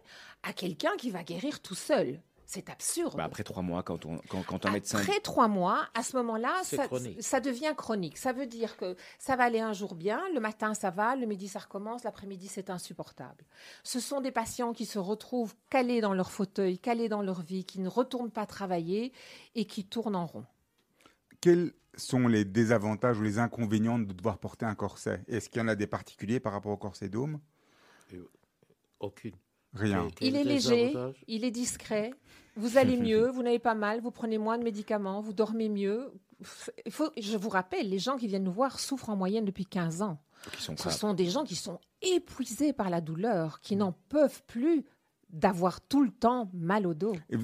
à 0.42 0.52
quelqu'un 0.52 0.96
qui 0.98 1.10
va 1.12 1.22
guérir 1.22 1.60
tout 1.60 1.76
seul. 1.76 2.20
C'est 2.54 2.68
absurde. 2.68 3.16
Bah, 3.16 3.24
Après 3.24 3.44
trois 3.44 3.62
mois, 3.62 3.82
quand, 3.82 4.04
on, 4.04 4.18
quand, 4.28 4.42
quand 4.42 4.66
un 4.66 4.72
médecin... 4.72 4.98
Après 4.98 5.20
trois 5.20 5.48
mois, 5.48 5.88
à 5.94 6.02
ce 6.02 6.14
moment-là, 6.18 6.52
ça, 6.64 7.40
devient 7.40 7.72
chronique. 7.74 8.18
Ça 8.18 8.34
veut 8.34 8.44
dire 8.44 8.76
que 8.76 8.94
ça 9.18 9.36
va 9.36 9.44
aller 9.44 9.60
un 9.60 9.72
jour 9.72 9.94
bien, 9.94 10.20
le 10.34 10.38
matin 10.38 10.74
ça 10.74 10.90
va, 10.90 11.16
le 11.16 11.24
midi 11.24 11.48
ça 11.48 11.60
recommence, 11.60 12.04
l'après-midi 12.04 12.48
c'est 12.48 12.68
insupportable. 12.68 13.46
Ce 13.84 14.00
sont 14.00 14.20
des 14.20 14.32
patients 14.32 14.74
qui 14.74 14.84
se 14.84 14.98
retrouvent 14.98 15.54
calés 15.70 16.02
dans 16.02 16.12
leur 16.12 16.30
fauteuil, 16.30 16.78
calés 16.78 17.08
dans 17.08 17.22
leur 17.22 17.40
vie, 17.40 17.64
qui 17.64 17.80
ne 17.80 17.88
retournent 17.88 18.30
pas 18.30 18.44
travailler 18.44 19.14
et 19.54 19.64
qui 19.64 19.86
tournent 19.86 20.16
en 20.16 20.26
rond. 20.26 20.44
Quel 21.40 21.72
sont 21.96 22.28
les 22.28 22.44
désavantages 22.44 23.18
ou 23.18 23.22
les 23.22 23.38
inconvénients 23.38 23.98
de 23.98 24.12
devoir 24.12 24.36
porter 24.36 24.66
un 24.66 24.74
corset? 24.74 25.22
Est-ce 25.26 25.48
qu'il 25.48 25.62
y 25.62 25.64
en 25.64 25.68
a 25.68 25.74
des 25.74 25.86
particuliers 25.86 26.38
par 26.38 26.52
rapport 26.52 26.72
au 26.72 26.76
corset 26.76 27.08
dôme 27.08 27.40
Aucune. 29.00 29.36
Rien. 29.74 30.08
Il 30.20 30.36
est 30.36 30.44
léger, 30.44 30.92
il 31.28 31.44
est 31.44 31.50
discret, 31.50 32.12
vous 32.56 32.76
allez 32.76 32.96
mieux, 32.96 33.28
vous 33.30 33.42
n'avez 33.42 33.58
pas 33.58 33.74
mal, 33.74 34.00
vous 34.00 34.10
prenez 34.10 34.38
moins 34.38 34.58
de 34.58 34.64
médicaments, 34.64 35.20
vous 35.20 35.32
dormez 35.32 35.68
mieux. 35.68 36.12
Il 36.84 36.92
faut, 36.92 37.10
je 37.20 37.36
vous 37.36 37.48
rappelle, 37.48 37.88
les 37.88 37.98
gens 37.98 38.16
qui 38.16 38.26
viennent 38.26 38.44
nous 38.44 38.52
voir 38.52 38.78
souffrent 38.80 39.10
en 39.10 39.16
moyenne 39.16 39.44
depuis 39.44 39.66
15 39.66 40.02
ans. 40.02 40.18
Sont 40.58 40.76
Ce 40.76 40.90
sont 40.90 41.14
des 41.14 41.26
gens 41.30 41.44
qui 41.44 41.54
sont 41.54 41.78
épuisés 42.02 42.72
par 42.72 42.90
la 42.90 43.00
douleur, 43.00 43.60
qui 43.60 43.76
n'en 43.76 43.92
peuvent 44.08 44.42
plus 44.46 44.84
d'avoir 45.30 45.80
tout 45.80 46.02
le 46.02 46.10
temps 46.10 46.50
mal 46.52 46.86
au 46.86 46.94
dos. 46.94 47.14
Et 47.30 47.36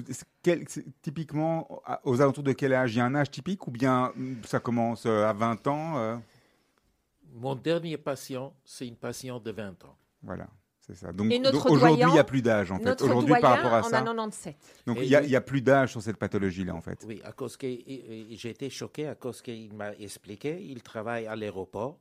quel- 0.43 0.65
typiquement, 1.01 1.81
aux 2.03 2.21
alentours 2.21 2.43
de 2.43 2.51
quel 2.51 2.73
âge? 2.73 2.93
Il 2.93 2.97
y 2.97 3.01
a 3.01 3.05
un 3.05 3.15
âge 3.15 3.31
typique 3.31 3.65
ou 3.67 3.71
bien 3.71 4.11
mm, 4.15 4.43
ça 4.45 4.59
commence 4.59 5.05
euh, 5.05 5.25
à 5.25 5.33
20 5.33 5.65
ans 5.67 5.97
euh, 5.97 6.17
Mon 7.35 7.55
dernier 7.55 7.97
patient, 7.97 8.53
c'est 8.65 8.85
une 8.87 8.95
patiente 8.97 9.43
de 9.43 9.51
20 9.51 9.85
ans. 9.85 9.95
Voilà, 10.21 10.47
c'est 10.89 10.95
ça. 11.05 11.11
Donc, 11.13 11.31
aujourd'hui, 11.69 12.05
il 12.07 12.13
n'y 12.13 12.19
a 12.19 12.23
plus 12.23 12.41
d'âge 12.41 12.71
en 12.71 12.79
fait. 12.79 13.01
Aujourd'hui, 13.01 13.33
par 13.39 13.51
rapport 13.57 13.73
à 13.73 13.79
en 13.79 13.83
ça, 13.83 13.97
a 13.99 14.01
97. 14.01 14.55
donc 14.85 14.97
il 15.01 15.07
n'y 15.07 15.15
a, 15.15 15.21
oui. 15.21 15.37
plus 15.45 15.61
d'âge 15.61 15.91
sur 15.91 16.01
cette 16.01 16.17
pathologie-là 16.17 16.73
en 16.75 16.81
fait. 16.81 17.03
Oui, 17.07 17.21
à 17.23 17.31
cause 17.31 17.55
que 17.57 17.67
j'ai 17.67 18.49
été 18.49 18.69
choqué 18.69 19.07
à 19.07 19.15
cause 19.15 19.41
qu'il 19.41 19.73
m'a 19.73 19.93
expliqué, 19.95 20.59
il 20.61 20.81
travaille 20.81 21.27
à 21.27 21.35
l'aéroport 21.35 21.97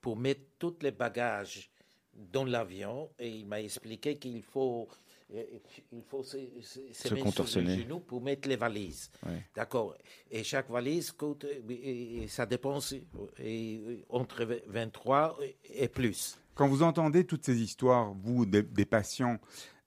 pour 0.00 0.16
mettre 0.16 0.40
tous 0.58 0.76
les 0.82 0.90
bagages 0.90 1.70
dans 2.14 2.44
l'avion 2.44 3.10
et 3.18 3.28
il 3.28 3.46
m'a 3.46 3.60
expliqué 3.60 4.16
qu'il 4.16 4.42
faut 4.42 4.88
euh, 5.32 5.44
il 5.92 6.02
faut 6.02 6.24
se, 6.24 6.38
se- 6.60 6.80
se 6.92 7.08
Se 7.08 7.14
contorsionner. 7.14 7.68
sur 7.68 7.76
le 7.78 7.82
genou 7.84 8.00
pour 8.00 8.20
mettre 8.20 8.48
les 8.48 8.56
valises. 8.56 9.10
Ouais. 9.24 9.44
D'accord. 9.54 9.94
Et 10.28 10.42
chaque 10.42 10.68
valise 10.68 11.12
coûte, 11.12 11.44
euh, 11.44 11.60
et- 11.70 12.22
et 12.24 12.26
ça 12.26 12.46
dépense 12.46 12.94
euh, 12.94 12.98
et, 13.38 14.02
entre 14.08 14.44
23 14.66 15.38
et 15.72 15.86
plus. 15.86 16.36
Quand 16.60 16.68
vous 16.68 16.82
entendez 16.82 17.24
toutes 17.24 17.46
ces 17.46 17.62
histoires, 17.62 18.12
vous, 18.22 18.44
des, 18.44 18.84
patients, 18.84 19.38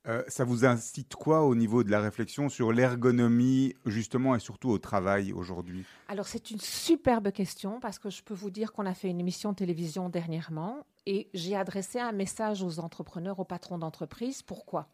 euh, 0.08 0.24
ça 0.28 0.44
vous 0.44 0.66
incite 0.66 1.14
quoi 1.14 1.44
au 1.44 1.54
niveau 1.54 1.84
de 1.84 1.92
la 1.92 2.02
réflexion 2.02 2.50
sur 2.50 2.74
l'ergonomie, 2.74 3.76
justement, 3.86 4.34
et 4.34 4.40
surtout 4.40 4.72
au 4.72 4.80
travail 4.80 5.34
aujourd'hui? 5.34 5.86
Alors 6.08 6.26
c'est 6.26 6.50
une 6.50 6.60
superbe 6.60 7.32
question 7.32 7.80
parce 7.80 8.00
que 8.00 8.10
je 8.10 8.24
peux 8.24 8.34
vous 8.34 8.50
dire 8.50 8.74
qu'on 8.74 8.88
a 8.88 8.96
fait 8.96 9.08
une 9.08 9.20
émission 9.20 9.52
de 9.52 9.58
télévision 9.58 10.10
dernièrement 10.10 10.84
et 11.06 11.30
j'ai 11.36 11.56
adressé 11.56 12.00
un 12.00 12.12
message 12.12 12.64
aux 12.64 12.80
entrepreneurs, 12.80 13.40
aux 13.40 13.46
patrons 13.46 13.78
d'entreprise. 13.78 14.42
Pourquoi? 14.42 14.88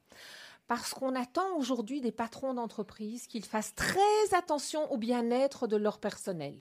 Parce 0.68 0.94
qu'on 0.94 1.16
attend 1.16 1.56
aujourd'hui 1.58 2.02
des 2.02 2.12
patrons 2.12 2.56
d'entreprise 2.56 3.26
qu'ils 3.26 3.46
fassent 3.46 3.74
très 3.76 4.34
attention 4.38 4.92
au 4.92 4.98
bien-être 4.98 5.66
de 5.66 5.78
leur 5.78 6.00
personnel. 6.00 6.56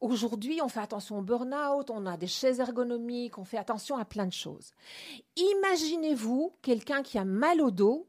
Aujourd'hui, 0.00 0.60
on 0.62 0.68
fait 0.68 0.80
attention 0.80 1.18
au 1.18 1.22
burn-out, 1.22 1.90
on 1.90 2.06
a 2.06 2.16
des 2.16 2.26
chaises 2.26 2.60
ergonomiques, 2.60 3.38
on 3.38 3.44
fait 3.44 3.58
attention 3.58 3.96
à 3.96 4.04
plein 4.04 4.26
de 4.26 4.32
choses. 4.32 4.72
Imaginez-vous 5.36 6.52
quelqu'un 6.62 7.02
qui 7.02 7.18
a 7.18 7.24
mal 7.24 7.60
au 7.60 7.70
dos, 7.70 8.06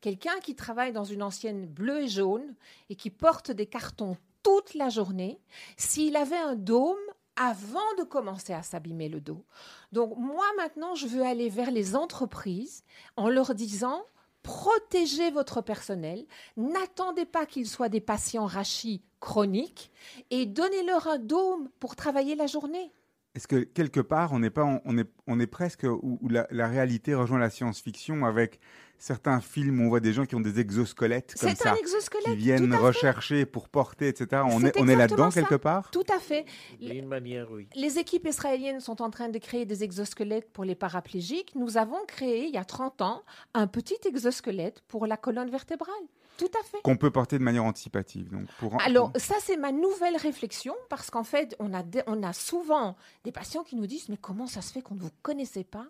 quelqu'un 0.00 0.38
qui 0.42 0.54
travaille 0.54 0.92
dans 0.92 1.04
une 1.04 1.22
ancienne 1.22 1.66
bleue 1.66 2.02
et 2.02 2.08
jaune 2.08 2.54
et 2.88 2.94
qui 2.94 3.10
porte 3.10 3.50
des 3.50 3.66
cartons 3.66 4.16
toute 4.42 4.74
la 4.74 4.88
journée, 4.88 5.40
s'il 5.76 6.16
avait 6.16 6.36
un 6.36 6.56
dôme 6.56 6.96
avant 7.36 7.94
de 7.98 8.04
commencer 8.04 8.52
à 8.52 8.62
s'abîmer 8.62 9.08
le 9.08 9.20
dos. 9.20 9.44
Donc 9.92 10.16
moi 10.16 10.46
maintenant, 10.56 10.94
je 10.94 11.06
veux 11.06 11.22
aller 11.22 11.48
vers 11.48 11.70
les 11.70 11.96
entreprises 11.96 12.84
en 13.16 13.28
leur 13.28 13.54
disant 13.54 14.04
protégez 14.42 15.30
votre 15.30 15.60
personnel, 15.60 16.26
n'attendez 16.56 17.26
pas 17.26 17.46
qu'ils 17.46 17.68
soient 17.68 17.88
des 17.88 18.00
patients 18.00 18.46
rachis 18.46 19.02
chroniques 19.20 19.90
et 20.30 20.46
donnez-leur 20.46 21.06
un 21.08 21.18
dôme 21.18 21.68
pour 21.78 21.96
travailler 21.96 22.34
la 22.34 22.46
journée. 22.46 22.92
Est-ce 23.34 23.46
que 23.46 23.56
quelque 23.62 24.00
part, 24.00 24.32
on 24.32 24.40
n'est 24.40 24.50
pas, 24.50 24.80
on 24.84 24.98
est, 24.98 25.08
on 25.28 25.38
est 25.38 25.46
presque 25.46 25.84
où, 25.84 26.18
où 26.20 26.28
la, 26.28 26.48
la 26.50 26.66
réalité 26.66 27.14
rejoint 27.14 27.38
la 27.38 27.50
science-fiction 27.50 28.24
avec 28.26 28.58
certains 28.98 29.40
films 29.40 29.80
où 29.80 29.84
on 29.84 29.88
voit 29.88 30.00
des 30.00 30.12
gens 30.12 30.26
qui 30.26 30.34
ont 30.34 30.40
des 30.40 30.58
exosquelettes 30.60 31.34
comme 31.40 31.48
C'est 31.48 31.56
ça, 31.56 31.72
un 31.72 31.76
exosquelette. 31.76 32.24
qui 32.26 32.36
viennent 32.36 32.70
fait. 32.70 32.76
rechercher 32.76 33.46
pour 33.46 33.68
porter, 33.68 34.08
etc. 34.08 34.42
On 34.44 34.64
est, 34.64 34.78
on 34.78 34.88
est 34.88 34.96
là-dedans 34.96 35.30
quelque 35.30 35.54
part? 35.54 35.90
Tout 35.92 36.04
à 36.12 36.18
fait. 36.18 36.44
D'une 36.80 37.06
manière, 37.06 37.50
oui. 37.50 37.68
Les 37.76 37.98
équipes 37.98 38.26
israéliennes 38.26 38.80
sont 38.80 39.00
en 39.00 39.10
train 39.10 39.28
de 39.28 39.38
créer 39.38 39.64
des 39.64 39.84
exosquelettes 39.84 40.50
pour 40.52 40.64
les 40.64 40.74
paraplégiques. 40.74 41.52
Nous 41.54 41.76
avons 41.78 42.04
créé, 42.06 42.46
il 42.46 42.54
y 42.54 42.58
a 42.58 42.64
30 42.64 43.00
ans, 43.00 43.22
un 43.54 43.66
petit 43.68 43.96
exosquelette 44.06 44.82
pour 44.88 45.06
la 45.06 45.16
colonne 45.16 45.50
vertébrale. 45.50 45.94
Tout 46.40 46.58
à 46.58 46.62
fait. 46.64 46.80
qu'on 46.82 46.96
peut 46.96 47.10
porter 47.10 47.38
de 47.38 47.44
manière 47.44 47.64
anticipative. 47.64 48.30
Donc 48.30 48.48
pour, 48.58 48.80
Alors, 48.80 49.12
ça, 49.16 49.34
c'est 49.40 49.56
ma 49.56 49.72
nouvelle 49.72 50.16
réflexion, 50.16 50.74
parce 50.88 51.10
qu'en 51.10 51.22
fait, 51.24 51.54
on 51.60 51.72
a, 51.74 51.82
on 52.06 52.22
a 52.22 52.32
souvent 52.32 52.96
des 53.24 53.32
patients 53.32 53.62
qui 53.62 53.76
nous 53.76 53.86
disent, 53.86 54.08
mais 54.08 54.16
comment 54.16 54.46
ça 54.46 54.62
se 54.62 54.72
fait 54.72 54.80
qu'on 54.82 54.94
ne 54.94 55.00
vous 55.00 55.10
connaissait 55.22 55.64
pas? 55.64 55.86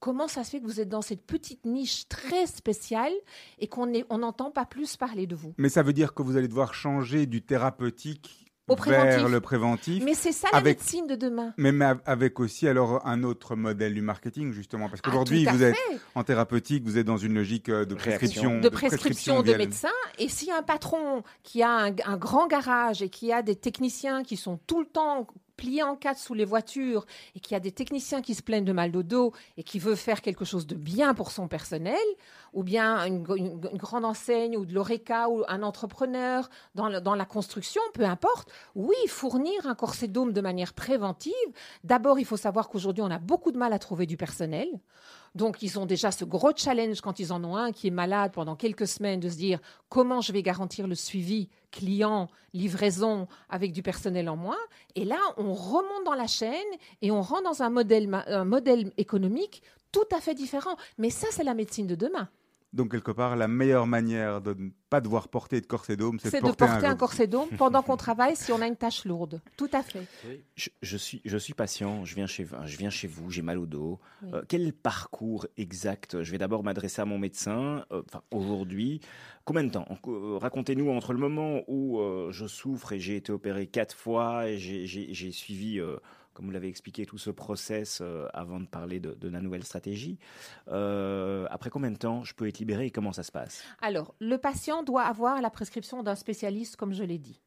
Comment 0.00 0.28
ça 0.28 0.44
se 0.44 0.50
fait 0.50 0.60
que 0.60 0.64
vous 0.66 0.80
êtes 0.80 0.88
dans 0.88 1.02
cette 1.02 1.26
petite 1.26 1.64
niche 1.66 2.06
très 2.08 2.46
spéciale 2.46 3.12
et 3.58 3.66
qu'on 3.66 3.86
n'est- 3.86 4.04
on 4.10 4.18
n'entend 4.18 4.52
pas 4.52 4.64
plus 4.64 4.96
parler 4.96 5.26
de 5.26 5.34
vous? 5.34 5.54
Mais 5.58 5.68
ça 5.68 5.82
veut 5.82 5.92
dire 5.92 6.14
que 6.14 6.22
vous 6.22 6.36
allez 6.36 6.46
devoir 6.46 6.72
changer 6.72 7.26
du 7.26 7.42
thérapeutique 7.42 8.47
Au 8.68 8.76
préventif. 8.76 9.10
vers 9.16 9.28
le 9.28 9.40
préventif. 9.40 10.04
Mais 10.04 10.14
c'est 10.14 10.32
ça 10.32 10.48
la 10.52 10.58
Avec- 10.58 10.78
médecine 10.78 11.06
de 11.06 11.14
demain. 11.16 11.54
Mais 11.56 11.72
mais 11.72 11.86
avec 12.06 12.38
aussi 12.40 12.68
alors 12.68 13.06
un 13.06 13.22
autre 13.24 13.56
modèle 13.56 13.94
du 13.94 14.02
marketing 14.02 14.52
justement 14.52 14.88
parce 14.88 15.00
Ah, 15.04 15.08
qu'aujourd'hui 15.08 15.44
vous 15.46 15.62
êtes 15.62 15.76
en 16.14 16.22
thérapeutique 16.24 16.84
vous 16.84 16.98
êtes 16.98 17.06
dans 17.06 17.16
une 17.16 17.34
logique 17.34 17.68
euh, 17.68 17.84
de 17.84 17.94
prescription 17.94 18.60
de 18.60 18.68
prescription 18.68 19.40
de 19.40 19.46
via- 19.48 19.58
médecins. 19.58 19.88
Et 20.18 20.28
si 20.28 20.50
un 20.50 20.62
patron 20.62 21.22
qui 21.42 21.62
a 21.62 21.70
un, 21.70 21.92
un 22.04 22.16
grand 22.16 22.46
garage 22.46 23.02
et 23.02 23.08
qui 23.08 23.32
a 23.32 23.42
des 23.42 23.56
techniciens 23.56 24.22
qui 24.22 24.36
sont 24.36 24.58
tout 24.66 24.80
le 24.80 24.86
temps 24.86 25.26
pliés 25.58 25.82
en 25.82 25.96
quatre 25.96 26.18
sous 26.18 26.32
les 26.32 26.46
voitures 26.46 27.04
et 27.34 27.40
qui 27.40 27.54
a 27.54 27.60
des 27.60 27.72
techniciens 27.72 28.22
qui 28.22 28.34
se 28.34 28.42
plaignent 28.42 28.64
de 28.64 28.72
mal 28.72 28.90
de 28.90 29.02
dos 29.02 29.32
et 29.58 29.62
qui 29.62 29.78
veut 29.78 29.96
faire 29.96 30.22
quelque 30.22 30.46
chose 30.46 30.66
de 30.66 30.76
bien 30.76 31.12
pour 31.12 31.30
son 31.30 31.48
personnel, 31.48 31.98
ou 32.54 32.62
bien 32.62 33.04
une, 33.04 33.22
grande 33.22 34.06
enseigne 34.06 34.56
ou 34.56 34.64
de 34.64 34.72
l'ORECA 34.72 35.28
ou 35.28 35.44
un 35.48 35.62
entrepreneur 35.62 36.48
dans, 36.74 37.00
dans 37.00 37.14
la 37.14 37.26
construction, 37.26 37.82
peu 37.92 38.04
importe, 38.04 38.50
oui, 38.74 38.96
fournir 39.08 39.66
un 39.66 39.74
corset 39.74 40.08
dôme 40.08 40.32
de 40.32 40.40
manière 40.40 40.72
préventive. 40.72 41.34
D'abord, 41.84 42.18
il 42.18 42.24
faut 42.24 42.38
savoir 42.38 42.68
qu'aujourd'hui, 42.68 43.02
on 43.02 43.10
a 43.10 43.18
beaucoup 43.18 43.52
de 43.52 43.58
mal 43.58 43.72
à 43.72 43.78
trouver 43.78 44.06
du 44.06 44.16
personnel. 44.16 44.68
Donc, 45.38 45.62
ils 45.62 45.78
ont 45.78 45.86
déjà 45.86 46.10
ce 46.10 46.24
gros 46.24 46.50
challenge 46.56 47.00
quand 47.00 47.20
ils 47.20 47.32
en 47.32 47.44
ont 47.44 47.54
un 47.54 47.70
qui 47.70 47.86
est 47.86 47.92
malade 47.92 48.32
pendant 48.32 48.56
quelques 48.56 48.88
semaines 48.88 49.20
de 49.20 49.28
se 49.28 49.36
dire 49.36 49.60
comment 49.88 50.20
je 50.20 50.32
vais 50.32 50.42
garantir 50.42 50.88
le 50.88 50.96
suivi 50.96 51.48
client, 51.70 52.28
livraison 52.54 53.28
avec 53.48 53.70
du 53.70 53.80
personnel 53.80 54.28
en 54.28 54.34
moins. 54.34 54.58
Et 54.96 55.04
là, 55.04 55.20
on 55.36 55.54
remonte 55.54 56.04
dans 56.04 56.14
la 56.14 56.26
chaîne 56.26 56.72
et 57.02 57.12
on 57.12 57.22
rentre 57.22 57.44
dans 57.44 57.62
un 57.62 57.70
modèle, 57.70 58.12
un 58.26 58.44
modèle 58.44 58.92
économique 58.96 59.62
tout 59.92 60.08
à 60.12 60.20
fait 60.20 60.34
différent. 60.34 60.74
Mais 60.98 61.10
ça, 61.10 61.28
c'est 61.30 61.44
la 61.44 61.54
médecine 61.54 61.86
de 61.86 61.94
demain. 61.94 62.28
Donc 62.72 62.90
quelque 62.90 63.10
part 63.12 63.34
la 63.36 63.48
meilleure 63.48 63.86
manière 63.86 64.40
de 64.40 64.54
ne 64.54 64.70
pas 64.90 65.00
devoir 65.00 65.28
porter 65.28 65.60
de 65.60 65.66
corset 65.66 65.96
dôme 65.96 66.18
c'est 66.20 66.30
de 66.30 66.36
de 66.36 66.40
porter, 66.40 66.66
porter 66.66 66.86
un 66.86 66.90
un, 66.90 66.96
corset 66.96 67.26
dôme 67.26 67.48
pendant 67.56 67.82
qu'on 67.82 67.96
travaille 68.08 68.36
si 68.36 68.52
on 68.52 68.60
a 68.60 68.66
une 68.66 68.76
tâche 68.76 69.04
lourde. 69.04 69.40
Tout 69.56 69.68
à 69.72 69.82
fait. 69.82 70.06
Je, 70.56 70.68
je 70.82 70.96
suis, 70.96 71.20
je 71.24 71.36
suis 71.38 71.54
patient, 71.54 72.04
je 72.04 72.14
viens 72.14 72.26
chez, 72.26 72.46
je 72.64 72.76
viens 72.76 72.90
chez 72.90 73.06
vous, 73.08 73.30
j'ai 73.30 73.42
mal 73.42 73.58
au 73.58 73.66
dos. 73.66 73.98
Oui. 74.22 74.30
Euh, 74.34 74.42
quel 74.48 74.72
parcours 74.72 75.46
exact? 75.56 76.22
Je 76.22 76.30
vais 76.30 76.38
d'abord 76.38 76.62
m'adresser 76.62 77.00
à 77.02 77.04
mon 77.04 77.18
médecin. 77.18 77.84
euh, 77.92 78.02
Enfin, 78.06 78.22
aujourd'hui, 78.30 79.00
combien 79.44 79.64
de 79.64 79.70
temps? 79.70 79.86
Euh, 80.06 80.38
Racontez-nous 80.38 80.90
entre 80.90 81.12
le 81.12 81.18
moment 81.18 81.62
où 81.68 82.00
euh, 82.00 82.30
je 82.32 82.46
souffre 82.46 82.92
et 82.92 83.00
j'ai 83.00 83.16
été 83.16 83.32
opéré 83.32 83.66
quatre 83.66 83.94
fois 83.96 84.48
et 84.48 84.58
j'ai- 84.58 85.32
suivi, 85.32 85.78
euh, 85.80 85.96
comme 86.38 86.46
vous 86.46 86.52
l'avez 86.52 86.68
expliqué, 86.68 87.04
tout 87.04 87.18
ce 87.18 87.30
process 87.30 87.98
euh, 88.00 88.28
avant 88.32 88.60
de 88.60 88.66
parler 88.66 89.00
de, 89.00 89.28
la 89.28 89.40
nouvelle 89.40 89.64
stratégie. 89.64 90.20
Euh, 90.68 91.48
après 91.50 91.68
combien 91.68 91.90
de 91.90 91.96
temps 91.96 92.22
je 92.22 92.32
peux 92.32 92.46
être 92.46 92.60
libéré 92.60 92.86
et 92.86 92.90
comment 92.92 93.12
ça 93.12 93.24
se 93.24 93.32
passe? 93.32 93.64
Alors, 93.82 94.14
le 94.20 94.38
patient 94.38 94.84
doit 94.84 95.02
avoir 95.02 95.42
la 95.42 95.50
prescription 95.50 96.04
d'un 96.04 96.14
spécialiste, 96.14 96.76
comme 96.76 96.92
je 96.92 97.02
l'ai 97.02 97.18
dit. 97.18 97.40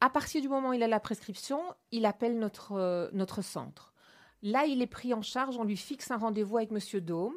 À 0.00 0.08
partir 0.08 0.40
du 0.40 0.48
moment 0.48 0.68
où 0.68 0.72
il 0.72 0.84
a 0.84 0.86
la 0.86 1.00
prescription, 1.00 1.60
il 1.90 2.06
appelle 2.06 2.38
notre, 2.38 2.74
euh, 2.74 3.08
notre 3.12 3.42
centre. 3.42 3.92
Là, 4.40 4.66
il 4.66 4.82
est 4.82 4.86
pris 4.86 5.12
en 5.12 5.22
charge, 5.22 5.56
on 5.58 5.64
lui 5.64 5.76
fixe 5.76 6.12
un 6.12 6.16
rendez-vous 6.16 6.58
avec 6.58 6.70
Monsieur 6.70 7.00
Dôme, 7.00 7.34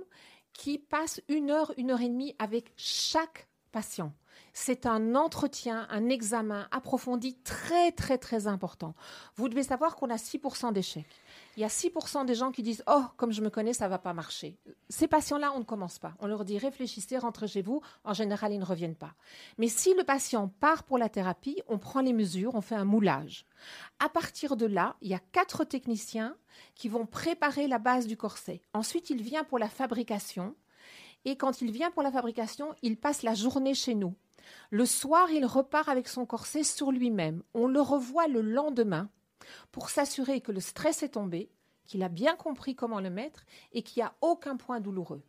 qui 0.53 0.77
passe 0.77 1.19
une 1.29 1.49
heure, 1.49 1.73
une 1.77 1.89
heure 1.89 2.01
et 2.01 2.09
demie 2.09 2.35
avec 2.37 2.73
chaque 2.77 3.47
patient. 3.71 4.13
C'est 4.53 4.85
un 4.85 5.15
entretien, 5.15 5.87
un 5.89 6.09
examen 6.09 6.67
approfondi 6.71 7.35
très, 7.43 7.91
très, 7.91 8.17
très 8.17 8.47
important. 8.47 8.95
Vous 9.35 9.49
devez 9.49 9.63
savoir 9.63 9.95
qu'on 9.95 10.09
a 10.09 10.15
6% 10.15 10.71
d'échecs. 10.71 11.05
Il 11.57 11.61
y 11.61 11.63
a 11.63 11.69
6% 11.69 12.25
des 12.25 12.35
gens 12.35 12.51
qui 12.51 12.63
disent 12.63 12.83
Oh, 12.87 13.03
comme 13.17 13.31
je 13.31 13.41
me 13.41 13.49
connais, 13.49 13.73
ça 13.73 13.87
va 13.87 13.97
pas 13.97 14.13
marcher. 14.13 14.57
Ces 14.89 15.07
patients-là, 15.07 15.51
on 15.55 15.59
ne 15.59 15.63
commence 15.63 15.99
pas. 15.99 16.13
On 16.19 16.27
leur 16.27 16.45
dit 16.45 16.57
Réfléchissez, 16.57 17.17
rentrez 17.17 17.47
chez 17.47 17.61
vous. 17.61 17.81
En 18.03 18.13
général, 18.13 18.53
ils 18.53 18.59
ne 18.59 18.65
reviennent 18.65 18.95
pas. 18.95 19.13
Mais 19.57 19.67
si 19.67 19.93
le 19.93 20.03
patient 20.03 20.47
part 20.47 20.83
pour 20.83 20.97
la 20.97 21.09
thérapie, 21.09 21.61
on 21.67 21.77
prend 21.77 22.01
les 22.01 22.13
mesures, 22.13 22.55
on 22.55 22.61
fait 22.61 22.75
un 22.75 22.85
moulage. 22.85 23.45
À 23.99 24.09
partir 24.09 24.55
de 24.55 24.65
là, 24.65 24.95
il 25.01 25.09
y 25.09 25.13
a 25.13 25.19
quatre 25.31 25.63
techniciens 25.63 26.35
qui 26.75 26.89
vont 26.89 27.05
préparer 27.05 27.67
la 27.67 27.79
base 27.79 28.07
du 28.07 28.17
corset. 28.17 28.61
Ensuite, 28.73 29.09
il 29.09 29.21
vient 29.21 29.43
pour 29.43 29.59
la 29.59 29.69
fabrication. 29.69 30.55
Et 31.25 31.37
quand 31.37 31.61
il 31.61 31.71
vient 31.71 31.91
pour 31.91 32.03
la 32.03 32.11
fabrication, 32.11 32.75
il 32.83 32.97
passe 32.97 33.23
la 33.23 33.33
journée 33.33 33.73
chez 33.73 33.95
nous. 33.95 34.13
Le 34.69 34.85
soir, 34.85 35.29
il 35.31 35.45
repart 35.45 35.89
avec 35.89 36.07
son 36.07 36.25
corset 36.25 36.63
sur 36.63 36.91
lui-même. 36.91 37.43
On 37.53 37.67
le 37.67 37.81
revoit 37.81 38.27
le 38.27 38.41
lendemain 38.41 39.09
pour 39.71 39.89
s'assurer 39.89 40.41
que 40.41 40.51
le 40.51 40.59
stress 40.59 41.03
est 41.03 41.09
tombé, 41.09 41.49
qu'il 41.85 42.03
a 42.03 42.09
bien 42.09 42.35
compris 42.35 42.75
comment 42.75 42.99
le 42.99 43.09
mettre 43.09 43.45
et 43.73 43.83
qu'il 43.83 44.01
n'y 44.01 44.07
a 44.07 44.13
aucun 44.21 44.57
point 44.57 44.79
douloureux. 44.79 45.23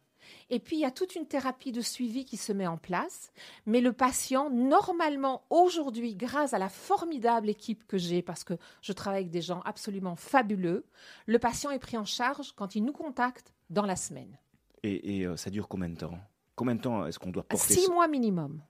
Et 0.50 0.58
puis, 0.58 0.76
il 0.76 0.80
y 0.80 0.84
a 0.84 0.90
toute 0.90 1.14
une 1.14 1.26
thérapie 1.26 1.72
de 1.72 1.80
suivi 1.80 2.24
qui 2.24 2.36
se 2.36 2.52
met 2.52 2.66
en 2.66 2.76
place. 2.76 3.32
Mais 3.64 3.80
le 3.80 3.92
patient, 3.92 4.50
normalement, 4.50 5.44
aujourd'hui, 5.50 6.14
grâce 6.14 6.52
à 6.52 6.58
la 6.58 6.68
formidable 6.68 7.48
équipe 7.48 7.86
que 7.86 7.98
j'ai, 7.98 8.22
parce 8.22 8.44
que 8.44 8.54
je 8.82 8.92
travaille 8.92 9.20
avec 9.20 9.30
des 9.30 9.42
gens 9.42 9.60
absolument 9.64 10.16
fabuleux, 10.16 10.84
le 11.26 11.38
patient 11.38 11.70
est 11.70 11.78
pris 11.78 11.96
en 11.96 12.04
charge 12.04 12.52
quand 12.52 12.74
il 12.74 12.84
nous 12.84 12.92
contacte 12.92 13.52
dans 13.70 13.86
la 13.86 13.96
semaine. 13.96 14.36
Et, 14.82 15.18
et, 15.18 15.26
euh, 15.26 15.36
ça 15.36 15.50
dure 15.50 15.68
combien 15.68 15.88
de 15.88 15.96
temps? 15.96 16.18
Combien 16.54 16.74
de 16.74 16.80
temps 16.80 17.06
est-ce 17.06 17.18
qu'on 17.18 17.30
doit 17.30 17.42
porter 17.42 17.74
Six 17.74 17.88
mois 17.90 18.08
minimum. 18.08 18.62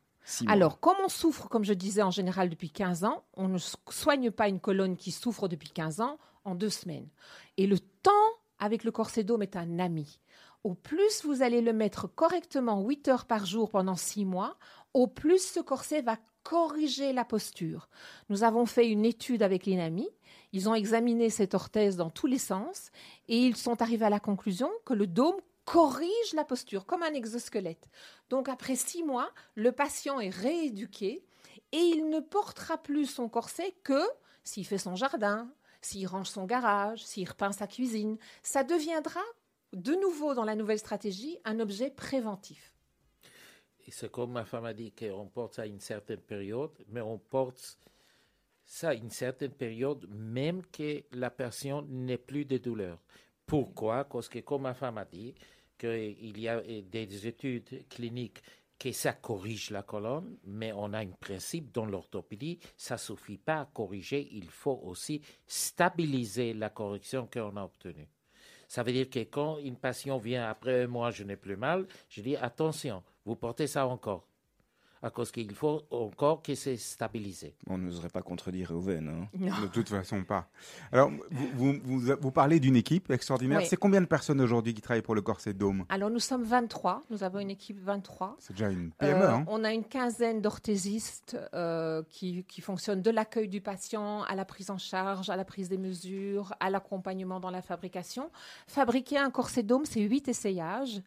Alors, 0.49 0.81
comme 0.81 0.97
on 1.05 1.09
souffre, 1.09 1.49
comme 1.49 1.65
je 1.65 1.73
disais 1.73 2.03
en 2.03 2.11
général 2.11 2.51
depuis 2.51 2.71
15 2.71 3.05
ans, 3.05 3.23
on 3.35 3.49
ne 3.49 3.59
so- 3.59 3.79
soigne 3.91 4.31
pas 4.31 4.49
une 4.49 4.59
colonne 4.61 4.97
qui 4.97 5.13
souffre 5.13 5.47
depuis 5.49 5.71
15 5.71 6.01
ans 6.01 6.19
en 6.45 6.55
deux 6.55 6.69
semaines. 6.71 7.09
Et 7.57 7.67
le 7.67 7.79
temps 7.79 8.11
avec 8.59 8.83
le 8.85 8.91
corset 8.91 9.23
dôme 9.25 9.43
est 9.43 9.57
un 9.57 9.79
ami. 9.79 10.19
Au 10.65 10.75
plus 10.75 11.25
vous 11.25 11.43
allez 11.43 11.61
le 11.61 11.73
mettre 11.73 12.09
correctement 12.09 12.81
8 12.83 13.07
heures 13.09 13.25
par 13.27 13.47
jour 13.47 13.71
pendant 13.71 13.95
6 13.95 14.25
mois, 14.25 14.57
au 14.95 15.07
plus 15.07 15.39
ce 15.53 15.61
corset 15.61 16.03
va 16.03 16.17
corriger 16.43 17.13
la 17.13 17.25
posture. 17.25 17.89
Nous 18.29 18.43
avons 18.45 18.67
fait 18.67 18.89
une 18.89 19.05
étude 19.05 19.43
avec 19.43 19.67
l'INAMI. 19.67 20.09
Ils 20.53 20.69
ont 20.69 20.75
examiné 20.75 21.29
cette 21.29 21.55
orthèse 21.55 21.97
dans 21.97 22.09
tous 22.11 22.27
les 22.27 22.39
sens 22.39 22.91
et 23.29 23.37
ils 23.39 23.57
sont 23.57 23.83
arrivés 23.83 24.07
à 24.07 24.11
la 24.11 24.21
conclusion 24.21 24.71
que 24.85 24.95
le 24.95 25.07
dôme 25.07 25.37
corrige 25.67 26.33
la 26.33 26.45
posture 26.45 26.87
comme 26.87 27.03
un 27.03 27.13
exosquelette. 27.13 27.91
Donc 28.31 28.49
après 28.49 28.77
six 28.77 29.03
mois, 29.03 29.31
le 29.57 29.73
patient 29.73 30.21
est 30.21 30.31
rééduqué 30.31 31.23
et 31.73 31.77
il 31.77 32.09
ne 32.09 32.21
portera 32.21 32.79
plus 32.79 33.07
son 33.07 33.29
corset 33.29 33.75
que 33.83 34.01
s'il 34.45 34.65
fait 34.65 34.79
son 34.79 34.95
jardin, 34.95 35.53
s'il 35.83 36.07
range 36.07 36.31
son 36.31 36.47
garage, 36.47 37.05
s'il 37.05 37.29
repeint 37.29 37.53
sa 37.53 37.67
cuisine. 37.67 38.17
Ça 38.43 38.65
deviendra 38.65 39.21
de 39.73 39.95
nouveau 39.95 40.35
dans 40.35 40.45
la 40.45 40.55
nouvelle 40.55 40.79
stratégie 40.79 41.39
un 41.45 41.59
objet 41.61 41.91
préventif. 41.91 42.73
Et 43.87 43.91
c'est 43.91 44.11
comme 44.11 44.33
ma 44.33 44.45
femme 44.45 44.65
a 44.65 44.73
dit 44.73 44.93
qu'on 44.93 45.27
porte 45.27 45.55
ça 45.55 45.63
à 45.63 45.67
une 45.67 45.81
certaine 45.81 46.21
période, 46.21 46.73
mais 46.89 47.01
on 47.01 47.19
porte 47.19 47.79
ça 48.65 48.91
à 48.91 48.95
une 48.95 49.11
certaine 49.11 49.53
période, 49.53 50.09
même 50.11 50.65
que 50.67 51.03
la 51.13 51.31
personne 51.31 51.87
n'ait 51.89 52.19
plus 52.19 52.45
de 52.45 52.59
douleur. 52.59 52.99
Pourquoi? 53.47 54.05
Parce 54.05 54.29
que, 54.29 54.41
comme 54.41 54.63
ma 54.63 54.75
femme 54.75 54.99
a 54.99 55.05
dit, 55.05 55.35
qu'il 55.79 56.39
y 56.39 56.49
a 56.49 56.59
euh, 56.59 56.83
des 56.83 57.27
études 57.27 57.87
cliniques 57.89 58.43
que 58.79 58.93
ça 58.93 59.13
corrige 59.13 59.71
la 59.71 59.83
colonne, 59.83 60.37
mais 60.45 60.73
on 60.73 60.93
a 60.93 60.99
un 60.99 61.11
principe 61.21 61.73
dans 61.73 61.87
l'orthopédie, 61.87 62.59
ça 62.77 62.99
suffit 62.99 63.39
pas 63.39 63.61
à 63.61 63.65
corriger, 63.67 64.29
il 64.33 64.51
faut 64.51 64.81
aussi 64.85 65.23
stabiliser 65.47 66.53
la 66.53 66.71
correction 66.71 67.29
qu'on 67.33 67.57
a 67.57 67.65
obtenue. 67.65 68.09
Ça 68.69 68.83
veut 68.83 68.93
dire 68.93 69.09
que 69.09 69.21
quand 69.21 69.59
une 69.59 69.77
patient 69.77 70.19
vient 70.19 70.49
après 70.49 70.83
un 70.83 70.87
mois, 70.89 71.11
je 71.11 71.25
n'ai 71.25 71.37
plus 71.37 71.57
mal, 71.57 71.87
je 72.09 72.21
dis 72.21 72.37
attention, 72.37 73.03
vous 73.25 73.37
portez 73.37 73.67
ça 73.67 73.87
encore. 73.87 74.29
À 75.07 75.11
cause 75.11 75.31
qu'il 75.31 75.55
faut 75.55 75.83
encore 75.93 76.43
que 76.43 76.57
c'est 76.57 76.77
stabilisé. 76.77 77.55
On 77.69 77.79
n'oserait 77.79 78.09
pas 78.09 78.23
contredire 78.23 78.71
Reuven. 78.71 79.09
Hein. 79.09 79.63
De 79.63 79.69
toute 79.69 79.89
façon, 79.89 80.25
pas. 80.25 80.49
Alors, 80.91 81.13
vous, 81.31 81.49
vous, 81.55 81.81
vous, 81.85 82.13
vous 82.21 82.31
parlez 82.33 82.59
d'une 82.59 82.75
équipe 82.75 83.09
extraordinaire. 83.13 83.61
Oui. 83.61 83.67
C'est 83.67 83.77
combien 83.77 84.01
de 84.01 84.07
personnes 84.07 84.41
aujourd'hui 84.41 84.75
qui 84.75 84.81
travaillent 84.81 85.03
pour 85.03 85.15
le 85.15 85.23
Corset 85.23 85.53
Dôme? 85.53 85.85
Alors 85.91 86.11
nous 86.11 86.19
sommes 86.19 86.43
23, 86.43 87.05
nous 87.11 87.23
avons 87.23 87.39
une 87.39 87.53
équipe 87.53 87.79
23. 87.81 88.35
C'est 88.41 88.55
déjà 88.55 88.69
une 88.69 88.91
PME, 88.91 89.23
Euh, 89.23 89.31
hein 89.31 89.45
On 89.47 89.63
a 89.63 89.73
une 89.73 89.85
quinzaine 89.85 90.41
d'orthésistes 90.41 91.39
euh, 91.55 92.03
qui, 92.11 92.43
qui 92.43 92.61
fonctionnent 92.61 93.03
de 93.03 93.11
l'accueil 93.13 93.47
du 93.47 93.61
patient 93.61 94.25
à 94.25 94.35
la 94.35 94.45
prise 94.45 94.71
en 94.71 94.79
charge, 94.79 95.31
à 95.31 95.37
la 95.37 95.45
prise 95.45 95.69
des 95.69 95.79
mesures, 95.79 96.53
à 96.59 96.69
l'accompagnement 96.69 97.39
dans 97.39 97.51
la 97.51 97.63
fabrication. 97.63 98.29
Fabriquer 98.67 99.19
un 99.19 99.31
corset 99.31 99.63
dôme, 99.63 99.85
c'est 99.85 100.01
huit 100.01 100.27
essayages. 100.27 101.01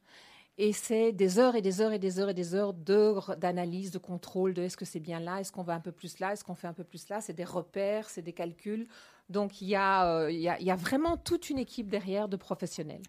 Et 0.62 0.74
c'est 0.74 1.14
des 1.14 1.40
heures 1.40 1.56
et 1.56 1.62
des 1.62 1.80
heures 1.80 1.94
et 1.94 2.00
des 2.00 2.20
heures 2.20 2.30
et 2.30 2.34
des 2.34 2.54
heures 2.54 2.74
d'analyse, 2.74 3.92
de 3.92 3.98
contrôle 3.98 4.54
de 4.54 4.62
est-ce 4.62 4.76
que 4.76 4.84
c'est 4.84 5.00
bien 5.00 5.22
là, 5.22 5.40
est-ce 5.40 5.54
qu'on 5.54 5.64
va 5.64 5.74
un 5.74 5.80
peu 5.80 5.94
plus 5.94 6.20
là, 6.20 6.34
est-ce 6.34 6.44
qu'on 6.44 6.54
fait 6.54 6.68
un 6.68 6.74
peu 6.74 6.84
plus 6.84 7.08
là. 7.08 7.22
C'est 7.22 7.34
des 7.34 7.46
repères, 7.46 8.10
c'est 8.10 8.22
des 8.22 8.34
calculs. 8.34 8.86
Donc 9.30 9.62
il 9.62 9.68
y, 9.68 9.76
a, 9.76 10.08
euh, 10.08 10.32
il 10.32 10.40
y, 10.40 10.50
a, 10.50 10.60
il 10.60 10.66
y 10.66 10.72
a 10.72 10.76
vraiment 10.76 11.16
toute 11.16 11.50
une 11.50 11.60
équipe 11.60 11.90
derrière 11.90 12.28
de 12.28 12.36
professionnels. 12.36 13.02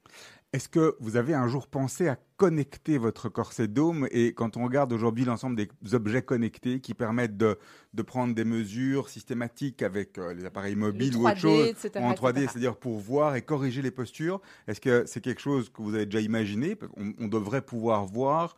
Est-ce 0.53 0.68
que 0.68 0.97
vous 0.99 1.16
avez 1.16 1.33
un 1.33 1.47
jour 1.47 1.68
pensé 1.68 2.09
à 2.09 2.16
connecter 2.37 2.99
votre 2.99 3.29
corset 3.29 3.68
dôme 3.68 4.09
Et 4.11 4.35
quand 4.35 4.57
on 4.57 4.64
regarde 4.64 4.93
aujourd'hui 4.93 5.25
l'ensemble 5.25 5.55
des 5.55 5.95
objets 5.95 6.23
connectés 6.23 6.81
qui 6.81 6.93
permettent 6.93 7.37
de, 7.37 7.57
de 7.95 8.03
prendre 8.03 8.35
des 8.35 8.45
mesures 8.45 9.09
systématiques 9.09 9.81
avec 9.81 10.18
euh, 10.18 10.35
les 10.35 10.45
appareils 10.45 10.75
mobiles 10.75 11.16
ou 11.16 11.23
3D, 11.23 11.31
autre 11.31 11.41
chose 11.41 11.66
etc., 11.68 12.05
en 12.05 12.12
3D, 12.12 12.31
etc.. 12.31 12.49
c'est-à-dire 12.51 12.77
pour 12.77 12.99
voir 12.99 13.37
et 13.37 13.43
corriger 13.43 13.81
les 13.81 13.93
postures, 13.93 14.41
est-ce 14.66 14.81
que 14.81 15.05
c'est 15.07 15.21
quelque 15.21 15.41
chose 15.41 15.71
que 15.71 15.83
vous 15.83 15.95
avez 15.95 16.07
déjà 16.07 16.21
imaginé? 16.21 16.77
On, 16.97 17.12
on 17.21 17.29
devrait 17.29 17.62
pouvoir 17.62 18.05
voir 18.05 18.57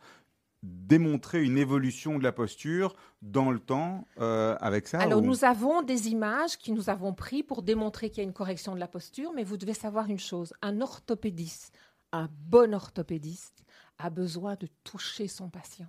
démontrer 0.63 1.43
une 1.43 1.57
évolution 1.57 2.17
de 2.17 2.23
la 2.23 2.31
posture 2.31 2.95
dans 3.21 3.51
le 3.51 3.59
temps 3.59 4.07
euh, 4.19 4.55
avec 4.61 4.87
ça 4.87 4.99
Alors, 4.99 5.19
ou- 5.21 5.25
nous 5.25 5.43
avons 5.43 5.81
des 5.81 6.07
images 6.09 6.57
qui 6.57 6.71
nous 6.71 6.89
avons 6.89 7.13
pris 7.13 7.43
pour 7.43 7.61
démontrer 7.63 8.09
qu'il 8.09 8.19
y 8.19 8.25
a 8.25 8.27
une 8.27 8.33
correction 8.33 8.73
de 8.73 8.79
la 8.79 8.87
posture, 8.87 9.33
mais 9.35 9.43
vous 9.43 9.57
devez 9.57 9.73
savoir 9.73 10.09
une 10.09 10.19
chose 10.19 10.53
un 10.61 10.79
orthopédiste, 10.81 11.73
un 12.13 12.29
bon 12.47 12.73
orthopédiste, 12.73 13.63
a 13.99 14.09
besoin 14.09 14.55
de 14.55 14.67
toucher 14.83 15.27
son 15.27 15.49
patient 15.49 15.87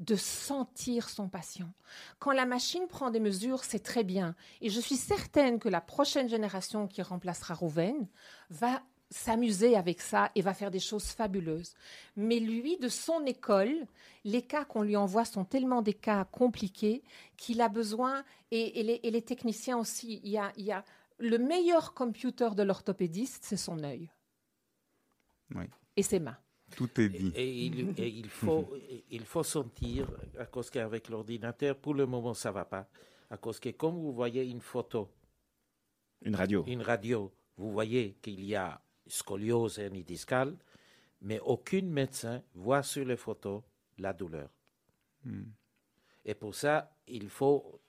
de 0.00 0.16
sentir 0.16 1.08
son 1.08 1.28
patient. 1.28 1.72
Quand 2.18 2.32
la 2.32 2.46
machine 2.46 2.88
prend 2.88 3.10
des 3.10 3.20
mesures, 3.20 3.62
c'est 3.62 3.78
très 3.78 4.02
bien. 4.02 4.34
Et 4.60 4.70
je 4.70 4.80
suis 4.80 4.96
certaine 4.96 5.60
que 5.60 5.68
la 5.68 5.80
prochaine 5.80 6.28
génération 6.28 6.88
qui 6.88 7.00
remplacera 7.00 7.54
Rouven 7.54 8.08
va 8.50 8.82
s'amuser 9.10 9.76
avec 9.76 10.00
ça 10.00 10.30
et 10.34 10.42
va 10.42 10.52
faire 10.54 10.70
des 10.70 10.80
choses 10.80 11.06
fabuleuses. 11.06 11.74
Mais 12.16 12.38
lui, 12.40 12.76
de 12.78 12.88
son 12.88 13.24
école, 13.24 13.86
les 14.24 14.42
cas 14.42 14.64
qu'on 14.64 14.82
lui 14.82 14.96
envoie 14.96 15.24
sont 15.24 15.44
tellement 15.44 15.80
des 15.82 15.94
cas 15.94 16.24
compliqués 16.26 17.02
qu'il 17.36 17.60
a 17.60 17.68
besoin, 17.68 18.24
et, 18.50 18.80
et 18.80 18.82
les, 18.82 19.00
et 19.02 19.10
les 19.10 19.22
techniciens 19.22 19.78
aussi, 19.78 20.20
il 20.24 20.30
y 20.30 20.38
a, 20.38 20.52
il 20.56 20.64
y 20.64 20.72
a 20.72 20.84
le 21.18 21.38
meilleur 21.38 21.94
computer 21.94 22.50
de 22.54 22.62
l'orthopédiste, 22.62 23.44
c'est 23.44 23.56
son 23.56 23.82
œil 23.82 24.10
Oui. 25.54 25.64
et 25.96 26.02
ses 26.02 26.20
mains. 26.20 26.36
Tout 26.76 27.00
est 27.00 27.08
dit. 27.08 27.32
Et, 27.34 27.42
et 27.48 27.64
il, 27.66 27.94
et 27.96 28.08
il 28.08 28.28
faut, 28.28 28.68
il 29.10 29.24
faut 29.24 29.42
sentir, 29.42 30.06
à 30.38 30.44
cause 30.44 30.68
qu'avec 30.68 31.08
l'ordinateur, 31.08 31.76
pour 31.78 31.94
le 31.94 32.04
moment, 32.04 32.34
ça 32.34 32.52
va 32.52 32.66
pas. 32.66 32.86
À 33.30 33.38
cause 33.38 33.58
que, 33.58 33.70
comme 33.70 33.94
vous 33.96 34.12
voyez 34.12 34.44
une 34.44 34.60
photo, 34.60 35.08
Une 36.22 36.36
radio. 36.36 36.64
une 36.66 36.82
radio, 36.82 37.32
vous 37.56 37.72
voyez 37.72 38.18
qu'il 38.20 38.44
y 38.44 38.54
a 38.54 38.80
scoliose 39.08 39.78
hernie 39.78 40.04
discale, 40.04 40.56
mais 41.20 41.40
aucun 41.40 41.82
médecin 41.82 42.42
voit 42.54 42.82
sur 42.82 43.04
les 43.04 43.16
photos 43.16 43.62
la 43.98 44.12
douleur. 44.12 44.48
Hmm. 45.24 45.42
Et 46.24 46.34
pour 46.34 46.54
ça, 46.54 46.94
il 47.08 47.28
faut 47.28 47.80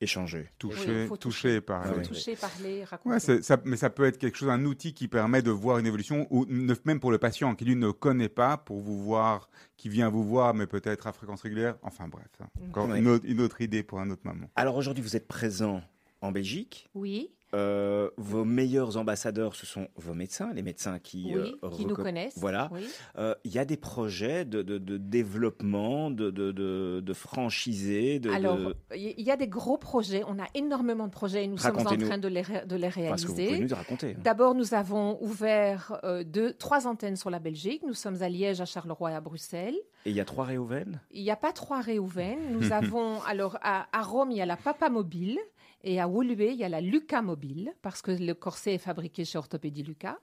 Échanger. 0.00 0.48
Toucher, 0.58 1.08
toucher, 1.18 1.60
par 1.60 1.84
ouais. 1.96 2.02
Toucher, 2.04 2.36
parler, 2.36 2.84
raconter. 2.84 3.14
Ouais, 3.14 3.18
c'est- 3.18 3.42
ça, 3.42 3.60
mais 3.64 3.76
ça 3.76 3.90
peut 3.90 4.04
être 4.04 4.16
quelque 4.16 4.36
chose, 4.38 4.48
un 4.48 4.64
outil 4.64 4.94
qui 4.94 5.08
permet 5.08 5.42
de 5.42 5.50
voir 5.50 5.78
une 5.78 5.86
évolution, 5.86 6.28
ou 6.30 6.46
ne- 6.46 6.72
même 6.84 7.00
pour 7.00 7.10
le 7.10 7.18
patient 7.18 7.56
qui 7.56 7.64
lui 7.64 7.74
ne 7.74 7.90
connaît 7.90 8.28
pas, 8.28 8.56
pour 8.58 8.78
vous 8.78 8.96
voir, 9.02 9.50
qui 9.76 9.88
vient 9.88 10.08
vous 10.08 10.22
voir, 10.22 10.54
mais 10.54 10.68
peut-être 10.68 11.08
à 11.08 11.12
fréquence 11.12 11.42
régulière. 11.42 11.76
Enfin 11.82 12.06
bref, 12.06 12.28
hein. 12.38 12.46
encore 12.68 12.88
Ouais. 12.90 13.00
une, 13.00 13.08
autre, 13.08 13.24
une 13.26 13.40
autre 13.40 13.60
idée 13.60 13.82
pour 13.82 13.98
un 13.98 14.08
autre 14.10 14.22
moment. 14.24 14.48
Alors 14.54 14.76
aujourd'hui, 14.76 15.02
vous 15.02 15.16
êtes 15.16 15.26
présent 15.26 15.82
en 16.20 16.30
Belgique. 16.30 16.88
Oui, 16.94 17.32
Euh, 17.54 18.10
vos 18.18 18.44
meilleurs 18.44 18.98
ambassadeurs, 18.98 19.54
ce 19.54 19.64
sont 19.64 19.88
vos 19.96 20.12
médecins, 20.12 20.52
les 20.52 20.62
médecins 20.62 20.98
qui, 20.98 21.32
oui, 21.34 21.56
euh, 21.64 21.70
qui 21.70 21.86
nous 21.86 21.94
connaissent. 21.94 22.36
Voilà. 22.36 22.68
oui. 22.72 22.86
Euh, 23.16 23.34
Il 23.44 23.52
y 23.52 23.58
a 23.58 23.64
des 23.64 23.78
projets 23.78 24.44
de, 24.44 24.60
de- 24.62 24.76
de 24.76 24.98
développement, 24.98 26.10
de, 26.10 26.30
de, 26.30 26.52
de, 26.52 27.00
de 27.02 27.12
franchisés, 27.14 28.18
de, 28.18 28.30
Alors, 28.30 28.58
il 28.94 29.20
y 29.22 29.30
a 29.30 29.36
des 29.36 29.48
gros 29.48 29.78
projets. 29.78 30.22
On 30.26 30.38
a 30.38 30.46
énormément 30.54 31.06
de 31.06 31.12
projets 31.12 31.44
et 31.44 31.46
nous 31.46 31.56
sommes 31.58 31.78
en 31.78 31.84
train 31.84 32.18
de 32.18 32.28
les, 32.28 32.42
ré- 32.42 32.66
de 32.66 32.76
les 32.76 32.90
parce 33.08 33.22
que 33.22 33.28
vous 33.28 33.32
pouvez 33.34 33.46
réaliser. 33.48 33.68
nous 33.68 33.76
raconter. 33.76 34.10
hein. 34.16 34.20
D'abord, 34.22 34.54
nous 34.54 34.74
avons 34.74 35.18
ouvert 35.22 36.00
deux, 36.26 36.52
trois 36.52 36.86
antennes 36.86 37.16
sur 37.16 37.30
la 37.30 37.38
Belgique. 37.38 37.82
Nous 37.86 37.94
sommes 37.94 38.22
à 38.22 38.28
Liège, 38.28 38.60
à 38.60 38.66
Charleroi 38.66 39.12
et 39.12 39.14
à 39.14 39.20
Bruxelles. 39.20 39.76
Et 40.04 40.10
il 40.10 40.16
y 40.16 40.20
a 40.20 40.24
trois 40.24 40.44
Réhouven 40.44 41.00
Il 41.12 41.22
n'y 41.22 41.30
a 41.30 41.36
pas 41.36 41.52
trois 41.52 41.80
réouverts. 41.80 42.36
Nous 42.50 42.72
avons, 42.72 43.22
alors, 43.22 43.58
à, 43.62 43.86
à 43.96 44.02
Rome, 44.02 44.30
il 44.32 44.36
y 44.36 44.42
a 44.42 44.46
la 44.46 44.56
Papa 44.56 44.90
Mobile. 44.90 45.38
Et 45.84 46.00
à 46.00 46.08
Woluwe, 46.08 46.52
il 46.52 46.56
y 46.56 46.64
a 46.64 46.68
la 46.68 46.80
Luca 46.80 47.22
Mobile, 47.22 47.72
parce 47.82 48.02
que 48.02 48.10
le 48.10 48.34
corset 48.34 48.74
est 48.74 48.78
fabriqué 48.78 49.24
chez 49.24 49.38
Orthopédie 49.38 49.84
Luca. 49.84 50.18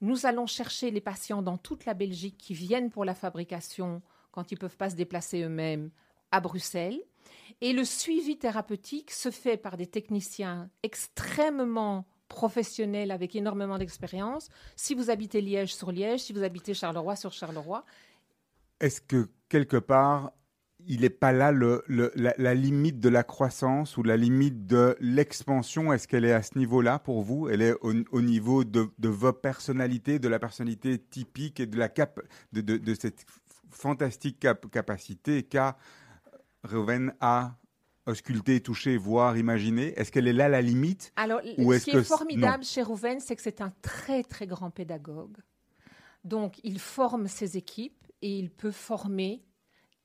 Nous 0.00 0.24
allons 0.24 0.46
chercher 0.46 0.90
les 0.90 1.00
patients 1.00 1.42
dans 1.42 1.58
toute 1.58 1.84
la 1.84 1.94
Belgique 1.94 2.38
qui 2.38 2.54
viennent 2.54 2.90
pour 2.90 3.04
la 3.04 3.14
fabrication, 3.14 4.02
quand 4.30 4.52
ils 4.52 4.54
ne 4.54 4.60
peuvent 4.60 4.76
pas 4.76 4.90
se 4.90 4.96
déplacer 4.96 5.42
eux-mêmes, 5.42 5.90
à 6.30 6.40
Bruxelles. 6.40 7.02
Et 7.60 7.72
le 7.72 7.84
suivi 7.84 8.38
thérapeutique 8.38 9.10
se 9.10 9.30
fait 9.30 9.56
par 9.56 9.76
des 9.76 9.86
techniciens 9.86 10.70
extrêmement 10.82 12.06
professionnels 12.28 13.10
avec 13.10 13.34
énormément 13.34 13.76
d'expérience. 13.76 14.48
Si 14.76 14.94
vous 14.94 15.10
habitez 15.10 15.40
Liège 15.40 15.74
sur 15.74 15.90
Liège, 15.90 16.20
si 16.20 16.32
vous 16.32 16.44
habitez 16.44 16.72
Charleroi 16.74 17.16
sur 17.16 17.32
Charleroi, 17.32 17.84
Est-ce 18.78 19.00
que 19.00 19.28
quelque 19.48 19.76
part, 19.76 20.32
il 20.86 21.02
n'est 21.02 21.10
pas 21.10 21.32
là 21.32 21.52
le, 21.52 21.82
le- 21.86 22.12
la, 22.14 22.34
la 22.38 22.54
limite 22.54 23.00
de 23.00 23.08
la 23.08 23.22
croissance 23.22 23.96
ou 23.96 24.02
la 24.02 24.16
limite 24.16 24.66
de 24.66 24.96
l'expansion? 25.00 25.92
Est-ce 25.92 26.06
qu'elle 26.08 26.24
est 26.24 26.32
à 26.32 26.42
ce 26.42 26.56
niveau-là 26.58 26.98
pour 26.98 27.22
vous? 27.22 27.48
Elle 27.48 27.62
est 27.62 27.74
au, 27.82 27.92
au 28.12 28.22
niveau 28.22 28.64
de, 28.64 28.88
de 28.98 29.08
vos 29.08 29.32
personnalités, 29.32 30.18
de 30.18 30.28
la 30.28 30.38
personnalité 30.38 30.98
typique 30.98 31.60
et 31.60 31.66
de, 31.66 31.76
la 31.78 31.88
cap, 31.88 32.20
de, 32.52 32.60
de, 32.60 32.76
de 32.76 32.94
cette 32.94 33.24
fantastique 33.70 34.38
cap- 34.40 34.70
capacité 34.70 35.42
qu'a 35.42 35.76
Reuven 36.62 37.14
à 37.20 37.56
ausculter, 38.06 38.60
toucher, 38.60 38.96
voir, 38.96 39.38
imaginer? 39.38 39.98
Est-ce 39.98 40.12
qu'elle 40.12 40.28
est 40.28 40.32
là 40.32 40.48
la 40.48 40.60
limite? 40.60 41.12
Alors, 41.16 41.40
Ou 41.58 41.72
ce 41.72 41.84
qui 41.84 41.90
est 41.90 42.02
formidable 42.02 42.64
chez 42.64 42.82
Rouven, 42.82 43.18
c'est 43.20 43.36
que 43.36 43.42
c'est 43.42 43.60
un 43.60 43.72
très 43.80 44.22
très 44.24 44.46
grand 44.46 44.70
pédagogue. 44.70 45.36
Donc, 46.24 46.60
il 46.64 46.78
forme 46.78 47.28
ses 47.28 47.56
équipes 47.56 48.06
et 48.20 48.38
il 48.38 48.50
peut 48.50 48.72
former 48.72 49.42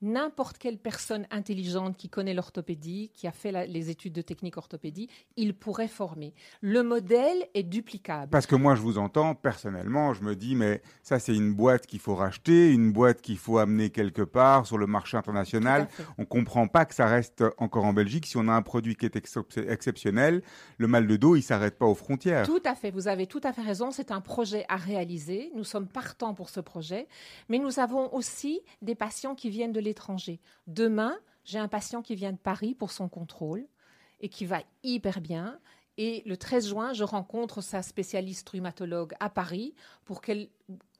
n'importe 0.01 0.57
quelle 0.57 0.77
personne 0.77 1.25
intelligente 1.31 1.97
qui 1.97 2.09
connaît 2.09 2.33
l'orthopédie, 2.33 3.11
qui 3.13 3.27
a 3.27 3.31
fait 3.31 3.51
la- 3.51 3.65
les 3.65 3.89
études 3.89 4.13
de 4.13 4.21
technique 4.21 4.57
orthopédie, 4.57 5.09
il 5.37 5.53
pourrait 5.53 5.87
former. 5.87 6.33
Le 6.61 6.83
modèle 6.83 7.47
est 7.53 7.63
duplicable. 7.63 8.29
Parce 8.29 8.45
que 8.45 8.55
moi, 8.55 8.75
je 8.75 8.81
vous 8.81 8.97
entends, 8.97 9.35
personnellement, 9.35 10.13
je 10.13 10.21
me 10.23 10.35
dis, 10.35 10.55
mais 10.55 10.81
ça, 11.01 11.19
c'est 11.19 11.35
une 11.35 11.53
boîte 11.53 11.87
qu'il 11.87 11.99
faut 11.99 12.15
racheter, 12.15 12.71
une 12.71 12.91
boîte 12.91 13.21
qu'il 13.21 13.37
faut 13.37 13.57
amener 13.57 13.89
quelque 13.89 14.21
part 14.21 14.65
sur 14.65 14.77
le 14.77 14.85
marché 14.87 15.17
international. 15.17 15.87
On 16.17 16.25
comprend 16.25 16.67
pas 16.67 16.85
que 16.85 16.93
ça 16.93 17.05
reste 17.07 17.43
encore 17.57 17.85
en 17.85 17.93
Belgique. 17.93 18.25
Si 18.25 18.37
on 18.37 18.47
a 18.47 18.53
un 18.53 18.61
produit 18.61 18.95
qui 18.95 19.05
est 19.05 19.15
excep- 19.15 19.67
exceptionnel, 19.69 20.43
le 20.77 20.87
mal 20.87 21.07
de 21.07 21.15
dos, 21.15 21.35
il 21.35 21.41
s'arrête 21.41 21.77
pas 21.77 21.85
aux 21.85 21.95
frontières. 21.95 22.45
Tout 22.45 22.61
à 22.65 22.75
fait, 22.75 22.91
vous 22.91 23.07
avez 23.07 23.27
tout 23.27 23.41
à 23.43 23.53
fait 23.53 23.61
raison. 23.61 23.91
C'est 23.91 24.11
un 24.11 24.21
projet 24.21 24.65
à 24.69 24.75
réaliser. 24.75 25.51
Nous 25.55 25.63
sommes 25.63 25.87
partants 25.87 26.33
pour 26.33 26.49
ce 26.49 26.59
projet, 26.59 27.07
mais 27.49 27.59
nous 27.59 27.79
avons 27.79 28.13
aussi 28.13 28.61
des 28.81 28.95
patients 28.95 29.35
qui 29.35 29.49
viennent 29.49 29.71
de 29.71 29.79
l'étranger. 29.85 30.39
Demain, 30.67 31.17
j'ai 31.45 31.59
un 31.59 31.67
patient 31.67 32.01
qui 32.01 32.15
vient 32.15 32.33
de 32.33 32.37
Paris 32.37 32.75
pour 32.75 32.91
son 32.91 33.07
contrôle 33.07 33.65
et 34.19 34.29
qui 34.29 34.45
va 34.45 34.61
hyper 34.83 35.21
bien. 35.21 35.59
Et 35.97 36.23
le 36.25 36.35
13 36.35 36.67
juin, 36.67 36.93
je 36.93 37.03
rencontre 37.03 37.61
sa 37.61 37.81
spécialiste 37.81 38.49
rhumatologue 38.49 39.13
à 39.19 39.29
Paris 39.29 39.73
pour 40.03 40.21
qu'elle 40.21 40.49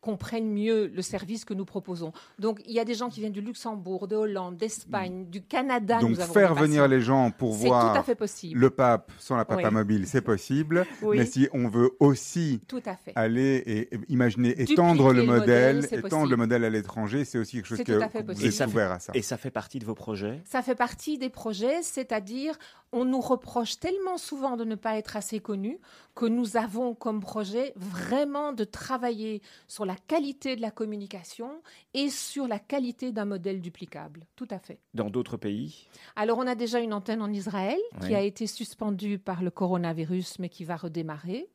comprenne 0.06 0.48
mieux 0.54 0.86
le 0.94 1.02
service 1.02 1.46
que 1.46 1.54
nous 1.56 1.66
proposons. 1.66 2.14
Donc, 2.38 2.62
il 2.68 2.74
y 2.74 2.80
a 2.80 2.86
des 2.86 2.94
gens 2.94 3.10
qui 3.10 3.22
viennent 3.22 3.32
du 3.34 3.42
Luxembourg, 3.42 4.08
de 4.08 4.16
Hollande, 4.16 4.56
d'Espagne, 4.56 5.26
du 5.32 5.42
Canada. 5.42 6.00
Donc 6.00 6.12
nous 6.12 6.20
avons 6.22 6.32
faire 6.34 6.54
venir 6.54 6.88
les 6.88 7.02
gens 7.02 7.32
pour 7.32 7.56
C'est 7.56 7.66
voir 7.68 7.94
tout 7.94 8.00
à 8.00 8.04
fait 8.04 8.14
possible. 8.16 8.60
le 8.60 8.70
pape 8.70 9.12
sans 9.18 9.36
la 9.36 9.46
papa 9.46 9.68
Oui. 9.70 9.74
mobile, 9.74 10.06
c'est 10.08 10.22
possible. 10.22 10.86
Oui. 11.02 11.18
Mais 11.18 11.26
si 11.26 11.50
on 11.54 11.68
veut 11.68 11.92
aussi 12.00 12.62
Tout 12.68 12.84
à 12.86 12.96
fait. 12.96 13.14
aller 13.16 13.64
et 13.66 13.76
et 13.96 14.00
imaginer 14.10 14.50
Dupliquer 14.50 14.74
étendre 14.74 15.12
le 15.12 15.22
le 15.22 15.26
modèle, 15.26 15.76
modèle, 15.78 15.86
étendre 15.86 16.10
possible. 16.10 16.30
le 16.32 16.38
modèle 16.38 16.64
à 16.66 16.70
l'étranger, 16.70 17.26
c'est 17.26 17.38
aussi 17.40 17.56
quelque 17.58 17.66
chose 17.68 17.78
que 17.84 17.92
tout 17.98 18.02
à 18.02 18.08
fait 18.10 18.20
que 18.20 18.24
vous 18.24 18.28
possible. 18.34 18.48
êtes 18.48 18.54
Et 18.54 18.56
ça 18.56 18.66
fait- 18.68 18.72
ouvert 18.72 18.92
à 18.92 19.00
ça. 19.00 19.12
Et 19.16 19.22
ça 19.22 19.38
fait 19.38 19.52
partie 19.52 19.80
de 19.80 19.86
vos 19.86 19.96
projets? 19.96 20.42
Ça 20.46 20.62
fait 20.62 20.76
partie 20.76 21.18
des 21.18 21.30
projets, 21.30 21.82
c'est-à-dire 21.82 22.56
on 22.92 23.04
nous 23.06 23.20
reproche 23.22 23.80
tellement 23.80 24.18
souvent 24.18 24.56
de 24.56 24.64
ne 24.64 24.76
pas 24.76 24.96
être 24.98 25.18
assez 25.18 25.40
connus 25.40 25.80
que 26.16 26.26
nous 26.26 26.56
avons 26.56 26.94
comme 26.96 27.20
projet 27.20 27.74
vraiment 27.76 28.54
de 28.54 28.64
travailler 28.64 29.42
sur 29.68 29.86
la 29.86 29.95
qualité 29.96 30.56
de 30.56 30.62
la 30.62 30.72
communication 30.72 31.62
et 31.94 32.10
sur 32.10 32.48
la 32.48 32.60
qualité 32.60 33.12
d'un 33.12 33.26
modèle 33.26 33.62
duplicable. 33.62 34.26
Tout 34.36 34.48
à 34.50 34.60
fait. 34.60 34.80
dans 34.94 35.10
d'autres 35.10 35.38
pays? 35.38 35.88
Alors 36.16 36.38
on 36.38 36.48
a 36.48 36.56
déjà 36.56 36.80
une 36.80 36.94
antenne 36.94 37.22
en 37.22 37.32
Israël 37.32 37.80
qui 38.02 38.14
a 38.14 38.22
été 38.22 38.48
suspendue 38.48 39.20
par 39.20 39.44
le 39.44 39.52
coronavirus 39.52 40.40
mais 40.40 40.50
qui 40.50 40.64
va 40.64 40.76
redémarrer. 40.76 41.50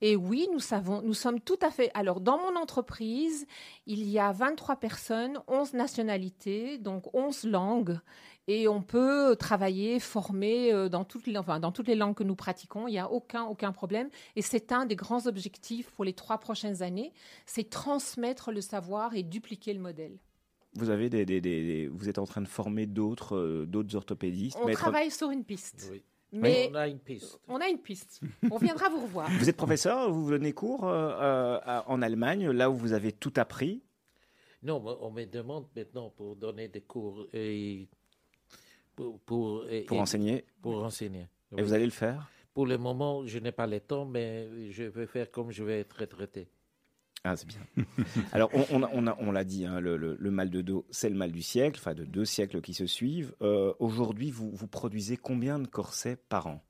Et 0.00 0.16
oui, 0.16 0.48
nous 0.52 0.60
savons, 0.60 1.02
nous 1.02 1.14
sommes 1.14 1.40
tout 1.40 1.58
à 1.62 1.70
fait. 1.70 1.90
Alors 1.94 2.20
dans 2.20 2.38
mon 2.38 2.56
entreprise, 2.56 3.46
il 3.86 4.08
y 4.08 4.18
a 4.18 4.32
23 4.32 4.76
personnes, 4.76 5.38
11 5.48 5.74
nationalités, 5.74 6.78
donc 6.78 7.14
11 7.14 7.44
langues. 7.44 7.98
Et 8.46 8.68
on 8.68 8.82
peut 8.82 9.36
travailler, 9.36 9.98
former 10.00 10.72
euh, 10.72 10.88
dans 10.90 11.04
toutes, 11.04 11.26
les, 11.26 11.38
enfin, 11.38 11.60
dans 11.60 11.72
toutes 11.72 11.88
les 11.88 11.94
langues 11.94 12.14
que 12.14 12.22
nous 12.24 12.34
pratiquons. 12.36 12.86
Il 12.88 12.90
n'y 12.92 12.98
a 12.98 13.10
aucun, 13.10 13.44
aucun 13.44 13.72
problème. 13.72 14.10
Et 14.36 14.42
c'est 14.42 14.70
un 14.72 14.84
des 14.84 14.96
grands 14.96 15.26
objectifs 15.26 15.90
pour 15.90 16.04
les 16.04 16.12
trois 16.12 16.36
prochaines 16.38 16.82
années, 16.82 17.12
c'est 17.46 17.68
transmettre 17.70 18.52
le 18.52 18.60
savoir 18.60 19.14
et 19.14 19.22
dupliquer 19.22 19.72
le 19.72 19.80
modèle. 19.80 20.18
vous 20.74 20.90
avez 20.90 21.08
des, 21.08 21.24
des- 21.24 21.40
des- 21.40 21.64
des- 21.64 21.88
vous 21.88 22.08
êtes 22.08 22.18
en 22.18 22.26
train 22.26 22.42
de 22.42 22.48
former 22.48 22.84
d'autres 22.86 23.36
euh, 23.36 23.64
d'autres 23.66 23.94
orthopédistes 23.96 24.58
On 24.62 24.66
travaille 24.72 25.10
sur 25.10 25.30
une 25.30 25.44
piste. 25.44 25.88
Oui. 25.92 26.02
Mais 26.32 26.68
On 26.72 26.74
a 26.74 26.88
une 26.88 26.98
piste. 26.98 27.38
On 27.46 27.56
a 27.60 27.68
une 27.68 27.78
piste. 27.78 28.20
On 28.50 28.58
viendra 28.58 28.88
vous 28.88 29.00
revoir. 29.02 29.30
Vous 29.38 29.48
êtes 29.48 29.56
professeur, 29.56 30.10
vous 30.12 30.28
donnez 30.30 30.52
cours 30.52 30.84
euh, 30.84 31.10
euh, 31.12 31.60
à- 31.64 31.88
en 31.88 32.02
Allemagne, 32.02 32.50
là 32.50 32.70
où 32.70 32.74
vous 32.74 32.92
avez 32.92 33.12
tout 33.12 33.32
appris. 33.36 33.82
Non, 34.64 34.82
on 35.00 35.10
me 35.12 35.24
demande 35.26 35.66
maintenant 35.76 36.10
pour 36.10 36.34
donner 36.36 36.66
des 36.68 36.80
cours 36.80 37.24
et 37.32 37.86
pour, 38.94 39.20
pour, 39.20 39.66
et- 39.68 39.82
Pour 39.84 39.96
et- 39.98 40.00
enseigner. 40.00 40.44
Pour 40.62 40.82
enseigner. 40.84 41.28
Et 41.52 41.56
oui. 41.56 41.62
vous 41.62 41.72
allez 41.72 41.84
le 41.84 41.90
faire? 41.90 42.30
Pour 42.52 42.66
le 42.66 42.78
moment, 42.78 43.26
je 43.26 43.38
n'ai 43.38 43.52
pas 43.52 43.66
le 43.66 43.80
temps, 43.80 44.04
mais 44.04 44.70
je 44.70 44.84
vais 44.84 45.06
faire 45.06 45.30
comme 45.30 45.50
je 45.50 45.62
vais 45.64 45.80
être 45.80 45.98
retraité. 45.98 46.48
Ah, 47.24 47.36
c'est 47.36 47.48
bien. 47.48 47.58
Alors, 48.32 48.50
on, 48.52 48.64
on 48.70 48.82
a- 48.82 48.90
on 49.18 49.28
on 49.28 49.32
l'a 49.32 49.44
dit, 49.44 49.64
hein, 49.64 49.80
le, 49.80 49.96
le- 49.96 50.16
le 50.18 50.30
mal 50.30 50.50
de 50.50 50.60
dos, 50.60 50.84
c'est 50.90 51.08
le 51.08 51.16
mal 51.16 51.32
du 51.32 51.40
siècle, 51.42 51.80
enfin 51.80 51.94
de 51.94 52.04
deux 52.04 52.24
siècles 52.26 52.60
qui 52.60 52.74
se 52.74 52.86
suivent. 52.86 53.34
Euh, 53.40 53.72
Aujourd'hui, 53.78 54.30
vous, 54.30 54.50
vous 54.50 54.66
produisez 54.68 55.16
combien 55.16 55.58
de 55.58 55.66
corsets 55.66 56.16
par 56.28 56.46
an? 56.48 56.62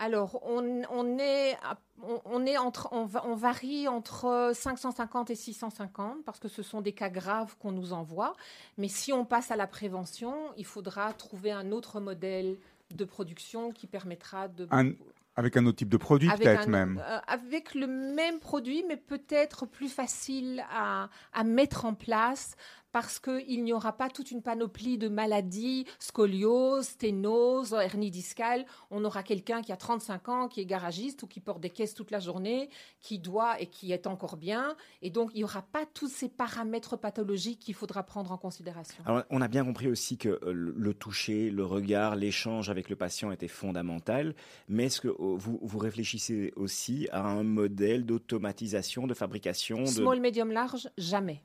Alors, 0.00 0.40
on, 0.42 0.82
on 0.90 1.18
est, 1.18 1.56
on, 2.02 2.20
on 2.24 2.46
est 2.46 2.56
entre, 2.56 2.88
on, 2.90 3.04
va- 3.04 3.22
on 3.26 3.34
varie 3.36 3.86
entre 3.86 4.50
550 4.54 5.30
et 5.30 5.34
650 5.34 6.24
parce 6.24 6.38
que 6.40 6.48
ce 6.48 6.62
sont 6.62 6.80
des 6.80 6.92
cas 6.92 7.10
graves 7.10 7.54
qu'on 7.58 7.70
nous 7.72 7.92
envoie. 7.92 8.34
Mais 8.78 8.88
si 8.88 9.12
on 9.12 9.24
passe 9.24 9.50
à 9.50 9.56
la 9.56 9.66
prévention, 9.66 10.34
il 10.56 10.64
faudra 10.66 11.12
trouver 11.12 11.52
un 11.52 11.70
autre 11.70 12.00
modèle 12.00 12.56
de 12.94 13.04
production 13.04 13.70
qui 13.72 13.86
permettra 13.86 14.48
de 14.48 14.66
Un- 14.72 14.92
Avec 15.36 15.56
un 15.56 15.64
autre 15.66 15.76
type 15.76 15.88
de 15.90 15.96
produit, 15.96 16.28
peut-être 16.56 16.68
même. 16.68 17.00
euh, 17.06 17.18
avec 17.28 17.74
le 17.74 17.86
même 17.86 18.40
produit, 18.40 18.82
mais 18.88 18.96
peut-être 18.96 19.64
plus 19.64 19.88
facile 19.88 20.64
à, 20.72 21.08
à 21.32 21.44
mettre 21.44 21.84
en 21.84 21.94
place 21.94 22.56
parce 22.92 23.18
qu'il 23.18 23.64
n'y 23.64 23.72
aura 23.72 23.92
pas 23.92 24.08
toute 24.08 24.30
une 24.30 24.42
panoplie 24.42 24.98
de 24.98 25.08
maladies, 25.08 25.86
scoliose, 25.98 26.86
sténose, 26.86 27.72
hernie 27.72 28.10
discale. 28.10 28.66
On 28.90 29.04
aura 29.04 29.22
quelqu'un 29.22 29.62
qui 29.62 29.72
a 29.72 29.76
35 29.76 30.28
ans, 30.28 30.48
qui 30.48 30.60
est 30.60 30.66
garagiste 30.66 31.22
ou 31.22 31.26
qui 31.26 31.40
porte 31.40 31.60
des 31.60 31.70
caisses 31.70 31.94
toute 31.94 32.10
la 32.10 32.20
journée, 32.20 32.68
qui 33.00 33.18
doit 33.18 33.60
et 33.60 33.66
qui 33.66 33.92
est 33.92 34.06
encore 34.06 34.36
bien. 34.36 34.76
Et 35.02 35.10
donc, 35.10 35.30
il 35.34 35.38
n'y 35.38 35.44
aura 35.44 35.62
pas 35.62 35.86
tous 35.86 36.08
ces 36.08 36.28
paramètres 36.28 36.96
pathologiques 36.96 37.60
qu'il 37.60 37.74
faudra 37.74 38.02
prendre 38.02 38.32
en 38.32 38.38
considération. 38.38 39.02
Alors, 39.06 39.22
on 39.30 39.40
a 39.40 39.48
bien 39.48 39.64
compris 39.64 39.88
aussi 39.88 40.18
que 40.18 40.28
euh, 40.28 40.52
le 40.52 40.94
toucher, 40.94 41.50
le 41.50 41.64
regard, 41.64 42.16
l'échange 42.16 42.70
avec 42.70 42.88
le 42.88 42.96
patient 42.96 43.30
était 43.30 43.48
fondamental. 43.48 44.34
Mais 44.68 44.86
est-ce 44.86 45.00
que 45.00 45.08
euh, 45.08 45.14
vous, 45.18 45.58
vous 45.62 45.78
réfléchissez 45.78 46.52
aussi 46.56 47.08
à 47.12 47.26
un 47.26 47.42
modèle 47.42 48.04
d'automatisation, 48.04 49.06
de 49.06 49.14
fabrication 49.14 49.82
de... 49.82 49.86
Small, 49.86 50.20
medium, 50.20 50.52
large, 50.52 50.88
jamais. 50.98 51.42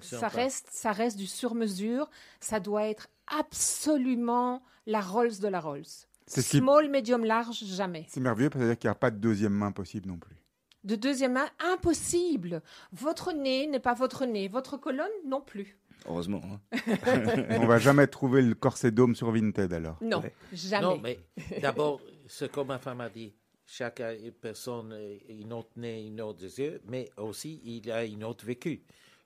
Ça 0.00 0.28
reste, 0.28 0.68
ça 0.70 0.92
reste 0.92 1.16
du 1.18 1.26
sur-mesure. 1.26 2.08
Ça 2.40 2.60
doit 2.60 2.84
être 2.86 3.08
absolument 3.26 4.62
la 4.86 5.00
Rolls 5.00 5.38
de 5.40 5.48
la 5.48 5.60
Rolls. 5.60 5.84
C'est 6.26 6.42
ce 6.42 6.50
qui- 6.50 6.58
Small, 6.58 6.88
medium, 6.88 7.24
large, 7.24 7.64
jamais. 7.64 8.06
C'est 8.08 8.20
merveilleux, 8.20 8.48
parce 8.50 8.60
que 8.60 8.64
ça 8.64 8.68
veut 8.68 8.72
dire 8.74 8.78
qu'il 8.78 8.88
n'y 8.88 8.92
a 8.92 8.96
pas 8.96 9.10
de 9.10 9.18
deuxième 9.18 9.52
main 9.52 9.72
possible 9.72 10.08
non 10.08 10.18
plus. 10.18 10.36
De 10.84 10.96
deuxième 10.96 11.32
main, 11.34 11.48
impossible. 11.72 12.62
Votre 12.92 13.32
nez 13.32 13.66
n'est 13.68 13.80
pas 13.80 13.94
votre 13.94 14.24
nez. 14.26 14.48
Votre 14.48 14.76
colonne, 14.76 15.10
non 15.26 15.40
plus. 15.40 15.76
Heureusement. 16.06 16.40
hein. 16.44 16.60
On 17.60 17.66
va 17.66 17.78
jamais 17.78 18.06
trouver 18.08 18.42
le 18.42 18.54
corset 18.54 18.90
dôme 18.90 19.14
sur 19.14 19.30
Vinted 19.30 19.72
alors. 19.72 19.96
Non, 20.00 20.20
Ouais. 20.20 20.32
jamais. 20.52 20.82
Non, 20.82 20.98
mais 21.00 21.18
d'abord, 21.60 22.00
c'est 22.26 22.50
comme 22.50 22.68
ma 22.68 22.78
femme 22.78 23.00
a 23.00 23.08
dit, 23.08 23.32
chaque 23.66 24.02
personne 24.40 24.92
a 24.92 25.32
une 25.32 25.52
autre 25.52 25.70
nez, 25.76 26.04
une 26.06 26.20
autre 26.20 26.42
yeux, 26.42 26.80
mais 26.88 27.08
aussi 27.16 27.60
il 27.64 27.88
a 27.92 28.04
une 28.04 28.24
autre 28.24 28.44
vécu. 28.44 28.82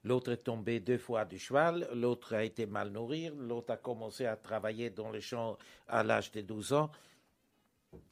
L'autre 0.07 0.31
est 0.31 0.37
tombé 0.45 0.79
deux 0.79 0.99
fois 0.99 1.25
du 1.25 1.37
cheval, 1.37 1.89
l'autre 1.93 2.35
a 2.35 2.45
été 2.45 2.65
mal 2.65 2.91
nourri, 2.91 3.29
l'autre 3.37 3.73
a 3.73 3.77
commencé 3.77 4.25
à 4.25 4.37
travailler 4.37 4.89
dans 4.89 5.11
les 5.11 5.21
champs 5.21 5.59
à 5.89 6.05
l'âge 6.05 6.31
de 6.31 6.43
12 6.43 6.73
ans. 6.75 6.91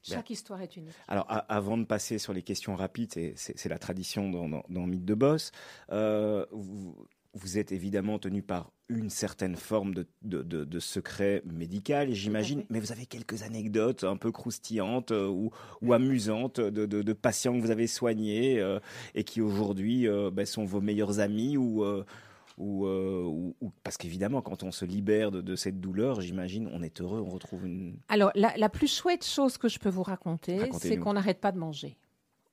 Chaque 0.03 0.31
histoire 0.31 0.61
est 0.61 0.77
unique. 0.77 0.93
Alors, 1.07 1.25
a- 1.31 1.39
avant 1.55 1.77
de 1.79 1.85
passer 1.85 2.19
sur 2.19 2.33
les 2.33 2.43
questions 2.43 2.75
rapides, 2.75 3.13
c'est- 3.13 3.35
c'est 3.37 3.57
c'est 3.57 3.69
la 3.69 3.79
tradition 3.79 4.29
dans, 4.29 4.49
dans, 4.49 4.65
dans 4.69 4.87
Mythe 4.87 5.05
de 5.05 5.15
Boss, 5.15 5.53
euh, 5.93 6.45
vous, 6.51 7.07
vous 7.35 7.59
êtes 7.59 7.73
évidemment 7.73 8.19
tenu 8.19 8.43
par 8.43 8.71
une 8.89 9.11
certaine 9.11 9.57
forme 9.57 9.95
de, 9.95 10.07
de, 10.23 10.43
de- 10.43 10.65
de 10.65 10.79
secret 10.81 11.43
médical, 11.47 12.13
j'imagine, 12.13 12.65
mais 12.71 12.81
vous 12.81 12.93
avez 12.93 13.07
quelques 13.07 13.43
anecdotes 13.43 14.05
un 14.05 14.17
peu 14.17 14.31
croustillantes 14.31 15.11
euh, 15.11 15.27
ou, 15.29 15.51
ou 15.83 15.93
amusantes 15.93 16.61
de, 16.61 17.13
patients 17.13 17.55
que 17.57 17.61
vous 17.61 17.71
avez 17.71 17.87
soignés 17.87 18.61
euh, 18.61 18.79
et 19.15 19.25
qui 19.25 19.41
aujourd'hui 19.41 20.07
euh, 20.07 20.31
ben, 20.31 20.47
sont 20.47 20.65
vos 20.65 20.81
meilleurs 20.81 21.21
amis 21.21 21.57
ou... 21.57 21.85
ou, 21.85 22.87
ou- 22.87 23.57
ou- 23.61 23.73
parce 23.83 23.97
qu'évidemment, 23.97 24.41
quand 24.43 24.63
on 24.63 24.71
se 24.71 24.85
libère 24.85 25.33
de, 25.33 25.57
cette 25.57 25.81
douleur, 25.81 26.21
j'imagine, 26.21 26.71
on 26.73 26.83
est 26.85 27.01
heureux, 27.01 27.21
on 27.21 27.29
retrouve 27.31 27.67
une. 27.67 27.97
Alors, 28.09 28.31
la, 28.37 28.57
la 28.57 28.69
plus 28.69 28.87
chouette 28.87 29.25
chose 29.25 29.59
que 29.59 29.69
je 29.69 29.79
peux 29.81 29.89
vous 29.89 30.05
raconter, 30.05 30.59
c'est 30.79 30.97
qu'on 30.97 31.15
n'arrête 31.15 31.41
pas 31.41 31.51
de 31.53 31.59
manger. 31.59 31.97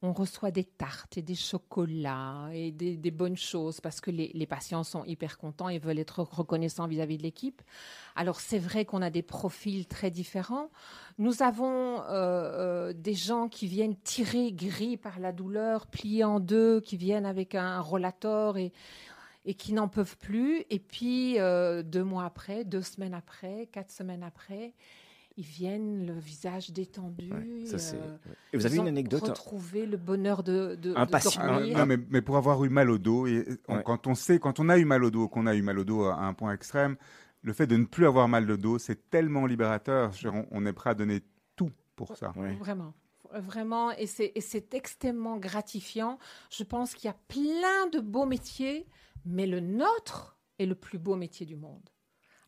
On 0.03 0.13
reçoit 0.13 0.49
des 0.49 0.63
tartes 0.63 1.17
et 1.17 1.21
des 1.21 1.35
chocolats 1.35 2.49
et 2.53 2.71
des, 2.71 3.11
bonnes 3.11 3.37
choses 3.37 3.79
parce 3.81 4.01
que 4.01 4.09
les, 4.09 4.45
patients 4.47 4.83
sont 4.83 5.03
hyper 5.05 5.37
contents 5.37 5.69
et 5.69 5.77
veulent 5.77 5.99
être 5.99 6.21
reconnaissants 6.21 6.87
vis-à-vis 6.87 7.17
de 7.17 7.23
l'équipe. 7.23 7.61
Alors 8.15 8.39
c'est 8.39 8.57
vrai 8.57 8.83
qu'on 8.83 9.01
a 9.01 9.11
des 9.11 9.21
profils 9.21 9.85
très 9.85 10.09
différents. 10.09 10.69
Nous 11.19 11.43
avons 11.43 12.01
euh, 12.01 12.09
euh, 12.09 12.93
des 12.93 13.13
gens 13.13 13.47
qui 13.47 13.67
viennent 13.67 13.95
tirer 13.97 14.51
gris 14.51 14.97
par 14.97 15.19
la 15.19 15.31
douleur, 15.31 15.85
pliés 15.85 16.23
en 16.23 16.39
deux, 16.39 16.81
qui 16.81 16.97
viennent 16.97 17.27
avec 17.27 17.53
un 17.53 17.79
rollator 17.79 18.57
et, 18.57 18.71
et 19.45 19.53
qui 19.53 19.73
n'en 19.73 19.87
peuvent 19.87 20.17
plus. 20.17 20.65
Et 20.69 20.79
puis 20.79 21.39
euh, 21.39 21.83
deux 21.83 22.03
mois 22.03 22.25
après, 22.25 22.63
deux 22.63 22.81
semaines 22.81 23.13
après, 23.13 23.67
quatre 23.71 23.91
semaines 23.91 24.23
après, 24.23 24.73
ils 25.37 25.43
viennent 25.45 26.05
le 26.05 26.19
visage 26.19 26.71
détendu. 26.71 27.31
Ouais, 27.31 27.65
ça, 27.65 27.77
c'est- 27.79 27.95
euh, 27.97 28.17
Et 28.53 28.57
vous 28.57 28.65
avez 28.65 28.77
une 28.77 28.87
anecdote 28.87 29.23
retrouvé 29.29 29.85
le 29.85 29.97
bonheur 29.97 30.43
de, 30.43 30.75
de, 30.75 30.93
Un 30.95 31.05
de 31.05 31.11
patient- 31.11 31.45
dormir. 31.45 31.77
non, 31.77 31.85
mais, 31.85 31.97
mais 32.09 32.21
pour 32.21 32.37
avoir 32.37 32.63
eu 32.65 32.69
mal 32.69 32.89
au 32.89 32.97
dos, 32.97 33.27
et 33.27 33.45
on- 33.67 33.77
Ouais. 33.77 33.83
quand 33.83 34.07
on 34.07 34.15
sait, 34.15 34.39
quand 34.39 34.59
on 34.59 34.69
a 34.69 34.77
eu 34.77 34.85
mal 34.85 35.03
au 35.03 35.11
dos, 35.11 35.27
qu'on 35.27 35.47
a 35.47 35.55
eu 35.55 35.61
mal 35.61 35.79
au 35.79 35.83
dos 35.83 36.03
à 36.05 36.15
un 36.19 36.33
point 36.33 36.53
extrême, 36.53 36.97
le 37.43 37.53
fait 37.53 37.65
de 37.67 37.75
ne 37.77 37.85
plus 37.85 38.05
avoir 38.05 38.27
mal 38.27 38.45
de 38.45 38.55
dos, 38.55 38.77
c'est 38.77 39.09
tellement 39.09 39.45
libérateur. 39.45 40.11
On, 40.25 40.45
on 40.51 40.65
est 40.65 40.73
prêt 40.73 40.91
à 40.91 40.93
donner 40.93 41.21
tout 41.55 41.71
pour 41.95 42.15
ça. 42.17 42.33
Ouais. 42.35 42.53
Vraiment. 42.55 42.93
Vraiment, 43.33 43.91
et 43.91 44.07
c'est 44.07 44.33
et 44.35 44.41
c'est 44.41 44.73
extrêmement 44.73 45.37
gratifiant. 45.37 46.17
Je 46.49 46.65
pense 46.65 46.93
qu'il 46.93 47.07
y 47.07 47.11
a 47.11 47.15
plein 47.29 47.87
de 47.93 48.01
beaux 48.01 48.25
métiers, 48.25 48.85
mais 49.25 49.47
le 49.47 49.61
nôtre 49.61 50.37
est 50.59 50.65
le 50.65 50.75
plus 50.75 50.99
beau 50.99 51.15
métier 51.15 51.45
du 51.45 51.55
monde. 51.55 51.89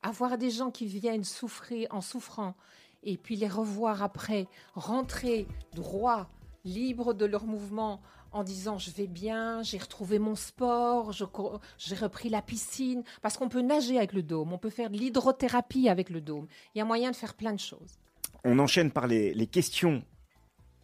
Avoir 0.04 0.38
des 0.38 0.51
gens 0.51 0.70
qui 0.70 0.86
viennent 0.86 1.24
souffrir 1.24 1.88
en 1.91 2.01
souffrant 2.01 2.56
et 3.04 3.18
puis 3.18 3.36
les 3.36 3.47
revoir 3.47 4.04
après, 4.04 4.47
rentrer 4.76 5.47
droit, 5.74 6.30
libre 6.66 7.14
de 7.14 7.26
leur 7.26 7.45
mouvement, 7.45 8.01
en 8.32 8.43
disant 8.43 8.78
je 8.78 8.91
vais 8.91 9.08
bien, 9.08 9.62
j'ai 9.64 9.78
retrouvé 9.78 10.20
mon 10.20 10.36
sport, 10.36 11.12
j'ai 11.12 11.95
repris 11.95 12.30
la 12.30 12.41
piscine, 12.41 13.04
parce 13.22 13.38
qu'on 13.38 13.49
peut 13.49 13.62
nager 13.62 13.97
avec 13.97 14.14
le 14.14 14.24
dôme, 14.24 14.54
on 14.54 14.58
peut 14.58 14.70
faire 14.70 14.89
de 14.89 14.97
l'hydrothérapie 14.97 15.89
avec 15.89 16.10
le 16.10 16.22
dôme. 16.22 16.47
Il 16.74 16.80
y 16.80 16.82
a 16.82 16.86
moyen 16.86 17.12
de 17.12 17.16
faire 17.16 17.34
plein 17.34 17.54
de 17.54 17.60
choses. 17.60 17.97
On 18.43 18.60
enchaîne 18.60 18.91
par 18.91 19.08
les, 19.08 19.34
les 19.34 19.47
questions 19.47 20.04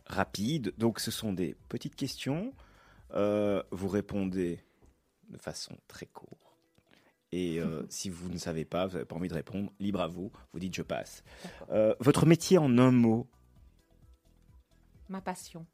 rapides. 0.05 0.73
Donc, 0.77 0.99
ce 0.99 1.11
sont 1.11 1.33
des 1.33 1.55
petites 1.69 1.95
questions. 1.95 2.53
Euh, 3.13 3.63
vous 3.71 3.87
répondez 3.87 4.59
de 5.29 5.37
façon 5.37 5.75
très 5.87 6.05
courte. 6.05 6.48
Et 7.31 7.59
euh, 7.59 7.85
si 7.89 8.09
vous 8.09 8.27
ne 8.29 8.37
savez 8.37 8.65
pas, 8.65 8.87
vous 8.87 8.93
n'avez 8.93 9.05
pas 9.05 9.15
envie 9.15 9.27
de 9.29 9.33
répondre, 9.35 9.71
libre 9.79 10.01
à 10.01 10.07
vous. 10.07 10.31
Vous 10.51 10.59
dites 10.59 10.73
je 10.75 10.81
passe. 10.81 11.23
Euh, 11.69 11.93
votre 11.99 12.25
métier 12.25 12.57
en 12.57 12.77
un 12.77 12.91
mot, 12.91 13.27
Ma 15.09 15.21
passion. 15.21 15.65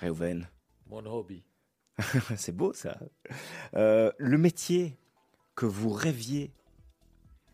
Reuven. 0.00 0.46
Mon 0.88 1.04
hobby. 1.06 1.42
C'est 2.36 2.52
beau 2.52 2.72
ça. 2.74 2.98
Euh, 3.74 4.12
le 4.18 4.36
métier 4.36 4.98
que 5.54 5.64
vous 5.64 5.88
rêviez 5.90 6.52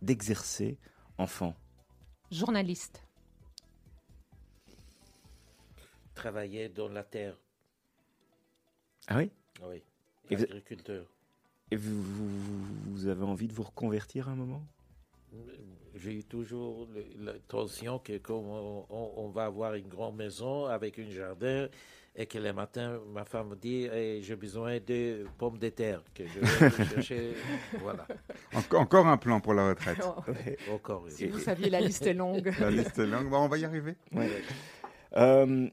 d'exercer 0.02 0.78
enfant. 1.18 1.54
Journaliste. 2.32 3.04
Travailler 6.14 6.68
dans 6.68 6.88
la 6.88 7.04
terre. 7.04 7.36
Ah 9.08 9.16
oui? 9.18 9.30
Oui. 9.62 9.82
Et 10.30 10.36
vous- 10.36 10.44
Agriculteur. 10.44 11.06
Et 11.72 11.76
vous, 11.76 12.02
vous- 12.02 12.66
vous 12.92 13.06
avez 13.06 13.24
envie 13.24 13.48
de 13.48 13.54
vous 13.54 13.62
reconvertir 13.62 14.28
à 14.28 14.32
un 14.32 14.34
moment? 14.34 14.62
J'ai 15.94 16.12
eu 16.18 16.24
toujours 16.24 16.86
l'intention 17.18 17.98
que 17.98 18.18
comme 18.18 18.46
on, 18.46 18.84
on- 18.90 19.12
on 19.16 19.28
va 19.30 19.46
avoir 19.46 19.74
une 19.74 19.88
grande 19.88 20.16
maison 20.16 20.66
avec 20.66 20.98
un 20.98 21.08
jardin 21.10 21.68
et 22.14 22.26
que 22.26 22.36
le 22.36 22.52
matin, 22.52 23.00
ma 23.14 23.24
femme 23.24 23.48
me 23.50 23.56
dit 23.56 23.88
Eh, 23.90 24.20
j'ai 24.22 24.36
besoin 24.36 24.78
de 24.80 25.24
pommes 25.38 25.56
de 25.58 25.70
terre 25.70 26.02
que 26.14 26.24
je 26.26 26.40
vais 26.40 26.70
chercher. 27.02 27.32
Voilà, 27.80 28.06
Enco- 28.52 28.76
encore 28.76 29.06
un 29.06 29.16
plan 29.16 29.40
pour 29.40 29.54
la 29.54 29.68
retraite. 29.70 30.02
encore 30.70 31.06
une. 31.06 31.10
Si 31.12 31.26
vous 31.26 31.38
saviez, 31.38 31.70
la 31.70 31.80
liste 31.80 32.06
est 32.06 32.12
longue. 32.14 32.52
La 32.60 32.70
liste 32.70 32.98
est 32.98 33.06
longue. 33.06 33.30
Bon, 33.30 33.38
on 33.44 33.48
va 33.48 33.56
y 33.56 33.64
arriver. 33.64 33.94
Euh, 35.16 35.68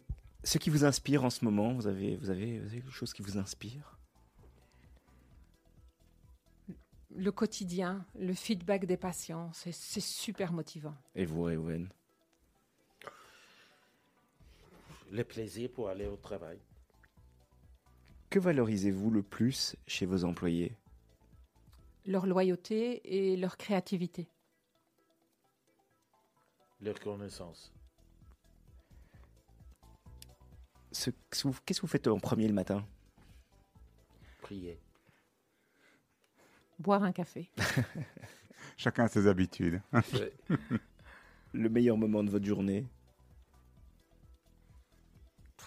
Ce 0.45 0.57
qui 0.57 0.69
vous 0.69 0.85
inspire 0.85 1.25
en 1.25 1.29
ce 1.29 1.43
moment, 1.43 1.73
vous 1.73 1.87
avez, 1.87 2.15
vous 2.15 2.29
avez, 2.29 2.59
vous 2.59 2.67
avez 2.67 2.79
quelque 2.81 2.93
chose 2.93 3.11
qui 3.13 3.21
vous 3.21 3.37
inspire? 3.37 3.98
Le 7.19 7.31
quotidien, 7.33 8.05
le 8.17 8.33
feedback 8.33 8.85
des 8.85 8.95
patients, 8.95 9.51
c'est 9.51 9.73
c'est 9.73 9.99
super 9.99 10.53
motivant. 10.53 10.95
Et 11.15 11.25
vous, 11.25 11.43
Reuven 11.43 11.89
Le 15.11 15.23
plaisir 15.25 15.69
pour 15.69 15.89
aller 15.89 16.07
au 16.07 16.15
travail. 16.15 16.57
Que 18.29 18.39
valorisez-vous 18.39 19.11
le 19.11 19.21
plus 19.21 19.75
chez 19.85 20.05
vos 20.05 20.23
employés? 20.23 20.77
Leur 22.05 22.25
loyauté 22.25 23.01
et 23.03 23.35
leur 23.35 23.57
créativité. 23.57 24.29
Leur 26.79 26.97
connaissance. 27.01 27.73
Ce- 30.93 31.09
Qu'est-ce 31.09 31.43
que 31.43 31.47
vous- 31.49 31.59
qu'est-ce 31.65 31.81
que 31.81 31.85
vous 31.85 31.91
faites 31.91 32.07
en 32.07 32.17
premier 32.19 32.47
le 32.47 32.53
matin? 32.53 32.87
Prier. 34.41 34.79
Boire 36.79 37.03
un 37.03 37.11
café. 37.11 37.51
Chacun 38.77 39.05
a 39.05 39.07
ses 39.09 39.27
habitudes. 39.27 39.81
Ouais. 39.93 40.33
Le 41.53 41.69
meilleur 41.69 41.97
moment 41.97 42.23
de 42.23 42.29
votre 42.29 42.45
journée 42.45 42.85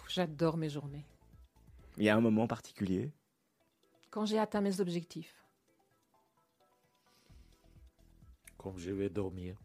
J'adore 0.08 0.58
mes 0.58 0.68
journées. 0.68 1.06
Il 1.96 2.04
y 2.04 2.10
a 2.10 2.16
un 2.16 2.20
moment 2.20 2.46
particulier 2.46 3.10
Quand 4.10 4.26
j'ai 4.26 4.38
atteint 4.38 4.60
mes 4.60 4.80
objectifs. 4.80 5.42
Comme 8.58 8.78
je 8.78 8.90
vais 8.90 9.08
dormir. 9.08 9.56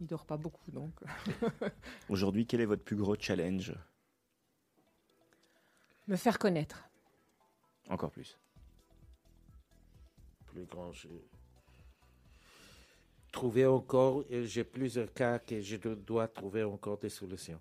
Il 0.00 0.06
dort 0.06 0.26
pas 0.26 0.36
beaucoup, 0.36 0.70
donc. 0.70 0.92
Aujourd'hui, 2.08 2.46
quel 2.46 2.60
est 2.60 2.66
votre 2.66 2.84
plus 2.84 2.96
gros 2.96 3.16
challenge? 3.18 3.74
Me 6.06 6.16
faire 6.16 6.38
connaître. 6.38 6.88
Encore 7.88 8.10
plus. 8.10 8.38
Plus 10.52 10.66
grand. 10.66 10.92
Je... 10.92 11.08
Trouver 13.32 13.66
encore, 13.66 14.24
j'ai 14.30 14.62
plusieurs 14.62 15.12
cas 15.12 15.40
que 15.40 15.60
je 15.60 15.76
do- 15.76 15.96
dois 15.96 16.28
trouver 16.28 16.62
encore 16.62 16.98
des 16.98 17.08
solutions. 17.08 17.60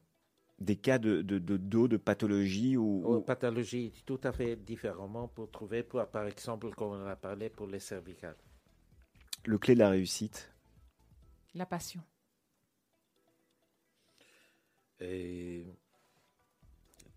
Des 0.59 0.75
cas 0.77 0.99
de, 0.99 1.21
de, 1.21 1.39
de 1.39 1.57
dos, 1.57 1.87
de 1.87 1.97
pathologie 1.97 2.77
ou, 2.77 3.17
ou- 3.17 3.21
pathologies 3.21 3.91
tout 4.05 4.19
à 4.23 4.31
fait 4.31 4.55
différemment 4.55 5.27
pour 5.27 5.49
trouver, 5.51 5.83
pour, 5.83 6.05
par 6.07 6.27
exemple, 6.27 6.69
comme 6.75 6.91
on 6.91 7.05
a 7.07 7.15
parlé 7.15 7.49
pour 7.49 7.67
les 7.67 7.79
cervicales. 7.79 8.37
le 9.45 9.57
clé 9.57 9.73
de 9.73 9.79
la 9.79 9.89
réussite? 9.89 10.49
La 11.53 11.65
passion. 11.65 12.03
Et 14.99 15.65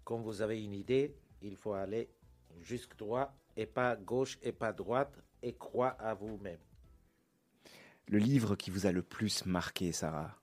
quand 0.04 0.18
vous 0.20 0.42
avez 0.42 0.62
une 0.62 0.74
idée, 0.74 1.14
il 1.42 1.56
faut 1.56 1.72
aller 1.72 2.08
jusque 2.60 2.96
droit 2.96 3.34
et 3.56 3.66
pas 3.66 3.96
gauche 3.96 4.38
et 4.42 4.52
pas 4.52 4.72
droite 4.72 5.18
et 5.42 5.54
croire 5.54 5.96
à 5.98 6.14
vous-même. 6.14 6.60
Le 8.08 8.18
livre 8.18 8.56
qui 8.56 8.70
vous 8.70 8.86
a 8.86 8.92
le 8.92 9.02
plus 9.02 9.44
marqué, 9.46 9.92
Sarah? 9.92 10.36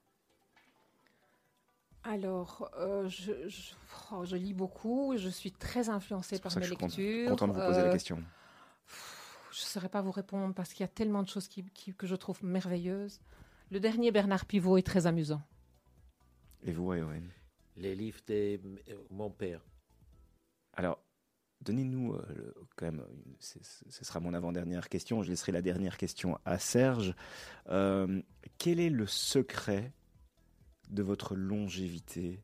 Alors, 2.03 2.69
euh, 2.77 3.07
je, 3.09 3.47
je- 3.49 3.73
oh, 4.11 4.23
je 4.23 4.35
lis 4.35 4.53
beaucoup. 4.53 5.15
Je 5.17 5.29
suis 5.29 5.51
très 5.51 5.89
influencée 5.89 6.39
par 6.39 6.55
mes 6.55 6.61
je 6.61 6.67
suis 6.67 6.75
content- 6.77 6.87
lectures. 6.97 7.29
content 7.29 7.47
de 7.47 7.53
vous 7.53 7.59
poser 7.59 7.81
la 7.81 7.87
Euh, 7.87 7.91
question. 7.91 8.23
Je 9.51 9.59
ne 9.61 9.65
saurais 9.65 9.89
pas 9.89 10.01
vous 10.01 10.11
répondre 10.11 10.53
parce 10.55 10.71
qu'il 10.73 10.81
y 10.81 10.85
a 10.85 10.87
tellement 10.87 11.23
de 11.23 11.27
choses 11.27 11.47
qui- 11.47 11.65
qui- 11.71 11.93
que 11.93 12.07
je 12.07 12.15
trouve 12.15 12.43
merveilleuses. 12.43 13.19
Le 13.71 13.79
dernier 13.79 14.11
Bernard 14.11 14.45
Pivot 14.45 14.77
est 14.77 14.85
très 14.85 15.05
amusant. 15.07 15.41
Et 16.63 16.71
vous, 16.71 16.93
Ewen 16.93 17.29
Les 17.75 17.95
livres 17.95 18.19
de 18.27 18.59
euh, 18.89 18.95
mon 19.09 19.29
père. 19.29 19.61
Alors, 20.73 20.99
donnez-nous 21.61 22.13
euh, 22.13 22.25
le- 22.35 22.53
quand 22.75 22.85
même, 22.85 23.05
ce 23.39 23.59
sera 24.05 24.19
mon 24.19 24.33
avant-dernière 24.33 24.89
question, 24.89 25.23
je 25.23 25.29
laisserai 25.29 25.51
la 25.51 25.61
dernière 25.61 25.97
question 25.97 26.39
à 26.45 26.57
Serge. 26.59 27.13
Euh, 27.69 28.21
quel 28.57 28.79
est 28.79 28.89
le 28.89 29.05
secret 29.07 29.91
de 30.89 31.03
votre 31.03 31.35
longévité 31.35 32.41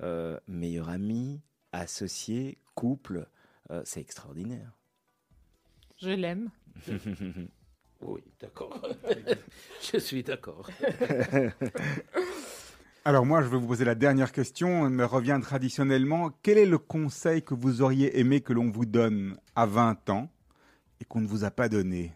Euh, 0.00 0.38
Meilleur 0.46 0.88
ami, 0.90 1.42
associé, 1.72 2.58
couple, 2.74 3.26
euh, 3.70 3.82
c'est 3.84 4.00
extraordinaire. 4.00 4.72
Je 6.00 6.10
l'aime. 6.10 6.50
Oui, 8.00 8.22
d'accord. 8.38 8.80
je 9.92 9.98
suis 9.98 10.22
d'accord. 10.22 10.70
Alors 13.08 13.24
moi, 13.24 13.40
je 13.40 13.48
vais 13.48 13.56
vous 13.56 13.66
poser 13.66 13.86
la 13.86 13.94
dernière 13.94 14.32
question. 14.32 14.84
Elle 14.84 14.92
me 14.92 15.06
revient 15.06 15.38
traditionnellement. 15.40 16.30
Quel 16.42 16.58
est 16.58 16.66
le 16.66 16.76
conseil 16.76 17.42
que 17.42 17.54
vous 17.54 17.80
auriez 17.80 18.20
aimé 18.20 18.42
que 18.42 18.52
l'on 18.52 18.70
vous 18.70 18.84
donne 18.84 19.38
à 19.56 19.64
20 19.64 20.10
ans 20.10 20.28
et 21.00 21.06
qu'on 21.06 21.22
ne 21.22 21.26
vous 21.26 21.42
a 21.42 21.50
pas 21.50 21.70
donné? 21.70 22.12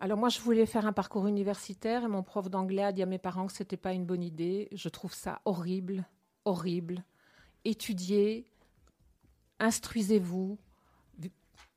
Alors 0.00 0.18
moi, 0.18 0.28
je 0.28 0.38
voulais 0.38 0.66
faire 0.66 0.84
un 0.84 0.92
parcours 0.92 1.26
universitaire 1.26 2.04
et 2.04 2.08
mon 2.08 2.22
prof 2.22 2.50
d'anglais 2.50 2.82
a 2.82 2.92
dit 2.92 3.02
à 3.02 3.06
mes 3.06 3.16
parents 3.16 3.46
que 3.46 3.54
c'était 3.54 3.78
pas 3.78 3.94
une 3.94 4.04
bonne 4.04 4.22
idée. 4.22 4.68
Je 4.70 4.90
trouve 4.90 5.14
ça 5.14 5.40
horrible, 5.46 6.04
horrible. 6.44 7.02
étudiez, 7.64 8.44
instruisez-vous, 9.60 10.58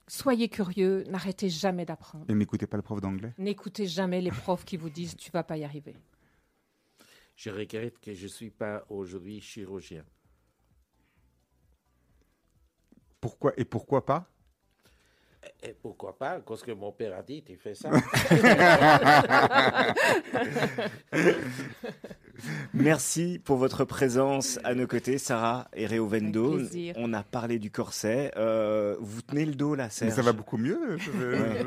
soyez 0.10 0.50
curieux, 0.50 1.06
n'arrêtez 1.08 1.48
jamais 1.48 1.86
d'apprendre. 1.86 2.26
Et 2.28 2.34
n'écoutez 2.34 2.68
pas 2.68 2.76
le 2.76 2.84
prof 2.84 3.00
d'anglais? 3.00 3.34
N'écoutez 3.38 3.88
jamais 3.88 4.20
les 4.20 4.32
profs 4.32 4.66
qui 4.66 4.76
vous 4.76 4.90
disent 4.90 5.16
tu 5.16 5.32
vas 5.32 5.44
pas 5.44 5.56
y 5.56 5.64
arriver. 5.64 5.96
Je 7.42 7.50
regrette 7.50 7.98
que 7.98 8.14
je 8.14 8.26
ne 8.26 8.28
suis 8.28 8.52
pas 8.52 8.86
aujourd'hui 8.88 9.42
chirurgien. 9.42 10.06
Pourquoi 13.20 13.52
et 13.58 13.66
pourquoi 13.66 14.06
pas? 14.06 14.30
Et 15.64 15.74
pourquoi 15.74 16.16
pas? 16.16 16.40
Parce 16.42 16.62
que 16.62 16.72
mon 16.72 16.92
père 16.92 17.18
a 17.18 17.24
dit, 17.24 17.44
tu 17.44 17.58
fais 17.58 17.74
ça. 17.74 17.90
Merci 22.74 23.40
pour 23.44 23.58
votre 23.58 23.86
présence 23.86 24.60
à 24.64 24.74
nos 24.76 24.88
côtés, 24.88 25.18
Sarah 25.18 25.68
et 25.74 25.86
Réovendo. 25.86 26.60
On 26.98 27.14
a 27.14 27.24
parlé 27.24 27.60
du 27.60 27.72
corset. 27.72 28.32
Euh, 28.38 28.96
vous 29.00 29.22
tenez 29.22 29.46
le 29.46 29.54
dos 29.56 29.76
là, 29.76 29.86
Mais 29.86 29.90
Serge 29.90 30.14
ça 30.14 30.22
va 30.22 30.34
beaucoup 30.34 30.58
mieux. 30.58 30.98
Ouais. 31.22 31.66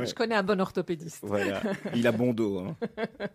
Je 0.06 0.14
connais 0.14 0.34
un 0.34 0.42
bon 0.42 0.60
orthopédiste. 0.60 1.18
Voilà, 1.22 1.60
il 1.94 2.06
a 2.06 2.12
bon 2.12 2.32
dos. 2.32 2.58
hein. 2.60 2.76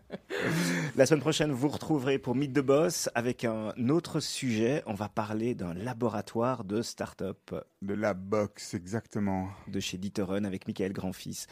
La 0.96 1.06
semaine 1.06 1.20
prochaine, 1.20 1.50
vous 1.52 1.68
retrouverez 1.68 2.18
pour 2.18 2.34
Mythe 2.34 2.52
de 2.52 2.60
Boss 2.60 3.08
avec 3.14 3.44
un 3.44 3.72
autre 3.88 4.20
sujet. 4.20 4.82
On 4.86 4.94
va 4.94 5.08
parler 5.08 5.54
d'un 5.54 5.74
laboratoire 5.74 6.64
de 6.64 6.82
start-up 6.82 7.54
De 7.82 7.94
la 7.94 8.14
boxe, 8.14 8.74
exactement. 8.74 9.48
de 9.68 9.80
chez 9.80 9.98
Dieterun 9.98 10.44
avec 10.44 10.66
Michael 10.66 10.92
Grandfils. 10.92 11.46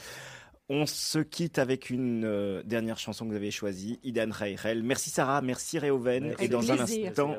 On 0.71 0.85
se 0.85 1.19
quitte 1.19 1.59
avec 1.59 1.89
une 1.89 2.25
euh, 2.25 2.63
dernière 2.63 2.99
chanson 2.99 3.25
que 3.25 3.31
vous 3.31 3.37
avez 3.37 3.51
choisie, 3.51 3.99
Idan 4.03 4.29
Reichel. 4.31 4.83
Merci 4.83 5.09
Sarah, 5.09 5.41
merci 5.41 5.79
Réoven. 5.79 6.29
Merci. 6.29 6.45
Et 6.45 6.49
dans 6.49 6.71
un 6.71 6.79
instant, 6.79 7.37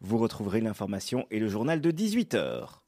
vous 0.00 0.18
retrouverez 0.18 0.60
l'information 0.60 1.26
et 1.30 1.38
le 1.38 1.48
journal 1.48 1.80
de 1.80 1.90
18h. 1.92 2.80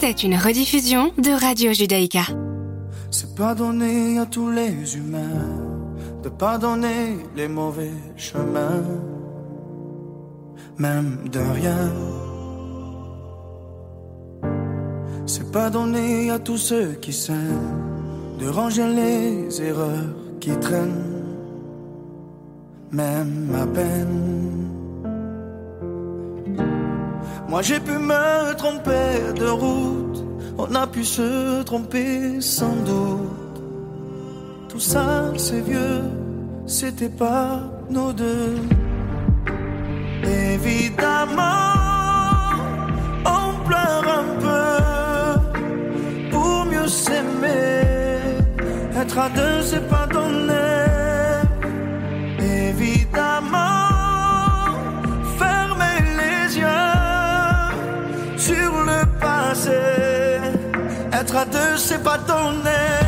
C'était 0.00 0.28
une 0.28 0.36
rediffusion 0.36 1.10
de 1.18 1.32
Radio 1.32 1.72
Judaïka. 1.72 2.22
C'est 3.10 3.34
pardonner 3.34 4.20
à 4.20 4.26
tous 4.26 4.48
les 4.48 4.96
humains 4.96 5.58
de 6.22 6.28
pardonner 6.28 7.16
les 7.34 7.48
mauvais 7.48 7.90
chemins, 8.16 8.84
même 10.78 11.28
de 11.32 11.40
rien. 11.40 11.90
C'est 15.26 15.50
pardonner 15.50 16.30
à 16.30 16.38
tous 16.38 16.58
ceux 16.58 16.92
qui 17.02 17.12
s'aiment 17.12 17.82
de 18.38 18.46
ranger 18.46 18.86
les 18.86 19.60
erreurs 19.60 20.14
qui 20.38 20.52
traînent, 20.60 21.24
même 22.92 23.52
à 23.52 23.66
peine. 23.66 24.37
Moi 27.48 27.62
j'ai 27.62 27.80
pu 27.80 27.92
me 27.92 28.54
tromper 28.56 29.32
de 29.40 29.46
route, 29.46 30.22
on 30.58 30.74
a 30.74 30.86
pu 30.86 31.02
se 31.02 31.62
tromper 31.62 32.42
sans 32.42 32.76
doute. 32.84 33.62
Tout 34.68 34.80
ça 34.80 35.32
c'est 35.38 35.62
vieux, 35.62 36.02
c'était 36.66 37.08
pas 37.08 37.62
nos 37.88 38.12
deux. 38.12 38.56
Évidemment, 40.24 41.42
on 43.24 43.64
pleure 43.66 44.04
un 44.20 44.28
peu 44.44 44.70
pour 46.30 46.66
mieux 46.66 46.86
s'aimer. 46.86 47.82
Être 48.94 49.18
à 49.18 49.28
deux 49.30 49.62
c'est 49.62 49.88
pardonner. 49.88 50.84
Évidemment, 52.40 53.27
sur 61.28 61.36
le 61.36 61.36
passé. 61.36 61.36
Être 61.36 61.36
à 61.36 61.44
deux, 61.44 61.76
c'est 61.76 62.02
pas 62.02 62.18
donner. 62.18 63.07